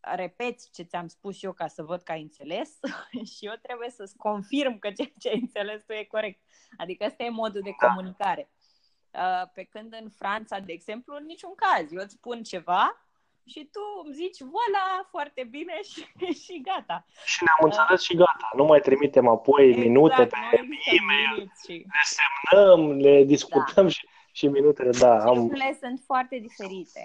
repeți 0.00 0.70
ce 0.72 0.82
ți-am 0.82 1.06
spus 1.06 1.42
eu 1.42 1.52
ca 1.52 1.66
să 1.66 1.82
văd 1.82 2.02
că 2.02 2.12
ai 2.12 2.22
înțeles 2.22 2.78
și 3.34 3.46
eu 3.46 3.54
trebuie 3.62 3.90
să-ți 3.90 4.16
confirm 4.16 4.78
că 4.78 4.90
ceea 4.90 5.12
ce 5.18 5.28
ai 5.28 5.40
înțeles 5.40 5.84
tu 5.84 5.92
e 5.92 6.04
corect. 6.04 6.40
Adică 6.76 7.04
ăsta 7.04 7.22
e 7.24 7.30
modul 7.30 7.60
de 7.60 7.74
da. 7.80 7.86
comunicare. 7.86 8.50
Uh, 9.10 9.50
pe 9.52 9.62
când 9.62 9.96
în 10.00 10.10
Franța, 10.10 10.58
de 10.58 10.72
exemplu, 10.72 11.16
în 11.16 11.24
niciun 11.24 11.54
caz. 11.54 11.92
Eu 11.92 12.02
îți 12.02 12.14
spun 12.14 12.42
ceva 12.42 13.07
și 13.48 13.68
tu 13.72 13.80
îmi 14.04 14.14
zici, 14.14 14.38
voilà, 14.42 15.08
foarte 15.10 15.42
bine 15.50 15.76
și, 15.90 16.00
și 16.42 16.60
gata. 16.60 17.06
Și 17.24 17.44
ne-am 17.44 17.62
înțeles 17.70 18.00
uh, 18.00 18.06
și 18.06 18.14
gata. 18.16 18.50
Nu 18.56 18.64
mai 18.64 18.80
trimitem 18.80 19.28
apoi 19.28 19.64
exact, 19.68 19.86
minute 19.86 20.26
pe 20.26 20.36
e-mail. 20.96 21.52
Și... 21.64 21.72
Le 21.72 22.04
semnăm, 22.16 22.90
le 22.98 23.24
discutăm 23.24 23.84
da. 23.84 23.88
și, 23.88 24.08
și 24.32 24.46
minutele, 24.46 24.90
da. 24.90 25.24
Am... 25.24 25.38
Lucrurile 25.38 25.78
sunt 25.80 26.00
foarte 26.04 26.38
diferite. 26.38 27.00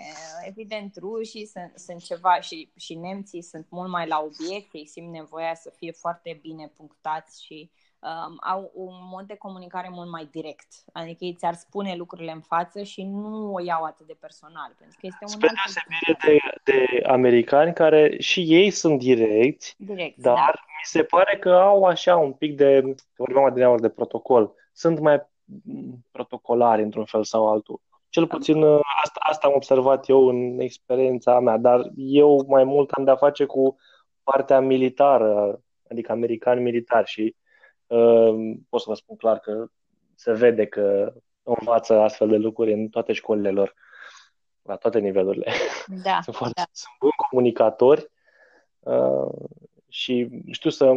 Evident, 0.47 0.95
rușii 0.97 1.45
sunt, 1.45 1.71
sunt 1.75 2.03
ceva 2.03 2.39
și, 2.39 2.71
și 2.77 2.95
nemții 2.95 3.41
sunt 3.41 3.67
mult 3.69 3.89
mai 3.89 4.07
la 4.07 4.19
obiect, 4.19 4.73
ei 4.73 4.87
simt 4.87 5.11
nevoia 5.11 5.53
să 5.53 5.73
fie 5.77 5.91
foarte 5.91 6.39
bine 6.41 6.71
punctați 6.77 7.45
și 7.45 7.71
um, 8.03 8.37
au 8.41 8.71
un 8.73 8.93
mod 9.11 9.25
de 9.25 9.35
comunicare 9.35 9.89
mult 9.91 10.09
mai 10.09 10.27
direct. 10.31 10.67
Adică 10.93 11.23
ei 11.23 11.33
ți-ar 11.33 11.53
spune 11.53 11.95
lucrurile 11.95 12.31
în 12.31 12.41
față 12.41 12.83
și 12.83 13.03
nu 13.03 13.53
o 13.53 13.61
iau 13.61 13.83
atât 13.83 14.07
de 14.07 14.17
personal. 14.19 14.75
Pentru 14.77 14.97
că 14.99 15.05
este 15.05 15.17
un 15.21 15.27
Spre 15.27 15.47
deosebire 15.47 16.17
de, 16.25 16.71
de 16.71 17.03
americani 17.07 17.73
care 17.73 18.15
și 18.19 18.41
ei 18.47 18.69
sunt 18.69 18.99
direcți, 18.99 19.75
direct, 19.77 20.17
dar 20.17 20.35
da. 20.35 20.51
mi 20.51 20.83
se 20.83 21.03
pare 21.03 21.37
că 21.37 21.49
au 21.49 21.83
așa 21.83 22.15
un 22.15 22.33
pic 22.33 22.57
de, 22.57 22.95
vorbeam 23.15 23.53
de 23.53 23.87
de 23.87 23.89
protocol, 23.89 24.53
sunt 24.73 24.99
mai 24.99 25.31
protocolari 26.11 26.81
într-un 26.81 27.05
fel 27.05 27.23
sau 27.23 27.49
altul. 27.49 27.81
Cel 28.09 28.27
puțin 28.27 28.63
asta, 29.03 29.19
asta 29.19 29.47
am 29.47 29.53
observat 29.55 30.09
eu 30.09 30.27
în 30.27 30.59
experiența 30.59 31.39
mea, 31.39 31.57
dar 31.57 31.91
eu 31.95 32.45
mai 32.47 32.63
mult 32.63 32.91
am 32.91 33.03
de-a 33.03 33.15
face 33.15 33.45
cu 33.45 33.75
partea 34.23 34.59
militară, 34.59 35.61
adică 35.89 36.11
americani 36.11 36.61
militari 36.61 37.07
și 37.07 37.35
Ehm, 37.35 37.42
pot 38.69 38.81
să 38.81 38.85
vă 38.89 38.93
spun 38.93 39.15
clar 39.15 39.39
că 39.39 39.65
se 40.15 40.33
vede 40.33 40.65
că 40.65 41.13
învață 41.43 41.99
astfel 41.99 42.27
de 42.27 42.37
lucruri 42.37 42.73
în 42.73 42.87
toate 42.87 43.13
școlile 43.13 43.51
lor, 43.51 43.73
la 44.61 44.75
toate 44.75 44.99
nivelurile. 44.99 45.51
Da, 46.03 46.19
sunt, 46.23 46.35
foarte, 46.35 46.53
da. 46.55 46.67
sunt 46.71 46.95
buni 46.99 47.13
comunicatori 47.29 48.11
uh, 48.79 49.47
și 49.87 50.29
știu 50.51 50.69
să 50.69 50.91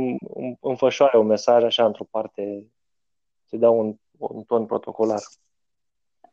înfășoare 0.61 1.19
un 1.19 1.27
mesaj 1.27 1.63
așa 1.63 1.85
într-o 1.85 2.05
parte, 2.05 2.67
să 3.45 3.57
dau 3.57 3.79
un, 3.79 3.97
un 4.17 4.45
ton 4.45 4.67
protocolar. 4.67 5.21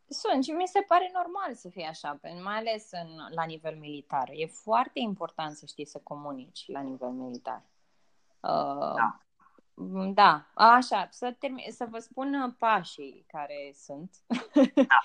Sunt 0.07 0.43
și 0.43 0.51
mi 0.51 0.67
se 0.67 0.85
pare 0.87 1.11
normal 1.13 1.55
să 1.55 1.69
fie 1.69 1.85
așa, 1.85 2.19
mai 2.43 2.55
ales 2.55 2.89
în, 2.91 3.09
la 3.35 3.43
nivel 3.43 3.75
militar. 3.75 4.29
E 4.31 4.45
foarte 4.45 4.99
important 4.99 5.55
să 5.55 5.65
știi 5.65 5.85
să 5.85 5.99
comunici 6.03 6.63
la 6.67 6.81
nivel 6.81 7.09
militar. 7.09 7.63
Uh, 8.39 8.93
da. 8.95 9.19
Mm, 9.75 10.13
da, 10.13 10.51
așa, 10.53 11.07
să, 11.11 11.35
termin, 11.39 11.71
să 11.71 11.87
vă 11.89 11.99
spun 11.99 12.33
uh, 12.33 12.53
pașii 12.57 13.25
care 13.27 13.73
sunt. 13.75 14.15
Da, 14.75 15.01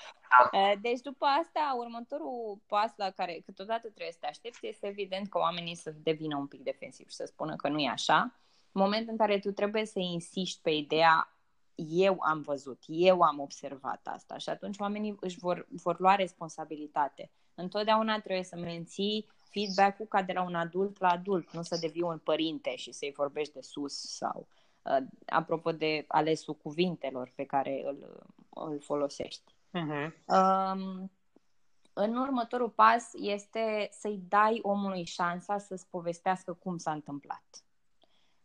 da. 0.51 0.59
Eh, 0.59 0.73
deci 0.81 0.99
după 0.99 1.25
asta, 1.25 1.75
următorul 1.77 2.61
pas 2.67 2.91
la 2.95 3.09
care 3.09 3.41
câteodată 3.45 3.87
trebuie 3.87 4.11
să 4.11 4.17
te 4.19 4.27
aștepți 4.27 4.67
este 4.67 4.87
evident 4.87 5.29
că 5.29 5.37
oamenii 5.37 5.75
să 5.75 5.93
devină 6.03 6.37
un 6.37 6.47
pic 6.47 6.61
defensivi 6.61 7.09
și 7.09 7.15
să 7.15 7.25
spună 7.25 7.55
că 7.55 7.69
nu 7.69 7.79
e 7.79 7.89
așa. 7.89 8.39
În 8.71 8.81
momentul 8.81 9.11
în 9.11 9.17
care 9.17 9.39
tu 9.39 9.51
trebuie 9.51 9.85
să 9.85 9.99
insiști 9.99 10.61
pe 10.61 10.69
ideea 10.69 11.33
eu 11.87 12.17
am 12.19 12.41
văzut, 12.41 12.83
eu 12.87 13.21
am 13.21 13.39
observat 13.39 14.01
asta 14.03 14.37
și 14.37 14.49
atunci 14.49 14.77
oamenii 14.77 15.17
își 15.19 15.37
vor, 15.37 15.67
vor 15.69 15.99
lua 15.99 16.15
responsabilitate. 16.15 17.31
Întotdeauna 17.53 18.19
trebuie 18.19 18.43
să 18.43 18.55
menții 18.55 19.29
feedback-ul 19.49 20.05
ca 20.05 20.21
de 20.21 20.33
la 20.33 20.41
un 20.41 20.55
adult 20.55 20.99
la 20.99 21.09
adult, 21.09 21.53
nu 21.53 21.61
să 21.61 21.77
devii 21.81 22.01
un 22.01 22.17
părinte 22.17 22.75
și 22.75 22.91
să-i 22.91 23.13
vorbești 23.15 23.53
de 23.53 23.61
sus 23.61 23.93
sau 23.93 24.47
uh, 24.81 25.05
apropo 25.25 25.71
de 25.71 26.05
alesul 26.07 26.55
cuvintelor 26.55 27.31
pe 27.35 27.43
care 27.43 27.83
îl, 27.85 28.25
îl 28.49 28.79
folosești. 28.79 29.53
Uh-huh. 29.53 30.11
Um, 30.25 31.11
în 31.93 32.15
următorul 32.15 32.69
pas 32.69 33.13
este 33.13 33.89
să-i 33.91 34.21
dai 34.27 34.59
omului 34.61 35.03
șansa 35.03 35.57
să-ți 35.57 35.87
povestească 35.89 36.53
cum 36.53 36.77
s-a 36.77 36.91
întâmplat. 36.91 37.43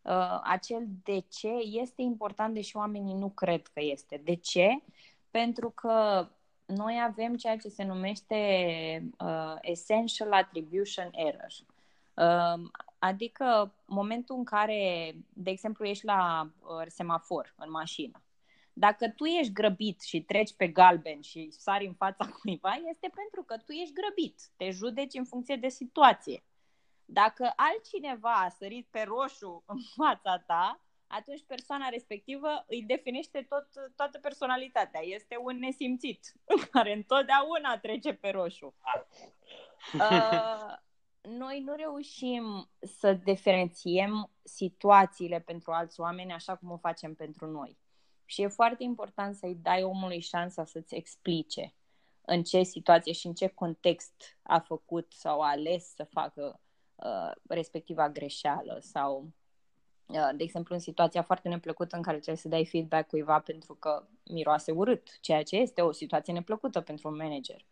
Uh, 0.03 0.41
acel 0.43 0.87
de 1.03 1.19
ce 1.19 1.49
este 1.63 2.03
important, 2.03 2.55
deși 2.55 2.77
oamenii 2.77 3.15
nu 3.15 3.29
cred 3.29 3.67
că 3.67 3.81
este. 3.81 4.21
De 4.25 4.35
ce? 4.35 4.69
Pentru 5.31 5.71
că 5.71 6.29
noi 6.67 7.01
avem 7.03 7.37
ceea 7.37 7.57
ce 7.57 7.69
se 7.69 7.85
numește 7.85 8.37
uh, 9.19 9.55
Essential 9.61 10.33
Attribution 10.33 11.11
Error. 11.13 11.53
Uh, 12.15 12.71
adică 12.99 13.75
momentul 13.87 14.37
în 14.37 14.45
care, 14.45 15.13
de 15.29 15.51
exemplu, 15.51 15.85
ești 15.85 16.05
la 16.05 16.51
uh, 16.61 16.87
semafor 16.87 17.55
în 17.57 17.71
mașină. 17.71 18.23
Dacă 18.73 19.09
tu 19.09 19.25
ești 19.25 19.53
grăbit 19.53 20.01
și 20.01 20.23
treci 20.23 20.55
pe 20.57 20.69
galben 20.69 21.21
și 21.21 21.51
sari 21.51 21.87
în 21.87 21.95
fața 21.95 22.27
cuiva, 22.41 22.75
este 22.89 23.11
pentru 23.15 23.43
că 23.43 23.57
tu 23.57 23.73
ești 23.73 23.95
grăbit. 23.95 24.41
Te 24.57 24.71
judeci 24.71 25.15
în 25.15 25.25
funcție 25.25 25.57
de 25.57 25.69
situație. 25.69 26.45
Dacă 27.05 27.53
altcineva 27.57 28.33
a 28.33 28.49
sărit 28.49 28.87
pe 28.91 29.03
roșu 29.03 29.63
în 29.67 29.79
fața 29.97 30.39
ta, 30.47 30.81
atunci 31.15 31.45
persoana 31.47 31.89
respectivă 31.89 32.65
îi 32.69 32.83
definește 32.83 33.47
tot, 33.49 33.69
toată 33.97 34.19
personalitatea. 34.19 35.01
Este 35.03 35.37
un 35.45 35.59
nesimțit 35.59 36.33
care 36.71 36.93
întotdeauna 36.93 37.79
trece 37.79 38.13
pe 38.13 38.29
roșu. 38.31 38.75
Uh, 39.95 40.77
noi 41.21 41.61
nu 41.61 41.75
reușim 41.75 42.71
să 42.81 43.13
diferențiem 43.13 44.31
situațiile 44.43 45.41
pentru 45.41 45.73
alți 45.73 46.01
oameni 46.01 46.33
așa 46.33 46.57
cum 46.57 46.71
o 46.71 46.77
facem 46.77 47.15
pentru 47.15 47.47
noi. 47.47 47.79
Și 48.25 48.43
e 48.43 48.49
foarte 48.49 48.83
important 48.83 49.37
să-i 49.37 49.55
dai 49.55 49.83
omului 49.83 50.21
șansa 50.21 50.65
să-ți 50.65 50.95
explice 50.95 51.75
în 52.21 52.43
ce 52.43 52.63
situație 52.63 53.13
și 53.13 53.27
în 53.27 53.35
ce 53.35 53.47
context 53.47 54.39
a 54.43 54.59
făcut 54.59 55.13
sau 55.13 55.41
a 55.41 55.49
ales 55.49 55.95
să 55.95 56.05
facă 56.05 56.61
uh, 56.95 57.31
respectiva 57.49 58.11
greșeală 58.11 58.79
sau 58.81 59.23
Uh, 59.23 59.44
de 60.07 60.43
exemplu, 60.43 60.75
în 60.75 60.81
situația 60.81 61.23
foarte 61.23 61.49
neplăcută 61.49 61.97
în 61.97 62.03
care 62.03 62.17
trebuie 62.17 62.43
să 62.43 62.49
dai 62.49 62.67
feedback 62.67 63.09
cuiva 63.09 63.41
pentru 63.41 63.75
că 63.75 64.07
miroase 64.25 64.73
urât, 64.73 65.21
ceea 65.21 65.43
ce 65.43 65.57
este 65.57 65.81
o 65.83 65.93
situație 65.93 66.33
neplăcută 66.33 66.81
pentru 66.81 67.09
un 67.09 67.17
manager. 67.17 67.65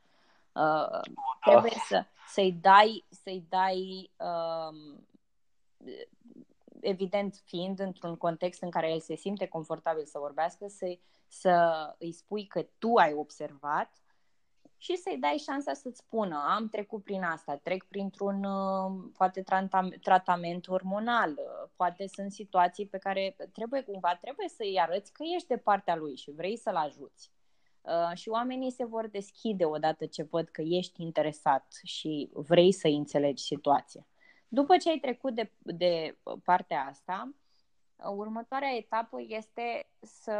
Uh, 0.53 1.01
trebuie 1.41 1.73
să, 1.89 2.05
să-i 2.29 2.53
dai, 2.53 3.05
să-i 3.09 3.47
dai 3.49 4.11
uh, 4.17 4.97
evident 6.81 7.43
fiind 7.45 7.79
într-un 7.79 8.17
context 8.17 8.63
în 8.63 8.71
care 8.71 8.91
el 8.91 9.01
se 9.01 9.15
simte 9.15 9.47
confortabil 9.47 10.05
să 10.05 10.19
vorbească, 10.19 10.67
să, 10.69 10.99
să 11.29 11.95
îi 11.99 12.13
spui 12.13 12.47
că 12.47 12.67
tu 12.79 12.95
ai 12.95 13.13
observat 13.13 14.02
și 14.83 14.97
să-i 14.97 15.19
dai 15.21 15.37
șansa 15.37 15.73
să-ți 15.73 15.99
spună 15.99 16.45
am 16.49 16.69
trecut 16.69 17.05
prin 17.05 17.23
asta, 17.23 17.57
trec 17.57 17.85
printr-un 17.85 18.45
uh, 18.45 19.11
poate 19.17 19.45
tratament 20.01 20.67
hormonal, 20.67 21.31
uh, 21.31 21.69
poate 21.77 22.07
sunt 22.07 22.33
situații 22.33 22.87
pe 22.87 22.99
care 22.99 23.37
trebuie 23.53 23.83
cumva, 23.83 24.19
trebuie 24.21 24.49
să-i 24.49 24.81
arăți 24.81 25.13
că 25.13 25.23
ești 25.35 25.49
de 25.49 25.57
partea 25.57 25.97
lui 25.97 26.17
și 26.17 26.31
vrei 26.31 26.57
să-l 26.57 26.77
ajuți. 26.77 27.33
Uh, 27.81 28.17
și 28.17 28.29
oamenii 28.29 28.71
se 28.71 28.85
vor 28.85 29.09
deschide 29.09 29.65
odată 29.65 30.07
ce 30.07 30.23
văd 30.23 30.49
că 30.49 30.63
ești 30.63 31.03
interesat 31.03 31.81
și 31.85 32.31
vrei 32.33 32.73
să 32.73 32.89
înțelegi 32.89 33.43
situația. 33.43 34.07
După 34.49 34.77
ce 34.77 34.91
ai 34.91 34.99
trecut 34.99 35.35
de, 35.35 35.53
de 35.59 36.19
partea 36.45 36.87
asta, 36.91 37.35
următoarea 37.97 38.77
etapă 38.77 39.17
este 39.29 39.89
să, 40.01 40.39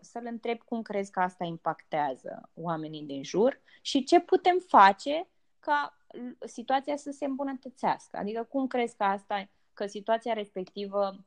să-l 0.00 0.26
întreb 0.26 0.62
cum 0.62 0.82
crezi 0.82 1.10
că 1.10 1.20
asta 1.20 1.44
impactează 1.44 2.48
oamenii 2.54 3.02
din 3.02 3.22
jur 3.22 3.60
și 3.80 4.04
ce 4.04 4.20
putem 4.20 4.58
face 4.68 5.28
ca 5.58 5.98
situația 6.46 6.96
să 6.96 7.10
se 7.10 7.24
îmbunătățească. 7.24 8.16
Adică 8.16 8.42
cum 8.42 8.66
crezi 8.66 8.96
că 8.96 9.04
asta, 9.04 9.48
că 9.74 9.86
situația 9.86 10.32
respectivă 10.32 11.24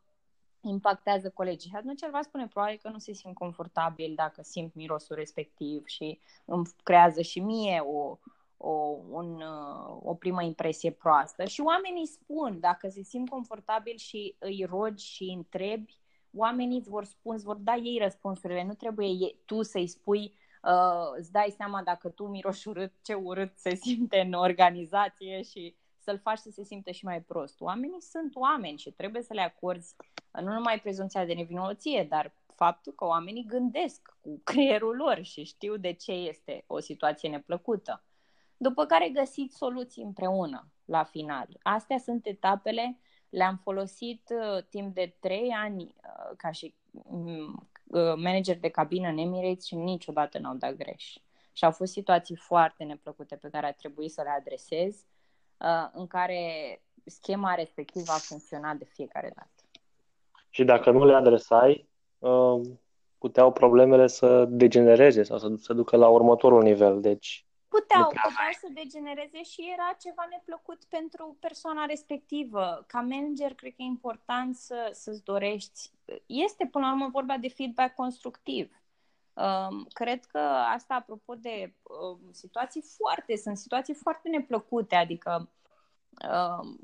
impactează 0.61 1.29
colegii. 1.29 1.69
Și 1.69 1.75
atunci 1.75 2.01
el 2.01 2.11
va 2.11 2.21
spune 2.21 2.47
probabil 2.47 2.79
că 2.81 2.89
nu 2.89 2.97
se 2.97 3.13
simt 3.13 3.35
confortabil 3.35 4.13
dacă 4.15 4.41
simt 4.41 4.73
mirosul 4.73 5.15
respectiv 5.15 5.85
și 5.85 6.19
îmi 6.45 6.65
creează 6.83 7.21
și 7.21 7.39
mie 7.39 7.79
o, 7.79 8.17
o, 8.65 8.97
un, 9.09 9.41
uh, 9.41 9.97
o 10.03 10.13
primă 10.13 10.43
impresie 10.43 10.91
proastă. 10.91 11.45
Și 11.45 11.61
oamenii 11.61 12.07
spun, 12.07 12.59
dacă 12.59 12.87
se 12.89 13.03
simt 13.03 13.29
confortabil 13.29 13.97
și 13.97 14.35
îi 14.39 14.65
rogi 14.69 15.05
și 15.05 15.23
îi 15.23 15.33
întrebi, 15.33 15.97
oamenii 16.33 16.77
îți 16.77 16.89
vor 16.89 17.03
spune, 17.03 17.35
îți 17.35 17.45
vor 17.45 17.55
da 17.55 17.75
ei 17.75 17.99
răspunsurile. 18.01 18.63
Nu 18.63 18.73
trebuie 18.73 19.35
tu 19.45 19.61
să-i 19.61 19.87
spui, 19.87 20.33
uh, 20.63 21.17
îți 21.17 21.31
dai 21.31 21.53
seama 21.57 21.83
dacă 21.83 22.09
tu 22.09 22.27
miroși 22.27 22.67
urât, 22.67 22.93
ce 23.01 23.13
urât 23.13 23.57
se 23.57 23.75
simte 23.75 24.19
în 24.19 24.33
organizație 24.33 25.41
și 25.41 25.75
să-l 25.99 26.19
faci 26.19 26.37
să 26.37 26.49
se 26.49 26.63
simtă 26.63 26.91
și 26.91 27.05
mai 27.05 27.21
prost. 27.21 27.61
Oamenii 27.61 28.01
sunt 28.01 28.35
oameni 28.35 28.77
și 28.77 28.91
trebuie 28.91 29.21
să 29.21 29.33
le 29.33 29.41
acorzi 29.41 29.95
nu 30.41 30.53
numai 30.53 30.79
prezumția 30.79 31.25
de 31.25 31.33
nevinovăție, 31.33 32.05
dar 32.09 32.35
faptul 32.55 32.93
că 32.93 33.05
oamenii 33.05 33.45
gândesc 33.45 34.15
cu 34.21 34.41
creierul 34.43 34.95
lor 34.95 35.19
și 35.21 35.43
știu 35.43 35.77
de 35.77 35.91
ce 35.91 36.11
este 36.11 36.63
o 36.67 36.79
situație 36.79 37.29
neplăcută. 37.29 38.03
După 38.63 38.85
care 38.85 39.09
găsiți 39.09 39.57
soluții 39.57 40.03
împreună 40.03 40.67
la 40.85 41.03
final. 41.03 41.47
Astea 41.61 41.97
sunt 41.97 42.25
etapele, 42.25 42.99
le-am 43.29 43.59
folosit 43.63 44.21
uh, 44.29 44.63
timp 44.69 44.93
de 44.93 45.15
trei 45.19 45.49
ani 45.49 45.83
uh, 45.83 46.35
ca 46.37 46.51
și 46.51 46.75
mm, 46.91 47.69
uh, 47.83 48.13
manager 48.15 48.59
de 48.59 48.69
cabină 48.69 49.07
în 49.07 49.17
Emirates 49.17 49.65
și 49.65 49.75
niciodată 49.75 50.39
n-au 50.39 50.55
dat 50.55 50.75
greș. 50.75 51.13
Și 51.51 51.65
au 51.65 51.71
fost 51.71 51.91
situații 51.91 52.35
foarte 52.35 52.83
neplăcute 52.83 53.35
pe 53.35 53.49
care 53.49 53.65
a 53.65 53.73
trebuit 53.73 54.11
să 54.11 54.21
le 54.21 54.29
adresez 54.29 55.05
Uh, 55.63 55.89
în 55.93 56.07
care 56.07 56.41
schema 57.05 57.53
respectivă 57.53 58.11
a 58.11 58.17
funcționat 58.17 58.75
de 58.75 58.85
fiecare 58.85 59.31
dată. 59.35 59.49
Și 60.49 60.63
dacă 60.63 60.91
nu 60.91 61.05
le 61.05 61.13
adresai, 61.13 61.89
uh, 62.19 62.61
puteau 63.17 63.51
problemele 63.51 64.07
să 64.07 64.45
degenereze 64.45 65.23
sau 65.23 65.37
să 65.37 65.53
se 65.57 65.73
ducă 65.73 65.95
la 65.95 66.07
următorul 66.07 66.63
nivel. 66.63 67.01
Deci 67.01 67.45
Puteau, 67.75 68.07
puteau 68.07 68.53
să 68.59 68.67
degenereze 68.73 69.43
și 69.43 69.69
era 69.73 69.95
ceva 69.99 70.25
neplăcut 70.29 70.83
pentru 70.89 71.37
persoana 71.39 71.85
respectivă. 71.85 72.83
Ca 72.87 72.99
manager, 72.99 73.53
cred 73.53 73.71
că 73.75 73.81
e 73.81 73.83
important 73.83 74.55
să, 74.55 74.89
să-ți 74.91 75.23
dorești. 75.23 75.79
Este, 76.25 76.67
până 76.71 76.85
la 76.85 76.91
urmă, 76.91 77.09
vorba 77.11 77.37
de 77.37 77.49
feedback 77.49 77.95
constructiv. 77.95 78.71
Um, 79.33 79.87
cred 79.93 80.25
că 80.25 80.39
asta, 80.75 80.93
apropo 80.93 81.35
de 81.35 81.73
um, 81.83 82.19
situații 82.31 82.83
foarte, 82.97 83.35
sunt 83.35 83.57
situații 83.57 83.93
foarte 83.93 84.29
neplăcute, 84.29 84.95
adică 84.95 85.49
um, 86.29 86.77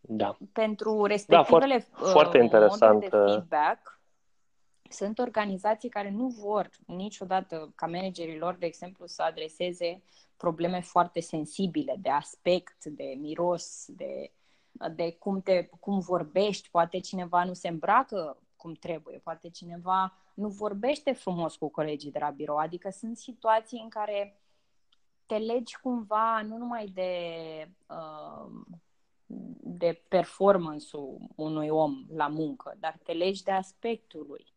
da. 0.00 0.36
pentru 0.52 1.04
respectivele 1.04 1.78
da, 1.78 1.84
foarte, 1.84 2.10
foarte 2.10 2.38
interesant. 2.38 3.00
de 3.00 3.08
feedback, 3.08 3.93
sunt 4.94 5.18
organizații 5.18 5.88
care 5.88 6.10
nu 6.10 6.26
vor 6.26 6.70
niciodată 6.86 7.72
ca 7.74 7.86
managerii 7.86 8.38
lor, 8.38 8.54
de 8.54 8.66
exemplu, 8.66 9.06
să 9.06 9.22
adreseze 9.22 10.02
probleme 10.36 10.80
foarte 10.80 11.20
sensibile 11.20 11.96
de 11.98 12.10
aspect, 12.10 12.84
de 12.84 13.14
miros, 13.18 13.84
de, 13.88 14.32
de 14.94 15.12
cum, 15.18 15.40
te, 15.40 15.64
cum 15.80 15.98
vorbești. 15.98 16.70
Poate 16.70 17.00
cineva 17.00 17.44
nu 17.44 17.52
se 17.52 17.68
îmbracă 17.68 18.38
cum 18.56 18.72
trebuie, 18.72 19.18
poate 19.18 19.50
cineva 19.50 20.18
nu 20.34 20.48
vorbește 20.48 21.12
frumos 21.12 21.56
cu 21.56 21.68
colegii 21.68 22.10
de 22.10 22.18
la 22.18 22.30
birou. 22.30 22.56
Adică 22.56 22.90
sunt 22.90 23.16
situații 23.16 23.80
în 23.80 23.88
care 23.88 24.40
te 25.26 25.36
legi 25.36 25.76
cumva 25.80 26.42
nu 26.42 26.56
numai 26.56 26.86
de, 26.86 27.10
uh, 27.88 28.50
de 29.60 30.02
performance-ul 30.08 31.20
unui 31.34 31.68
om 31.68 32.04
la 32.08 32.28
muncă, 32.28 32.76
dar 32.80 32.98
te 33.02 33.12
legi 33.12 33.42
de 33.42 33.50
aspectul 33.50 34.26
lui. 34.28 34.53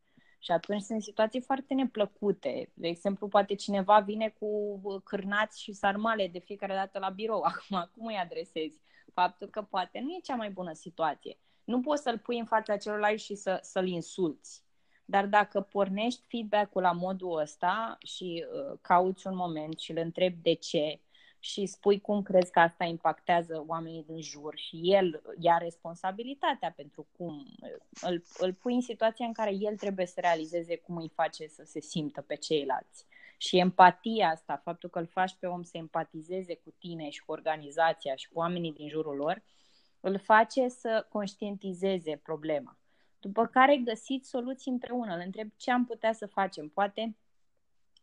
Și 0.48 0.54
atunci 0.54 0.82
sunt 0.82 1.04
situații 1.04 1.42
foarte 1.42 1.74
neplăcute. 1.74 2.70
De 2.74 2.88
exemplu, 2.88 3.28
poate 3.28 3.56
cineva 3.56 4.00
vine 4.00 4.36
cu 4.40 4.80
cârnați 5.04 5.62
și 5.62 5.74
sarmale 5.74 6.28
de 6.28 6.40
fiecare 6.40 6.74
dată 6.74 7.00
la 7.00 7.10
birou. 7.10 7.42
Acum, 7.52 7.90
cum 7.96 8.06
îi 8.06 8.16
adresezi? 8.16 8.80
Faptul 9.14 9.48
că 9.48 9.62
poate 9.62 10.00
nu 10.00 10.12
e 10.12 10.20
cea 10.24 10.36
mai 10.36 10.50
bună 10.50 10.74
situație. 10.74 11.38
Nu 11.64 11.82
poți 11.82 12.02
să-l 12.02 12.18
pui 12.18 12.40
în 12.40 12.46
fața 12.46 12.78
celorlalți 12.78 13.24
și 13.24 13.36
să, 13.36 13.60
să-l 13.62 13.88
insulți. 13.88 14.64
Dar 15.06 15.26
dacă 15.26 15.62
pornești 15.62 16.26
feedback-ul 16.28 16.82
la 16.82 16.92
modul 16.92 17.40
ăsta 17.40 17.98
și 18.06 18.46
uh, 18.54 18.78
cauți 18.82 19.28
un 19.28 19.36
moment 19.36 19.80
și 19.80 19.92
îl 19.92 19.98
întrebi 19.98 20.42
de 20.42 20.54
ce 20.54 21.00
și 21.40 21.66
spui 21.66 22.02
cum 22.02 22.22
crezi 22.22 22.52
că 22.52 22.60
asta 22.60 22.84
impactează 22.84 23.64
oamenii 23.68 24.04
din 24.04 24.22
jur 24.22 24.58
și 24.58 24.80
el 24.82 25.22
ia 25.40 25.58
responsabilitatea 25.58 26.74
pentru 26.76 27.08
cum 27.18 27.46
îl, 28.02 28.24
îl 28.38 28.54
pui 28.54 28.74
în 28.74 28.82
situația 28.82 29.26
în 29.26 29.34
care 29.34 29.54
el 29.54 29.76
trebuie 29.76 30.06
să 30.06 30.20
realizeze 30.20 30.78
cum 30.78 30.98
îi 30.98 31.12
face 31.14 31.48
să 31.48 31.64
se 31.66 31.80
simtă 31.80 32.22
pe 32.22 32.36
ceilalți. 32.36 33.06
Și 33.38 33.58
empatia 33.58 34.30
asta, 34.30 34.62
faptul 34.64 34.90
că 34.90 35.00
îl 35.00 35.08
faci 35.08 35.36
pe 35.40 35.48
om 35.48 35.64
să 35.64 35.78
empatizeze 35.78 36.56
cu 36.56 36.74
tine 36.80 37.10
și 37.10 37.24
cu 37.26 37.32
organizația 37.32 38.16
și 38.16 38.28
cu 38.30 38.40
oamenii 38.40 38.74
din 38.74 38.90
jurul 38.90 39.16
lor, 39.16 39.44
îl 40.00 40.20
face 40.20 40.68
să 40.68 41.06
conștientizeze 41.10 42.16
problema. 42.24 42.78
După 43.20 43.46
care 43.46 43.78
găsiți 43.78 44.30
soluții 44.30 44.72
împreună. 44.72 45.16
Îl 45.16 45.22
întreb 45.26 45.50
ce 45.56 45.72
am 45.72 45.86
putea 45.86 46.14
să 46.14 46.26
facem. 46.26 46.70
Poate, 46.70 47.16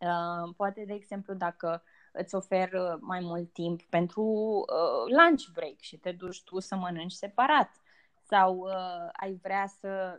uh, 0.01 0.55
poate 0.57 0.85
de 0.85 0.93
exemplu, 0.93 1.35
dacă 1.35 1.82
îți 2.16 2.34
ofer 2.34 2.72
uh, 2.72 2.96
mai 3.00 3.20
mult 3.20 3.52
timp 3.52 3.82
pentru 3.82 4.22
uh, 4.22 5.14
lunch 5.16 5.44
break 5.52 5.78
și 5.80 5.96
te 5.96 6.12
duci 6.12 6.42
tu 6.42 6.60
să 6.60 6.76
mănânci 6.76 7.12
separat. 7.12 7.70
Sau 8.26 8.56
uh, 8.56 9.08
ai 9.12 9.38
vrea 9.42 9.66
să 9.80 10.18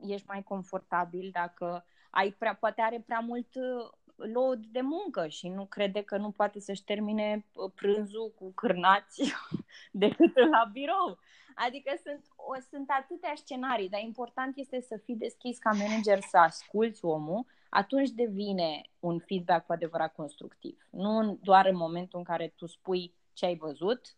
ești 0.00 0.26
mai 0.28 0.42
confortabil 0.42 1.30
dacă 1.32 1.84
ai 2.10 2.30
prea, 2.30 2.54
poate 2.54 2.80
are 2.80 3.02
prea 3.06 3.18
mult 3.18 3.54
uh, 3.54 3.90
load 4.16 4.66
de 4.66 4.80
muncă 4.80 5.26
și 5.26 5.48
nu 5.48 5.66
crede 5.66 6.02
că 6.02 6.16
nu 6.16 6.30
poate 6.30 6.60
să-și 6.60 6.84
termine 6.84 7.46
uh, 7.52 7.70
prânzul 7.74 8.34
cu 8.38 8.52
cârnați 8.52 9.34
decât 9.92 10.34
la 10.50 10.68
birou. 10.72 11.18
Adică 11.54 11.92
sunt, 12.04 12.24
o, 12.36 12.54
sunt 12.70 12.90
atâtea 12.90 13.32
scenarii, 13.36 13.88
dar 13.88 14.00
important 14.00 14.56
este 14.56 14.80
să 14.80 14.96
fii 14.96 15.16
deschis 15.16 15.58
ca 15.58 15.70
manager 15.70 16.20
să 16.20 16.36
asculți 16.36 17.04
omul, 17.04 17.46
atunci 17.70 18.10
devine 18.10 18.82
un 19.00 19.18
feedback 19.18 19.66
cu 19.66 19.72
adevărat 19.72 20.14
constructiv. 20.14 20.86
Nu 20.90 21.38
doar 21.42 21.66
în 21.66 21.76
momentul 21.76 22.18
în 22.18 22.24
care 22.24 22.52
tu 22.56 22.66
spui 22.66 23.14
ce 23.32 23.46
ai 23.46 23.56
văzut 23.56 24.16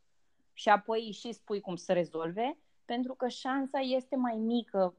și 0.53 0.68
apoi 0.68 1.00
și 1.00 1.32
spui 1.32 1.61
cum 1.61 1.76
să 1.76 1.92
rezolve, 1.92 2.59
pentru 2.84 3.14
că 3.14 3.28
șansa 3.28 3.78
este 3.78 4.16
mai 4.16 4.36
mică 4.36 4.94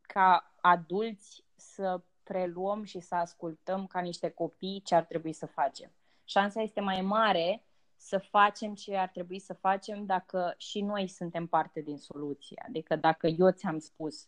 ca 0.00 0.54
adulți 0.60 1.44
să 1.54 2.02
preluăm 2.22 2.82
și 2.82 3.00
să 3.00 3.14
ascultăm 3.14 3.86
ca 3.86 4.00
niște 4.00 4.30
copii 4.30 4.82
ce 4.84 4.94
ar 4.94 5.04
trebui 5.04 5.32
să 5.32 5.46
facem. 5.46 5.92
Șansa 6.24 6.60
este 6.60 6.80
mai 6.80 7.00
mare 7.00 7.64
să 7.96 8.18
facem 8.18 8.74
ce 8.74 8.96
ar 8.96 9.08
trebui 9.08 9.38
să 9.38 9.52
facem 9.52 10.06
dacă 10.06 10.54
și 10.56 10.80
noi 10.80 11.08
suntem 11.08 11.46
parte 11.46 11.80
din 11.80 11.98
soluție. 11.98 12.62
Adică 12.66 12.96
dacă 12.96 13.26
eu 13.26 13.50
ți-am 13.50 13.78
spus, 13.78 14.26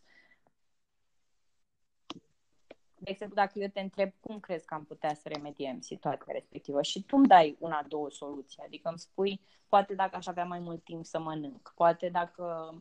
de 3.05 3.11
exemplu, 3.11 3.35
dacă 3.35 3.59
eu 3.59 3.67
te 3.67 3.79
întreb 3.79 4.11
cum 4.19 4.39
crezi 4.39 4.65
că 4.65 4.73
am 4.73 4.85
putea 4.85 5.13
să 5.13 5.29
remediem 5.29 5.79
situația 5.79 6.33
respectivă 6.33 6.81
și 6.81 7.03
tu 7.03 7.17
îmi 7.17 7.27
dai 7.27 7.55
una, 7.59 7.83
două 7.87 8.09
soluții, 8.09 8.63
adică 8.65 8.89
îmi 8.89 8.99
spui, 8.99 9.41
poate 9.67 9.93
dacă 9.93 10.15
aș 10.15 10.27
avea 10.27 10.45
mai 10.45 10.59
mult 10.59 10.83
timp 10.83 11.05
să 11.05 11.19
mănânc, 11.19 11.73
poate 11.75 12.09
dacă 12.09 12.73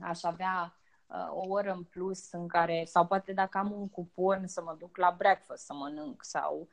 aș 0.00 0.22
avea 0.22 0.76
uh, 1.06 1.28
o 1.30 1.48
oră 1.48 1.72
în 1.72 1.82
plus 1.82 2.32
în 2.32 2.48
care, 2.48 2.84
sau 2.86 3.06
poate 3.06 3.32
dacă 3.32 3.58
am 3.58 3.72
un 3.72 3.88
cupon 3.88 4.46
să 4.46 4.62
mă 4.62 4.76
duc 4.78 4.96
la 4.96 5.14
breakfast 5.18 5.64
să 5.64 5.74
mănânc 5.74 6.24
sau 6.24 6.68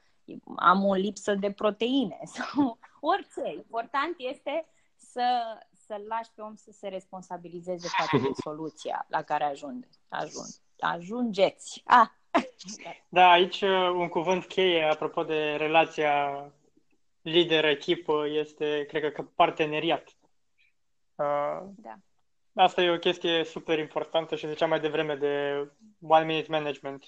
am 0.55 0.85
o 0.85 0.93
lipsă 0.93 1.35
de 1.35 1.51
proteine 1.51 2.19
sau 2.35 2.77
orice. 2.99 3.53
Important 3.55 4.15
este 4.17 4.65
să, 4.95 5.57
să 5.85 6.01
lași 6.07 6.31
pe 6.35 6.41
om 6.41 6.55
să 6.55 6.71
se 6.71 6.87
responsabilizeze 6.87 7.87
față 7.87 8.17
de 8.17 8.29
soluția 8.41 9.05
la 9.09 9.21
care 9.21 9.43
ajunge. 9.43 9.87
Ajung, 10.09 10.47
ajungeți. 10.79 11.81
Ah. 11.85 12.09
Da, 13.09 13.31
aici 13.31 13.61
uh, 13.61 13.89
un 13.93 14.07
cuvânt 14.07 14.45
cheie 14.45 14.83
apropo 14.83 15.23
de 15.23 15.55
relația 15.55 16.45
lider, 17.21 17.65
echipă, 17.65 18.27
este, 18.27 18.85
cred 18.87 19.13
că, 19.13 19.23
parteneriat. 19.35 20.03
Uh, 21.15 21.61
da. 21.75 21.95
Asta 22.55 22.81
e 22.81 22.89
o 22.89 22.97
chestie 22.97 23.43
super 23.43 23.79
importantă 23.79 24.35
și 24.35 24.47
ziceam 24.47 24.69
mai 24.69 24.79
devreme 24.79 25.15
de 25.15 25.67
One 26.01 26.25
Minute 26.25 26.51
Management. 26.51 27.05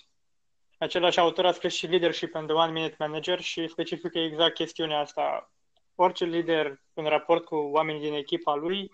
Același 0.78 1.20
autor 1.20 1.46
a 1.46 1.52
scris 1.52 1.74
și 1.74 1.88
Leadership 1.88 2.36
and 2.36 2.48
the 2.48 2.56
One 2.56 2.72
Minute 2.72 2.96
Manager 3.00 3.40
și 3.42 3.68
specifică 3.68 4.20
exact 4.20 4.54
chestiunea 4.54 5.00
asta. 5.00 5.52
Orice 5.96 6.26
lider 6.26 6.82
în 6.94 7.06
raport 7.06 7.46
cu 7.46 7.56
oamenii 7.56 8.02
din 8.02 8.14
echipa 8.14 8.56
lui, 8.56 8.92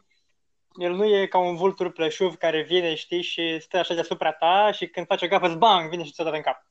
el 0.75 0.93
nu 0.93 1.05
e 1.05 1.25
ca 1.25 1.37
un 1.37 1.55
vultur 1.55 1.91
pleșuv 1.91 2.35
care 2.35 2.61
vine, 2.61 2.95
știi, 2.95 3.21
și 3.21 3.59
stă 3.59 3.77
așa 3.77 3.93
deasupra 3.93 4.31
ta 4.31 4.71
și 4.71 4.87
când 4.87 5.05
face 5.05 5.25
o 5.25 5.27
gafă, 5.27 5.55
bang, 5.55 5.89
vine 5.89 6.03
și 6.03 6.11
ți-o 6.11 6.23
dat 6.23 6.33
în 6.33 6.41
cap. 6.41 6.65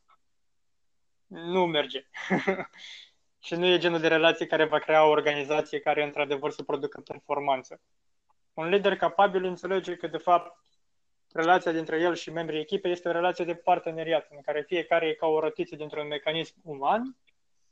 Nu 1.27 1.67
merge. 1.67 2.07
și 3.47 3.55
nu 3.55 3.67
e 3.67 3.79
genul 3.79 4.01
de 4.01 4.09
relație 4.09 4.47
care 4.47 4.65
va 4.65 4.79
crea 4.79 5.05
o 5.05 5.11
organizație 5.11 5.81
care 5.81 6.05
într-adevăr 6.05 6.51
să 6.51 6.63
producă 6.63 7.01
performanță. 7.01 7.81
Un 8.55 8.69
lider 8.69 8.97
capabil 8.97 9.45
înțelege 9.45 9.97
că, 9.97 10.07
de 10.07 10.17
fapt, 10.17 10.59
relația 11.33 11.73
dintre 11.73 12.01
el 12.01 12.15
și 12.15 12.31
membrii 12.31 12.61
echipei 12.61 12.93
este 12.93 13.09
o 13.09 13.13
relație 13.13 13.45
de 13.45 13.55
parteneriat, 13.55 14.27
în 14.31 14.41
care 14.41 14.65
fiecare 14.67 15.07
e 15.07 15.15
ca 15.15 15.27
o 15.27 15.41
rotiță 15.41 15.77
dintr-un 15.77 16.07
mecanism 16.07 16.55
uman 16.63 17.17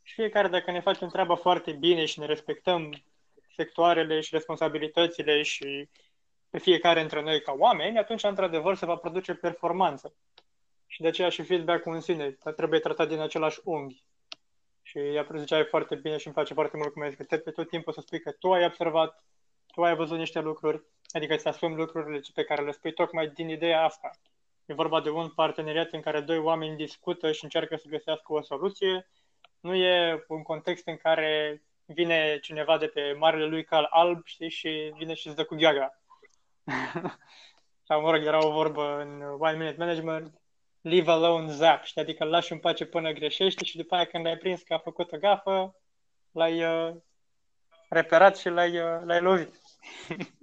și 0.03 0.15
fiecare, 0.15 0.49
dacă 0.49 0.71
ne 0.71 0.81
facem 0.81 1.09
treaba 1.09 1.35
foarte 1.35 1.73
bine 1.73 2.05
și 2.05 2.19
ne 2.19 2.27
respectăm 2.27 3.03
sectoarele 3.55 4.21
și 4.21 4.29
responsabilitățile 4.33 5.43
și 5.43 5.89
pe 6.51 6.59
fiecare 6.59 7.01
dintre 7.01 7.23
noi 7.23 7.43
ca 7.43 7.55
oameni, 7.59 7.99
atunci, 7.99 8.23
într-adevăr, 8.23 8.77
se 8.77 8.87
va 8.87 8.97
produce 8.97 9.35
performanță. 9.35 10.15
Și 10.87 11.01
de 11.01 11.09
aceea 11.09 11.29
și 11.29 11.43
feedback-ul 11.43 11.95
în 11.95 12.01
sine 12.01 12.31
trebuie 12.57 12.81
tratat 12.81 13.09
din 13.09 13.21
același 13.21 13.61
unghi. 13.65 14.03
Și 14.83 14.99
ea 14.99 15.27
ziceai 15.37 15.65
foarte 15.65 15.95
bine 15.95 16.17
și 16.17 16.27
îmi 16.27 16.35
place 16.35 16.55
foarte 16.55 16.77
mult 16.77 16.93
cum 16.93 17.03
ai 17.03 17.09
zis, 17.11 17.27
că 17.27 17.37
pe 17.37 17.51
tot 17.51 17.69
timpul 17.69 17.93
să 17.93 18.01
spui 18.01 18.21
că 18.21 18.31
tu 18.31 18.53
ai 18.53 18.65
observat, 18.65 19.25
tu 19.67 19.83
ai 19.83 19.95
văzut 19.95 20.19
niște 20.19 20.41
lucruri, 20.41 20.83
adică 21.11 21.37
să 21.37 21.49
asumi 21.49 21.77
lucrurile 21.77 22.21
pe 22.35 22.45
care 22.45 22.65
le 22.65 22.71
spui 22.71 22.93
tocmai 22.93 23.29
din 23.29 23.49
ideea 23.49 23.85
asta. 23.85 24.11
E 24.67 24.75
vorba 24.75 25.01
de 25.01 25.11
un 25.11 25.29
parteneriat 25.29 25.93
în 25.93 26.01
care 26.01 26.21
doi 26.21 26.39
oameni 26.39 26.77
discută 26.77 27.33
și 27.33 27.45
încearcă 27.45 27.77
să 27.77 27.89
găsească 27.89 28.33
o 28.33 28.41
soluție. 28.41 29.09
Nu 29.61 29.75
e 29.75 30.25
un 30.29 30.43
context 30.43 30.87
în 30.87 30.97
care 30.97 31.63
vine 31.85 32.39
cineva 32.39 32.79
de 32.79 32.87
pe 32.87 33.13
marele 33.13 33.47
lui 33.47 33.65
cal 33.65 33.87
alb 33.91 34.27
știi, 34.27 34.51
și 34.51 34.93
vine 34.97 35.15
și 35.15 35.27
îți 35.27 35.37
dă 35.37 35.45
cu 35.45 35.55
gheaga. 35.55 35.98
Sau, 37.87 38.01
mă 38.01 38.11
rog, 38.11 38.25
era 38.25 38.47
o 38.47 38.51
vorbă 38.51 39.01
în 39.01 39.23
One 39.39 39.57
Minute 39.57 39.77
Management, 39.79 40.41
leave 40.81 41.11
alone 41.11 41.53
zap, 41.53 41.85
știi? 41.85 42.01
adică 42.01 42.25
îl 42.25 42.31
lași 42.31 42.53
în 42.53 42.59
pace 42.59 42.85
până 42.85 43.13
greșești 43.13 43.65
și 43.65 43.77
după 43.77 43.95
aia 43.95 44.07
când 44.07 44.27
ai 44.27 44.37
prins 44.37 44.63
că 44.63 44.75
a 44.75 44.79
făcut 44.79 45.13
o 45.13 45.19
gafă, 45.19 45.77
l-ai 46.33 46.65
uh, 46.65 46.95
reperat 47.89 48.37
și 48.37 48.49
l-ai, 48.49 48.79
uh, 48.79 49.01
l-ai 49.05 49.21
lovit. 49.21 49.55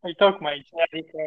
Păi 0.00 0.14
tocmai, 0.14 0.66
adică... 0.84 1.18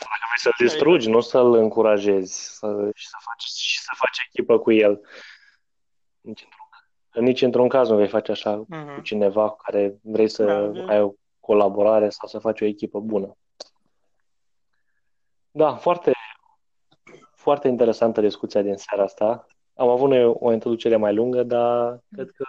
Dacă 0.00 0.24
vrei 0.28 0.38
să-l 0.38 0.54
distrugi, 0.58 1.08
nu 1.08 1.20
să-l 1.20 1.54
încurajezi 1.54 2.56
să, 2.56 2.90
și, 2.94 3.06
să 3.06 3.16
faci, 3.20 3.42
și 3.42 3.78
să 3.80 3.90
faci 3.94 4.18
echipă 4.28 4.58
cu 4.58 4.72
el. 4.72 5.00
Nici 6.20 6.42
într-un, 6.42 6.55
nici 7.20 7.42
într-un 7.42 7.68
caz 7.68 7.88
nu 7.88 7.96
vei 7.96 8.08
face 8.08 8.30
așa 8.30 8.62
uh-huh. 8.62 8.68
cu 8.68 8.76
mhm. 8.76 9.02
cineva 9.02 9.48
cu 9.48 9.56
care 9.56 9.98
vrei 10.02 10.28
să 10.28 10.44
da, 10.44 10.86
ai 10.86 11.02
o 11.02 11.12
colaborare 11.40 12.08
sau 12.08 12.28
să 12.28 12.38
faci 12.38 12.60
o 12.60 12.64
echipă 12.64 13.00
bună. 13.00 13.36
Da, 15.50 15.74
foarte, 15.74 16.12
foarte 17.34 17.68
interesantă 17.68 18.20
discuția 18.20 18.62
din 18.62 18.76
seara 18.76 19.02
asta. 19.02 19.46
Am 19.74 19.88
avut 19.88 20.08
noi 20.08 20.24
o 20.24 20.52
introducere 20.52 20.96
mai 20.96 21.14
lungă, 21.14 21.42
dar 21.42 22.00
cred 22.10 22.30
că 22.30 22.44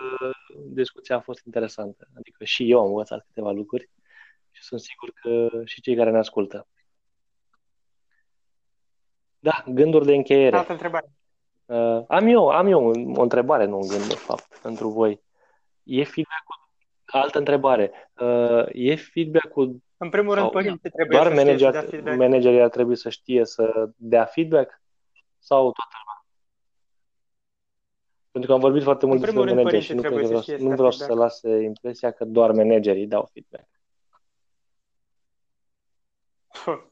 discuția 0.65 1.15
a 1.15 1.20
fost 1.20 1.45
interesantă. 1.45 2.07
Adică 2.18 2.43
și 2.43 2.72
eu 2.72 2.80
am 2.80 2.88
învățat 2.88 3.26
câteva 3.28 3.51
lucruri 3.51 3.89
și 4.51 4.63
sunt 4.63 4.80
sigur 4.80 5.11
că 5.22 5.61
și 5.65 5.82
cei 5.82 5.95
care 5.95 6.11
ne 6.11 6.18
ascultă. 6.18 6.68
Da, 9.39 9.63
gânduri 9.68 10.05
de 10.05 10.15
încheiere. 10.15 10.57
Altă 10.57 10.72
întrebare. 10.72 11.16
Uh, 11.68 12.03
am 12.07 12.28
eu, 12.28 12.49
am 12.49 12.68
eu 12.68 12.91
o 13.15 13.22
întrebare, 13.22 13.65
nu 13.65 13.78
un 13.78 13.88
gând, 13.88 14.07
de 14.07 14.15
fapt, 14.15 14.59
pentru 14.61 14.89
voi. 14.89 15.22
E 15.84 16.03
feedback-ul... 16.03 16.55
Altă 17.05 17.38
întrebare. 17.38 18.11
Uh, 18.20 18.65
e 18.72 18.95
feedback-ul... 18.95 19.84
În 19.97 20.09
primul 20.09 20.36
rând, 20.36 20.49
părinții 20.49 20.89
trebuie 20.89 21.20
doar 21.20 21.28
să 21.28 21.43
manager, 21.43 21.74
să 21.74 21.80
dea 21.80 21.89
feedback. 21.89 22.18
managerii 22.18 22.61
ar 22.61 22.70
trebui 22.70 22.95
să 22.95 23.09
știe 23.09 23.45
să 23.45 23.89
dea 23.95 24.26
feedback? 24.26 24.82
Sau 25.38 25.72
toată 25.72 25.95
lumea? 26.03 26.26
Pentru 28.32 28.49
că 28.49 28.55
am 28.55 28.61
vorbit 28.61 28.84
foarte 28.84 29.05
mult 29.05 29.20
despre 29.20 29.53
manager 29.53 29.82
și 29.82 29.93
nu, 29.93 30.01
că 30.01 30.09
vreau, 30.09 30.43
nu 30.57 30.70
vreau 30.76 30.91
să 30.91 31.13
lase 31.13 31.61
impresia 31.61 32.11
că 32.11 32.26
doar 32.26 32.51
managerii 32.51 33.07
dau 33.07 33.30
feedback. 33.34 33.70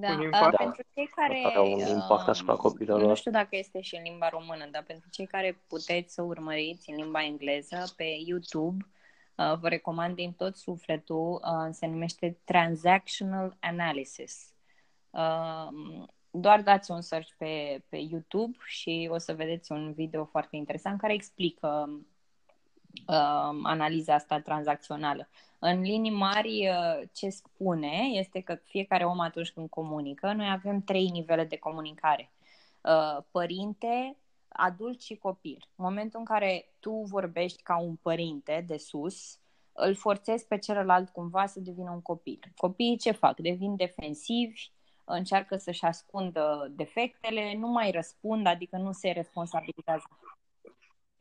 Da, 0.00 0.12
un 0.12 0.20
impact, 0.20 0.56
pentru 0.56 0.82
cei 0.94 1.06
care... 1.06 1.58
un 1.58 1.78
impact 1.78 2.28
asupra 2.28 2.54
copilului. 2.54 3.06
Nu 3.06 3.14
știu 3.14 3.30
dacă 3.30 3.48
este 3.50 3.80
și 3.80 3.96
în 3.96 4.02
limba 4.02 4.28
română, 4.28 4.68
dar 4.70 4.82
pentru 4.82 5.08
cei 5.10 5.26
care 5.26 5.62
puteți 5.68 6.14
să 6.14 6.22
urmăriți 6.22 6.90
în 6.90 6.96
limba 6.96 7.24
engleză 7.24 7.92
pe 7.96 8.04
YouTube, 8.26 8.86
uh, 9.34 9.58
vă 9.60 9.68
recomand 9.68 10.14
din 10.14 10.32
tot 10.32 10.56
sufletul, 10.56 11.42
uh, 11.44 11.68
se 11.70 11.86
numește 11.86 12.38
Transactional 12.44 13.56
Analysis. 13.60 14.52
Uh, 15.10 15.68
doar 16.30 16.62
dați 16.62 16.90
un 16.90 17.00
search 17.00 17.28
pe, 17.36 17.82
pe 17.88 17.96
YouTube 17.96 18.56
și 18.64 19.08
o 19.12 19.18
să 19.18 19.34
vedeți 19.34 19.72
un 19.72 19.92
video 19.92 20.24
foarte 20.24 20.56
interesant 20.56 21.00
care 21.00 21.12
explică 21.12 21.90
uh, 23.06 23.60
analiza 23.62 24.14
asta 24.14 24.40
tranzacțională. 24.40 25.28
În 25.58 25.80
linii 25.80 26.10
mari, 26.10 26.68
uh, 26.68 27.08
ce 27.12 27.28
spune 27.28 28.08
este 28.12 28.40
că 28.40 28.54
fiecare 28.54 29.04
om 29.04 29.20
atunci 29.20 29.50
când 29.50 29.68
comunică, 29.68 30.32
noi 30.32 30.50
avem 30.50 30.80
trei 30.80 31.08
nivele 31.08 31.44
de 31.44 31.56
comunicare. 31.56 32.32
Uh, 32.80 33.22
părinte, 33.30 34.16
adult 34.48 35.00
și 35.00 35.16
copil. 35.16 35.68
În 35.76 35.84
momentul 35.84 36.18
în 36.18 36.24
care 36.24 36.72
tu 36.80 36.90
vorbești 36.90 37.62
ca 37.62 37.78
un 37.78 37.96
părinte 37.96 38.64
de 38.66 38.76
sus, 38.76 39.38
îl 39.72 39.94
forțezi 39.94 40.46
pe 40.46 40.58
celălalt 40.58 41.08
cumva 41.08 41.46
să 41.46 41.60
devină 41.60 41.90
un 41.90 42.02
copil. 42.02 42.38
Copiii 42.56 42.98
ce 42.98 43.10
fac? 43.10 43.36
Devin 43.36 43.76
defensivi, 43.76 44.70
încearcă 45.04 45.56
să-și 45.56 45.84
ascundă 45.84 46.72
defectele, 46.76 47.54
nu 47.56 47.68
mai 47.68 47.90
răspund, 47.90 48.46
adică 48.46 48.76
nu 48.76 48.92
se 48.92 49.10
responsabilizează. 49.10 50.04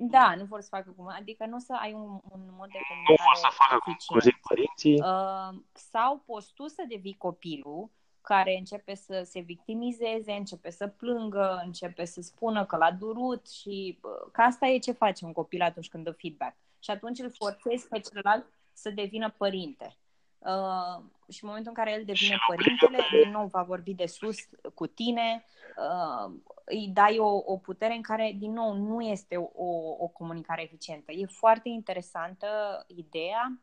Da, 0.01 0.35
nu 0.35 0.45
vor 0.45 0.61
să 0.61 0.67
facă 0.69 0.93
cum, 0.95 1.07
adică 1.07 1.45
nu 1.45 1.59
să 1.59 1.77
ai 1.79 1.93
un, 1.93 2.19
un 2.31 2.41
mod 2.57 2.69
de 2.71 2.79
comunicare 2.87 3.05
Nu 3.07 3.15
vor 3.25 3.35
să 3.35 3.47
facă 3.51 3.79
cum 3.83 4.19
zic 4.19 4.39
părinții. 4.47 5.01
Uh, 5.01 5.59
sau 5.73 6.23
poți 6.25 6.53
tu 6.53 6.67
să 6.67 6.83
devii 6.87 7.17
copilul 7.17 7.89
care 8.21 8.55
începe 8.57 8.95
să 8.95 9.21
se 9.25 9.39
victimizeze, 9.39 10.31
începe 10.31 10.69
să 10.69 10.87
plângă, 10.87 11.61
începe 11.65 12.05
să 12.05 12.21
spună 12.21 12.65
că 12.65 12.77
l-a 12.77 12.91
durut 12.91 13.49
și 13.49 13.99
uh, 14.01 14.31
că 14.31 14.41
asta 14.41 14.65
e 14.67 14.77
ce 14.77 14.91
face 14.91 15.25
un 15.25 15.33
copil 15.33 15.61
atunci 15.61 15.89
când 15.89 16.03
dă 16.03 16.11
feedback. 16.11 16.55
Și 16.79 16.91
atunci 16.91 17.19
îl 17.19 17.31
forțezi 17.31 17.87
pe 17.87 17.99
celălalt 17.99 18.45
să 18.73 18.89
devină 18.89 19.29
părinte. 19.37 19.97
Uh, 20.37 21.03
și 21.29 21.43
în 21.43 21.49
momentul 21.49 21.73
în 21.75 21.83
care 21.83 21.91
el 21.91 22.05
devine 22.05 22.37
părintele, 22.47 22.97
din 23.23 23.31
nou 23.31 23.47
va 23.47 23.63
vorbi 23.63 23.93
de 23.93 24.05
sus 24.05 24.37
cu 24.73 24.87
tine, 24.87 25.45
uh, 25.77 26.33
îi 26.69 26.89
dai 26.93 27.17
o, 27.17 27.41
o 27.45 27.57
putere 27.57 27.93
în 27.93 28.01
care, 28.01 28.35
din 28.37 28.51
nou, 28.51 28.73
nu 28.73 29.01
este 29.01 29.35
o, 29.35 29.93
o 29.97 30.07
comunicare 30.07 30.61
eficientă. 30.61 31.11
E 31.11 31.25
foarte 31.25 31.69
interesantă 31.69 32.47
ideea 32.87 33.61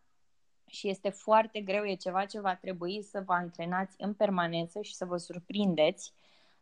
și 0.66 0.88
este 0.88 1.08
foarte 1.08 1.60
greu, 1.60 1.84
e 1.84 1.94
ceva 1.94 2.24
ce 2.24 2.40
va 2.40 2.56
trebui 2.56 3.02
să 3.02 3.22
vă 3.26 3.32
antrenați 3.32 3.94
în 3.98 4.14
permanență 4.14 4.80
și 4.80 4.94
să 4.94 5.04
vă 5.04 5.16
surprindeți 5.16 6.12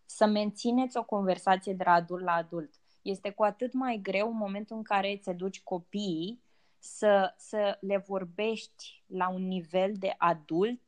să 0.07 0.26
mențineți 0.26 0.97
o 0.97 1.05
conversație 1.05 1.72
de 1.72 1.84
la 1.84 1.92
adult 1.92 2.24
la 2.24 2.32
adult. 2.32 2.74
Este 3.03 3.30
cu 3.30 3.42
atât 3.42 3.72
mai 3.72 3.99
greu 4.03 4.28
în 4.28 4.36
momentul 4.36 4.76
în 4.76 4.82
care 4.82 5.12
îți 5.12 5.30
duci 5.30 5.62
copiii 5.62 6.42
să, 6.78 7.34
să 7.36 7.78
le 7.80 7.97
vorbești 7.97 9.03
la 9.07 9.28
un 9.28 9.47
nivel 9.47 9.92
de 9.99 10.14
adult, 10.18 10.82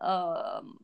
uh, 0.00 0.74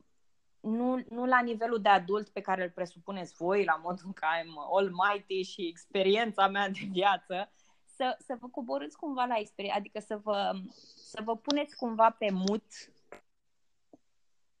nu, 0.61 1.03
nu 1.09 1.25
la 1.25 1.41
nivelul 1.41 1.81
de 1.81 1.89
adult 1.89 2.29
pe 2.29 2.41
care 2.41 2.63
îl 2.63 2.69
presupuneți 2.69 3.33
voi, 3.35 3.63
la 3.63 3.81
modul 3.83 4.13
că 4.13 4.25
am 4.25 4.75
almighty 4.77 5.41
și 5.41 5.67
experiența 5.67 6.47
mea 6.47 6.69
de 6.69 6.87
viață, 6.91 7.51
să, 7.85 8.15
să 8.19 8.37
vă 8.39 8.47
coborâți 8.47 8.97
cumva 8.97 9.23
la 9.23 9.37
experiență, 9.37 9.79
adică 9.79 9.99
să 9.99 10.17
vă, 10.17 10.51
să 10.95 11.21
vă 11.23 11.37
puneți 11.37 11.75
cumva 11.75 12.09
pe 12.09 12.31
mut. 12.31 12.63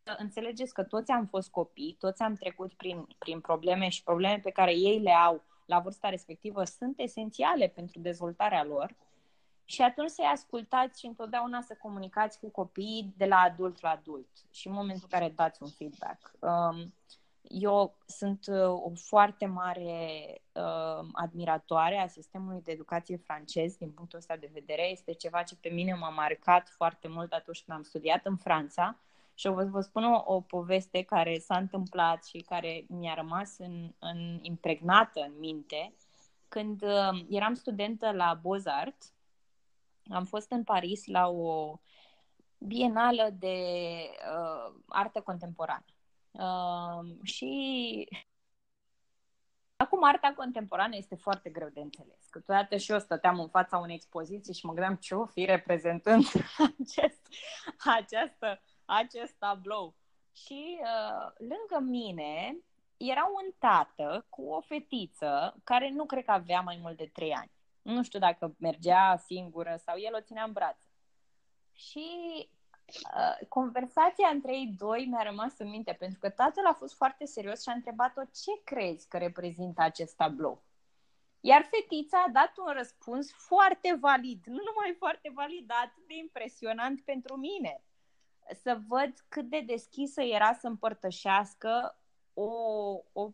Să 0.03 0.15
înțelegeți 0.17 0.73
că 0.73 0.83
toți 0.83 1.11
am 1.11 1.25
fost 1.25 1.49
copii, 1.49 1.95
toți 1.99 2.21
am 2.21 2.35
trecut 2.35 2.73
prin, 2.73 3.07
prin 3.17 3.39
probleme 3.39 3.89
și 3.89 4.03
probleme 4.03 4.39
pe 4.39 4.51
care 4.51 4.75
ei 4.75 4.99
le 4.99 5.11
au 5.11 5.43
la 5.65 5.79
vârsta 5.79 6.09
respectivă 6.09 6.63
sunt 6.63 6.99
esențiale 6.99 7.67
pentru 7.67 7.99
dezvoltarea 7.99 8.63
lor 8.63 8.95
și 9.65 9.81
atunci 9.81 10.09
să-i 10.09 10.29
ascultați 10.31 10.99
și 10.99 11.05
întotdeauna 11.05 11.61
să 11.61 11.77
comunicați 11.81 12.39
cu 12.39 12.49
copiii 12.49 13.13
de 13.17 13.25
la 13.25 13.37
adult 13.37 13.81
la 13.81 13.89
adult 13.89 14.27
și 14.51 14.67
în 14.67 14.73
momentul 14.73 15.07
în 15.11 15.19
care 15.19 15.33
dați 15.35 15.63
un 15.63 15.69
feedback. 15.69 16.31
Um, 16.39 16.93
eu 17.53 17.97
sunt 18.05 18.45
uh, 18.47 18.67
o 18.67 18.91
foarte 18.95 19.45
mare 19.45 20.21
uh, 20.51 21.07
admiratoare 21.11 21.97
a 21.97 22.07
sistemului 22.07 22.61
de 22.61 22.71
educație 22.71 23.17
francez 23.17 23.75
din 23.75 23.91
punctul 23.91 24.17
ăsta 24.17 24.35
de 24.35 24.49
vedere. 24.53 24.89
Este 24.91 25.13
ceva 25.13 25.43
ce 25.43 25.55
pe 25.55 25.69
mine 25.69 25.93
m-a 25.93 26.09
marcat 26.09 26.69
foarte 26.69 27.07
mult 27.07 27.31
atunci 27.31 27.63
când 27.63 27.77
am 27.77 27.83
studiat 27.83 28.25
în 28.25 28.37
Franța. 28.37 28.99
Și 29.33 29.47
o 29.47 29.53
vă, 29.53 29.63
vă 29.63 29.81
spun 29.81 30.03
o, 30.03 30.23
o 30.25 30.41
poveste 30.41 31.01
care 31.01 31.37
s-a 31.39 31.57
întâmplat 31.57 32.25
și 32.25 32.37
care 32.37 32.85
mi-a 32.87 33.13
rămas 33.13 33.57
în, 33.57 33.93
în, 33.99 34.39
impregnată 34.41 35.21
în 35.21 35.33
minte. 35.39 35.93
Când 36.47 36.81
uh, 36.81 37.25
eram 37.29 37.53
studentă 37.53 38.11
la 38.11 38.39
Beaux-Arts, 38.41 39.13
am 40.09 40.25
fost 40.25 40.51
în 40.51 40.63
Paris 40.63 41.05
la 41.05 41.27
o 41.27 41.79
bienală 42.57 43.29
de 43.39 43.57
uh, 44.33 44.73
artă 44.87 45.21
contemporană. 45.21 45.85
Uh, 46.31 47.23
și 47.23 48.07
acum 49.75 50.03
arta 50.03 50.33
contemporană 50.35 50.95
este 50.95 51.15
foarte 51.15 51.49
greu 51.49 51.69
de 51.69 51.79
înțeles. 51.79 52.27
Câteodată 52.29 52.77
și 52.77 52.91
eu 52.91 52.99
stăteam 52.99 53.39
în 53.39 53.49
fața 53.49 53.77
unei 53.77 53.95
expoziții 53.95 54.53
și 54.53 54.65
mă 54.65 54.73
gândeam 54.73 54.95
ce 54.95 55.15
o 55.15 55.25
fi 55.25 55.45
reprezentând 55.45 56.25
acest, 56.79 57.27
această, 57.77 58.61
acest 58.85 59.33
tablou. 59.33 59.95
Și 60.33 60.79
uh, 60.79 61.31
lângă 61.37 61.89
mine 61.89 62.57
era 62.97 63.23
un 63.25 63.51
tată 63.57 64.25
cu 64.29 64.41
o 64.41 64.61
fetiță 64.61 65.59
care 65.63 65.89
nu 65.89 66.05
cred 66.05 66.25
că 66.25 66.31
avea 66.31 66.61
mai 66.61 66.79
mult 66.81 66.97
de 66.97 67.09
trei 67.13 67.33
ani. 67.33 67.51
Nu 67.81 68.03
știu 68.03 68.19
dacă 68.19 68.55
mergea 68.59 69.17
singură 69.17 69.75
sau 69.83 69.97
el 69.97 70.15
o 70.15 70.21
ținea 70.21 70.43
în 70.43 70.51
brațe. 70.51 70.85
Și 71.73 72.07
uh, 72.87 73.47
conversația 73.47 74.27
între 74.27 74.53
ei 74.53 74.73
doi 74.77 75.05
mi-a 75.05 75.23
rămas 75.23 75.57
în 75.57 75.69
minte, 75.69 75.93
pentru 75.93 76.19
că 76.19 76.29
tatăl 76.29 76.65
a 76.65 76.73
fost 76.73 76.95
foarte 76.95 77.25
serios 77.25 77.61
și 77.61 77.69
a 77.69 77.73
întrebat-o 77.73 78.21
ce 78.23 78.61
crezi 78.63 79.07
că 79.07 79.17
reprezintă 79.17 79.81
acest 79.81 80.15
tablou. 80.15 80.63
Iar 81.39 81.69
fetița 81.69 82.23
a 82.27 82.31
dat 82.31 82.57
un 82.57 82.73
răspuns 82.73 83.31
foarte 83.31 83.97
valid, 83.99 84.45
nu 84.45 84.61
numai 84.65 84.95
foarte 84.97 85.31
valid, 85.33 85.67
dar 85.67 85.77
atât 85.77 86.07
de 86.07 86.15
impresionant 86.15 87.01
pentru 87.01 87.35
mine. 87.35 87.83
Să 88.63 88.79
văd 88.87 89.13
cât 89.27 89.49
de 89.49 89.59
deschisă 89.59 90.21
era 90.21 90.53
să 90.53 90.67
împărtășească 90.67 91.99
o, 92.33 92.51
o 93.11 93.31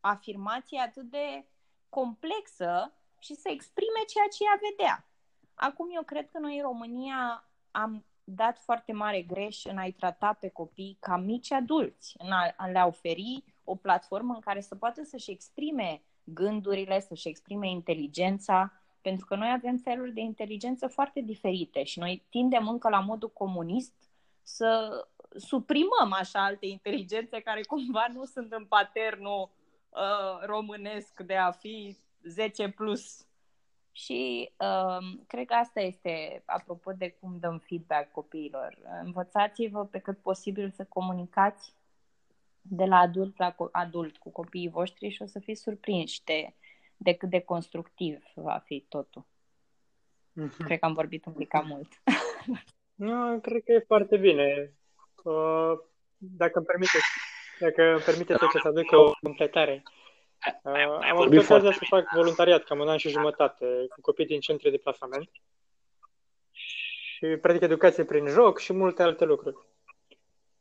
afirmație 0.00 0.80
atât 0.80 1.10
de 1.10 1.46
complexă 1.88 2.94
și 3.24 3.34
să 3.34 3.48
exprime 3.50 4.02
ceea 4.12 4.28
ce 4.32 4.44
ea 4.44 4.58
vedea. 4.70 5.08
Acum 5.54 5.88
eu 5.94 6.02
cred 6.02 6.30
că 6.30 6.38
noi 6.38 6.56
în 6.56 6.62
România 6.62 7.48
am 7.70 8.04
dat 8.24 8.58
foarte 8.58 8.92
mare 8.92 9.22
greș 9.22 9.64
în 9.64 9.78
a-i 9.78 9.92
trata 9.92 10.32
pe 10.40 10.48
copii 10.48 10.96
ca 11.00 11.16
mici 11.16 11.52
adulți, 11.52 12.14
în 12.18 12.32
a, 12.32 12.54
a 12.56 12.66
le 12.66 12.82
oferi 12.86 13.44
o 13.64 13.74
platformă 13.74 14.34
în 14.34 14.40
care 14.40 14.60
să 14.60 14.74
poată 14.74 15.02
să-și 15.02 15.30
exprime 15.30 16.02
gândurile, 16.24 17.00
să-și 17.00 17.28
exprime 17.28 17.68
inteligența, 17.68 18.72
pentru 19.00 19.26
că 19.26 19.36
noi 19.36 19.50
avem 19.52 19.76
feluri 19.76 20.12
de 20.12 20.20
inteligență 20.20 20.86
foarte 20.86 21.20
diferite 21.20 21.82
și 21.82 21.98
noi 21.98 22.26
tindem 22.30 22.68
încă 22.68 22.88
la 22.88 23.00
modul 23.00 23.30
comunist 23.30 23.92
să 24.42 25.00
suprimăm 25.36 26.12
așa 26.12 26.44
alte 26.44 26.66
inteligențe 26.66 27.40
care 27.40 27.62
cumva 27.62 28.06
nu 28.12 28.24
sunt 28.24 28.52
în 28.52 28.64
paternul 28.64 29.50
uh, 29.88 30.46
românesc 30.46 31.20
de 31.20 31.36
a 31.36 31.50
fi 31.50 31.96
10 32.28 32.68
plus. 32.68 33.26
Și 33.92 34.50
uh, 34.58 35.18
cred 35.26 35.46
că 35.46 35.54
asta 35.54 35.80
este, 35.80 36.42
apropo 36.46 36.92
de 36.92 37.16
cum 37.20 37.38
dăm 37.38 37.58
feedback 37.58 38.10
copiilor. 38.10 38.78
Învățați-vă 39.04 39.84
pe 39.84 39.98
cât 39.98 40.18
posibil 40.18 40.70
să 40.70 40.84
comunicați 40.84 41.74
de 42.60 42.84
la 42.84 42.96
adult 42.96 43.38
la 43.38 43.54
adult 43.72 44.16
cu 44.16 44.30
copiii 44.30 44.68
voștri 44.68 45.08
și 45.08 45.22
o 45.22 45.26
să 45.26 45.38
fiți 45.38 45.62
surprinși 45.62 46.24
de, 46.24 46.54
de 46.96 47.12
cât 47.12 47.30
de 47.30 47.40
constructiv 47.40 48.22
va 48.34 48.62
fi 48.64 48.86
totul. 48.88 49.26
Mm-hmm. 50.40 50.64
Cred 50.64 50.78
că 50.78 50.84
am 50.84 50.92
vorbit 50.92 51.24
un 51.24 51.32
pic 51.32 51.48
cam 51.48 51.66
mult. 51.66 52.02
nu, 52.94 53.38
cred 53.46 53.62
că 53.64 53.72
e 53.72 53.84
foarte 53.86 54.16
bine. 54.16 54.72
Uh, 55.24 55.72
dacă 56.16 56.58
îmi 56.58 56.66
permite, 56.66 56.98
dacă 57.60 57.82
îmi 57.82 58.02
permite 58.02 58.34
tot 58.34 58.50
să 58.50 58.68
aduc 58.68 58.92
o 58.92 59.12
completare. 59.22 59.82
Uh, 60.62 60.72
am 61.10 61.20
avut 61.20 61.38
ocazia 61.38 61.72
să 61.72 61.84
fac 61.88 62.04
voluntariat 62.14 62.64
cam 62.64 62.80
un 62.80 62.88
an 62.88 62.96
și 62.96 63.08
jumătate 63.08 63.86
cu 63.88 64.00
copii 64.00 64.26
din 64.26 64.40
centre 64.40 64.70
de 64.70 64.76
plasament 64.76 65.30
și 66.52 67.26
practic 67.26 67.62
educație 67.62 68.04
prin 68.04 68.26
joc 68.26 68.58
și 68.58 68.72
multe 68.72 69.02
alte 69.02 69.24
lucruri. 69.24 69.56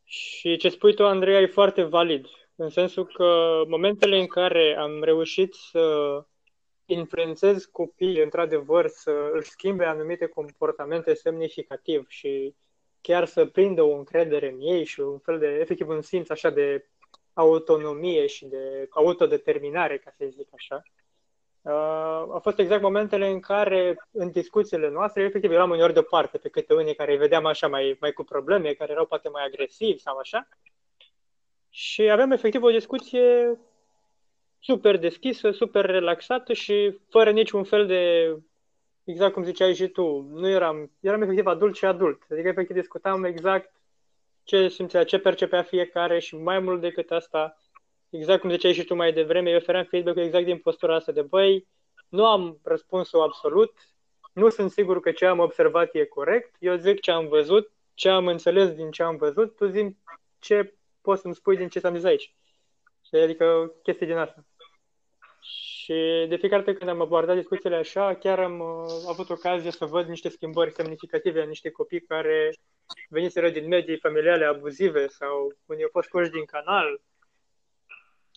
Și 0.03 0.57
ce 0.57 0.69
spui 0.69 0.93
tu, 0.93 1.05
Andreea, 1.05 1.39
e 1.39 1.45
foarte 1.45 1.83
valid, 1.83 2.27
în 2.55 2.69
sensul 2.69 3.05
că 3.05 3.61
momentele 3.67 4.19
în 4.19 4.27
care 4.27 4.75
am 4.79 5.03
reușit 5.03 5.53
să 5.53 6.25
influențez 6.85 7.65
copiii, 7.65 8.23
într-adevăr, 8.23 8.87
să 8.87 9.29
își 9.33 9.49
schimbe 9.49 9.85
anumite 9.85 10.25
comportamente 10.25 11.13
semnificativ 11.13 12.05
și 12.07 12.55
chiar 13.01 13.25
să 13.25 13.45
prindă 13.45 13.81
o 13.81 13.95
încredere 13.95 14.49
în 14.49 14.59
ei 14.59 14.85
și 14.85 14.99
un 14.99 15.19
fel 15.19 15.39
de, 15.39 15.47
efectiv, 15.47 15.87
un 15.87 16.01
simț 16.01 16.29
așa 16.29 16.49
de 16.49 16.87
autonomie 17.33 18.27
și 18.27 18.45
de 18.45 18.87
autodeterminare, 18.89 19.97
ca 19.97 20.11
să 20.17 20.25
zic 20.29 20.47
așa, 20.53 20.81
uh, 21.61 22.31
au 22.31 22.39
fost 22.39 22.59
exact 22.59 22.81
momentele 22.81 23.27
în 23.29 23.39
care, 23.39 23.95
în 24.11 24.31
discuțiile 24.31 24.89
noastre, 24.89 25.23
efectiv 25.23 25.51
eram 25.51 25.69
uneori 25.69 25.93
deoparte 25.93 26.37
pe 26.37 26.49
câte 26.49 26.73
unii 26.73 26.95
care 26.95 27.11
îi 27.11 27.17
vedeam 27.17 27.45
așa 27.45 27.67
mai, 27.67 27.97
mai 27.99 28.11
cu 28.11 28.23
probleme, 28.23 28.73
care 28.73 28.91
erau 28.91 29.05
poate 29.05 29.29
mai 29.29 29.43
agresivi 29.45 29.99
sau 29.99 30.17
așa. 30.17 30.47
Și 31.69 32.09
aveam 32.09 32.31
efectiv 32.31 32.63
o 32.63 32.69
discuție 32.69 33.59
super 34.59 34.97
deschisă, 34.97 35.51
super 35.51 35.85
relaxată 35.85 36.53
și 36.53 36.99
fără 37.09 37.31
niciun 37.31 37.63
fel 37.63 37.85
de, 37.87 38.35
exact 39.03 39.33
cum 39.33 39.43
ziceai 39.43 39.73
și 39.73 39.87
tu, 39.87 40.29
nu 40.31 40.49
eram, 40.49 40.91
eram 40.99 41.21
efectiv 41.21 41.45
adult 41.45 41.75
și 41.75 41.85
adult. 41.85 42.21
Adică 42.31 42.47
efectiv 42.47 42.75
discutam 42.75 43.23
exact 43.23 43.71
ce 44.43 44.67
simțea, 44.67 45.03
ce 45.03 45.17
percepea 45.17 45.63
fiecare 45.63 46.19
și 46.19 46.35
mai 46.35 46.59
mult 46.59 46.81
decât 46.81 47.11
asta, 47.11 47.57
exact 48.09 48.41
cum 48.41 48.49
ziceai 48.49 48.73
și 48.73 48.83
tu 48.83 48.95
mai 48.95 49.13
devreme, 49.13 49.49
eu 49.49 49.57
ofeream 49.57 49.83
feedback 49.83 50.17
exact 50.17 50.45
din 50.45 50.57
postura 50.57 50.95
asta 50.95 51.11
de 51.11 51.21
băi, 51.21 51.67
nu 52.09 52.25
am 52.25 52.59
răspunsul 52.63 53.21
absolut, 53.21 53.73
nu 54.33 54.49
sunt 54.49 54.71
sigur 54.71 54.99
că 54.99 55.11
ce 55.11 55.25
am 55.25 55.39
observat 55.39 55.95
e 55.95 56.05
corect, 56.05 56.55
eu 56.59 56.75
zic 56.75 56.99
ce 56.99 57.11
am 57.11 57.27
văzut, 57.27 57.71
ce 57.93 58.09
am 58.09 58.27
înțeles 58.27 58.71
din 58.71 58.91
ce 58.91 59.03
am 59.03 59.15
văzut, 59.15 59.55
tu 59.55 59.65
zi 59.65 59.95
ce 60.39 60.73
poți 61.01 61.21
să-mi 61.21 61.35
spui 61.35 61.57
din 61.57 61.67
ce 61.67 61.79
s-am 61.79 61.95
zis 61.95 62.03
aici. 62.03 62.35
Adică 63.11 63.73
chestii 63.83 64.05
din 64.05 64.17
asta. 64.17 64.45
Și 65.83 66.25
de 66.29 66.35
fiecare 66.35 66.61
dată 66.63 66.77
când 66.77 66.89
am 66.89 67.01
abordat 67.01 67.35
discuțiile 67.35 67.75
așa, 67.75 68.15
chiar 68.15 68.39
am 68.39 68.59
uh, 68.59 69.03
avut 69.07 69.29
ocazia 69.29 69.71
să 69.71 69.85
văd 69.85 70.07
niște 70.07 70.29
schimbări 70.29 70.73
semnificative 70.73 71.41
a 71.41 71.45
niște 71.45 71.69
copii 71.69 72.01
care 72.01 72.53
veniseră 73.09 73.49
din 73.49 73.67
medii 73.67 73.99
familiale 73.99 74.45
abuzive 74.45 75.07
sau 75.07 75.53
unii 75.65 75.83
au 75.83 75.89
fost 75.91 76.09
coși 76.09 76.29
din 76.29 76.45
canal 76.45 77.01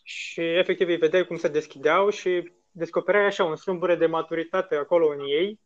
și 0.03 0.41
efectiv 0.41 0.89
îi 0.89 0.97
vedeai 0.97 1.27
cum 1.27 1.37
se 1.37 1.49
deschideau 1.49 2.11
și 2.11 2.53
descopereai 2.71 3.25
așa 3.25 3.45
un 3.45 3.57
slumbure 3.57 3.97
de 3.97 4.07
maturitate 4.07 4.75
acolo 4.75 5.09
în 5.09 5.21
ei 5.21 5.61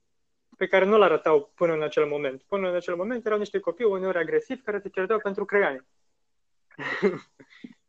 pe 0.56 0.66
care 0.66 0.84
nu-l 0.84 1.02
arătau 1.02 1.52
până 1.54 1.72
în 1.72 1.82
acel 1.82 2.06
moment. 2.06 2.42
Până 2.42 2.68
în 2.68 2.74
acel 2.74 2.96
moment 2.96 3.26
erau 3.26 3.38
niște 3.38 3.58
copii 3.58 3.84
uneori 3.84 4.18
agresivi 4.18 4.62
care 4.62 4.78
se 4.78 4.88
certau 4.88 5.18
pentru 5.18 5.44
creioane. 5.44 5.86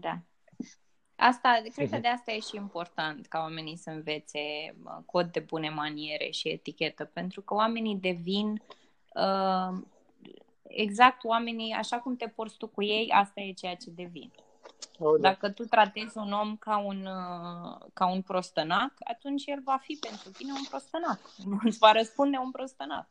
Da. 0.00 0.18
Asta, 1.16 1.60
cred 1.74 1.88
că 1.88 1.94
mhm. 1.94 2.00
de 2.00 2.08
asta 2.08 2.32
e 2.32 2.40
și 2.40 2.56
important 2.56 3.26
ca 3.26 3.38
oamenii 3.38 3.76
să 3.76 3.90
învețe 3.90 4.74
cod 5.06 5.32
de 5.32 5.40
bune 5.40 5.68
maniere 5.68 6.30
și 6.30 6.48
etichetă, 6.48 7.04
pentru 7.04 7.42
că 7.42 7.54
oamenii 7.54 7.96
devin 7.96 8.62
uh, 9.14 9.78
exact 10.62 11.24
oamenii, 11.24 11.72
așa 11.72 11.98
cum 11.98 12.16
te 12.16 12.28
porți 12.28 12.56
tu 12.56 12.66
cu 12.66 12.82
ei, 12.82 13.10
asta 13.10 13.40
e 13.40 13.52
ceea 13.52 13.74
ce 13.74 13.90
devin. 13.90 14.32
Oh, 14.98 15.20
da. 15.20 15.28
Dacă 15.28 15.50
tu 15.50 15.64
tratezi 15.64 16.18
un 16.18 16.32
om 16.32 16.56
ca 16.56 16.78
un, 16.78 17.06
uh, 17.06 17.86
ca 17.92 18.06
un 18.06 18.22
prostănac, 18.22 18.92
atunci 18.98 19.46
el 19.46 19.60
va 19.64 19.78
fi 19.82 19.98
pentru 20.00 20.30
tine 20.30 20.52
un 20.52 20.64
prostănac. 20.68 21.20
Îți 21.68 21.78
va 21.78 21.92
răspunde 21.92 22.36
un 22.36 22.50
prostănac. 22.50 23.06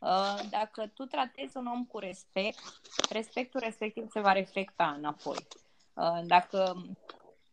Uh, 0.00 0.40
dacă 0.50 0.90
tu 0.94 1.04
tratezi 1.04 1.56
un 1.56 1.66
om 1.66 1.84
cu 1.84 1.98
respect, 1.98 2.80
respectul 3.10 3.60
respectiv 3.60 4.10
se 4.10 4.20
va 4.20 4.32
reflecta 4.32 4.94
înapoi. 4.98 5.46
Uh, 5.94 6.20
dacă 6.26 6.74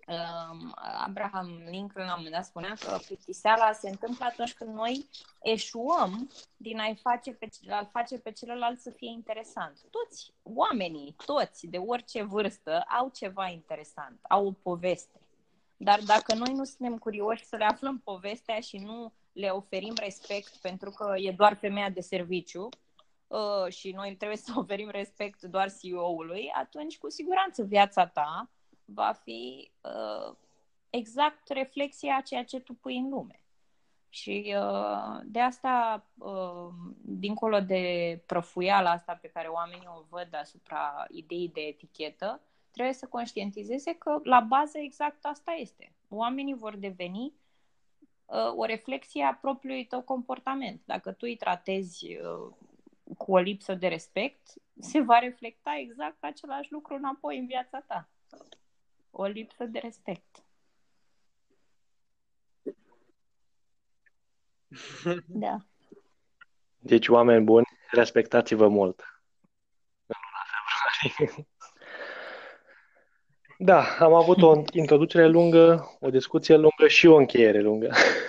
um, 0.10 0.74
Abraham 1.06 1.48
Lincoln 1.48 2.06
la 2.06 2.12
un 2.12 2.18
moment 2.18 2.34
dat 2.34 2.46
spunea 2.46 2.74
că 2.80 3.00
plictiseala 3.06 3.72
se 3.72 3.90
întâmplă 3.90 4.26
atunci 4.26 4.54
când 4.54 4.74
noi 4.74 5.10
eșuăm 5.42 6.30
din 6.58 6.80
a-i 6.80 7.00
face 7.02 7.32
pe, 7.32 7.50
a 7.70 7.90
face 7.92 8.18
pe 8.18 8.32
celălalt 8.32 8.80
să 8.80 8.90
fie 8.90 9.10
interesant. 9.10 9.78
Toți 9.90 10.34
oamenii, 10.44 11.16
toți, 11.26 11.68
de 11.68 11.78
orice 11.78 12.24
vârstă, 12.24 12.84
au 13.00 13.12
ceva 13.14 13.48
interesant, 13.48 14.20
au 14.30 14.48
o 14.48 14.52
poveste. 14.52 15.20
Dar 15.78 16.00
dacă 16.00 16.36
noi 16.36 16.54
nu 16.54 16.64
suntem 16.64 16.98
curioși 16.98 17.46
să 17.46 17.56
le 17.56 17.66
aflăm 17.66 18.00
povestea 18.00 18.60
și 18.60 18.78
nu 18.78 19.14
le 19.32 19.50
oferim 19.50 19.94
respect 19.96 20.56
pentru 20.56 20.90
că 20.90 21.14
e 21.18 21.32
doar 21.32 21.58
femeia 21.58 21.90
de 21.90 22.02
serviciu, 22.02 22.70
uh, 23.30 23.72
și 23.74 23.92
noi 23.92 24.16
trebuie 24.16 24.38
să 24.38 24.52
oferim 24.60 24.90
respect 24.90 25.42
doar 25.42 25.72
CEO-ului, 25.82 26.52
atunci 26.54 26.98
cu 26.98 27.10
siguranță 27.10 27.64
viața 27.64 28.08
ta 28.08 28.50
va 28.86 29.12
fi 29.24 29.72
uh, 29.82 30.36
exact 30.90 31.50
reflexia 31.50 32.16
a 32.16 32.22
ceea 32.22 32.44
ce 32.44 32.60
tu 32.60 32.74
pui 32.74 32.98
în 32.98 33.10
lume. 33.10 33.40
Și 34.10 34.56
uh, 34.58 35.20
de 35.24 35.40
asta, 35.40 36.06
uh, 36.18 36.68
dincolo 37.02 37.60
de 37.60 38.24
prăfuiala 38.26 38.92
asta 38.92 39.14
pe 39.22 39.28
care 39.28 39.48
oamenii 39.48 39.90
o 39.98 40.04
văd 40.10 40.36
asupra 40.36 41.06
ideii 41.10 41.52
de 41.54 41.62
etichetă, 41.62 42.42
trebuie 42.72 42.94
să 42.94 43.08
conștientizeze 43.08 43.94
că 43.94 44.20
la 44.24 44.40
bază 44.40 44.78
exact 44.78 45.26
asta 45.26 45.52
este. 45.52 45.94
Oamenii 46.10 46.54
vor 46.54 46.76
deveni 46.76 47.34
uh, 48.26 48.54
o 48.56 48.66
reflexie 48.66 49.24
a 49.24 49.34
propriului 49.34 49.86
tău 49.86 50.02
comportament. 50.02 50.82
Dacă 50.86 51.12
tu 51.12 51.18
îi 51.22 51.36
tratezi 51.36 52.06
uh, 52.06 52.54
cu 53.18 53.32
o 53.32 53.38
lipsă 53.38 53.74
de 53.74 53.88
respect, 53.88 54.42
se 54.80 55.02
va 55.02 55.20
reflecta 55.20 55.76
exact 55.78 56.24
același 56.24 56.72
lucru 56.72 56.96
înapoi 56.96 57.38
în 57.38 57.46
viața 57.46 57.80
ta. 57.88 58.10
O 59.12 59.26
lipsă 59.26 59.66
de 59.66 59.80
respect. 59.80 60.44
Da. 65.26 65.58
Deci, 66.80 67.08
oameni 67.08 67.44
buni, 67.44 67.66
respectați-vă 67.92 68.68
mult. 68.68 69.04
Da, 73.62 73.84
am 74.00 74.14
avut 74.14 74.42
o 74.42 74.62
introducere 74.72 75.28
lungă, 75.28 75.98
o 76.00 76.10
discuție 76.10 76.56
lungă 76.56 76.88
și 76.88 77.08
o 77.08 77.16
încheiere 77.16 77.62
lungă. 77.62 77.92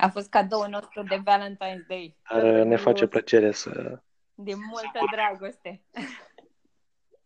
A 0.00 0.08
fost 0.08 0.28
cadoul 0.28 0.68
nostru 0.68 1.02
de 1.02 1.16
Valentine's 1.16 1.86
Day. 1.88 2.16
Dar 2.30 2.42
ne 2.42 2.76
face 2.76 3.06
plăcere 3.06 3.52
să... 3.52 4.00
De 4.34 4.52
multă 4.54 4.98
dragoste. 5.10 5.80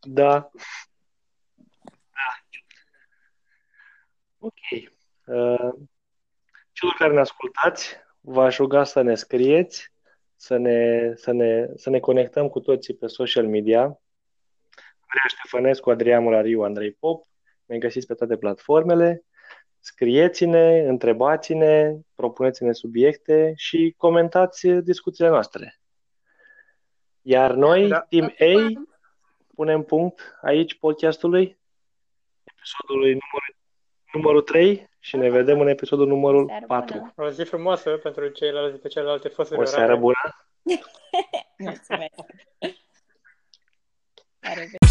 Da. 0.04 0.50
Ok. 4.38 4.54
Uh, 5.24 5.72
celor 6.72 6.94
care 6.98 7.12
ne 7.12 7.20
ascultați, 7.20 7.96
v-aș 8.20 8.56
ruga 8.56 8.84
să 8.84 9.02
ne 9.02 9.14
scrieți, 9.14 9.92
să 10.36 10.56
ne, 10.56 11.12
să 11.16 11.32
ne, 11.32 11.66
să 11.76 11.90
ne 11.90 12.00
conectăm 12.00 12.48
cu 12.48 12.60
toții 12.60 12.94
pe 12.94 13.06
social 13.06 13.46
media. 13.46 13.80
Andreea 13.80 15.28
Ștefănescu, 15.28 15.90
Adrian 15.90 16.22
Murariu, 16.22 16.62
Andrei 16.62 16.92
Pop. 16.92 17.24
Ne 17.64 17.78
găsiți 17.78 18.06
pe 18.06 18.14
toate 18.14 18.36
platformele. 18.36 19.24
Scrieți-ne, 19.84 20.78
întrebați-ne, 20.78 21.96
propuneți-ne 22.14 22.72
subiecte 22.72 23.52
și 23.56 23.94
comentați 23.96 24.68
discuțiile 24.68 25.30
noastre. 25.30 25.80
Iar 27.22 27.52
noi, 27.52 27.88
da. 27.88 28.00
Team 28.00 28.34
A, 28.38 28.82
punem 29.54 29.82
punct 29.82 30.38
aici 30.42 30.78
podcastului, 30.78 31.58
episodului 32.44 33.10
numărul, 33.10 33.56
numărul 34.12 34.42
3 34.42 34.90
și 34.98 35.16
ne 35.16 35.30
vedem 35.30 35.60
în 35.60 35.68
episodul 35.68 36.06
numărul 36.06 36.46
seară 36.46 36.66
4. 36.66 36.98
Bună. 36.98 37.12
O 37.16 37.30
zi 37.30 37.42
frumoasă 37.42 37.90
pentru 37.90 38.28
ceilalți 38.28 38.78
pe 38.78 38.88
celelalte 38.88 39.28
fosturi 39.28 39.60
O 39.60 39.64
seară 39.64 39.96
bună! 39.96 40.46
Mulțumesc! 41.58 42.14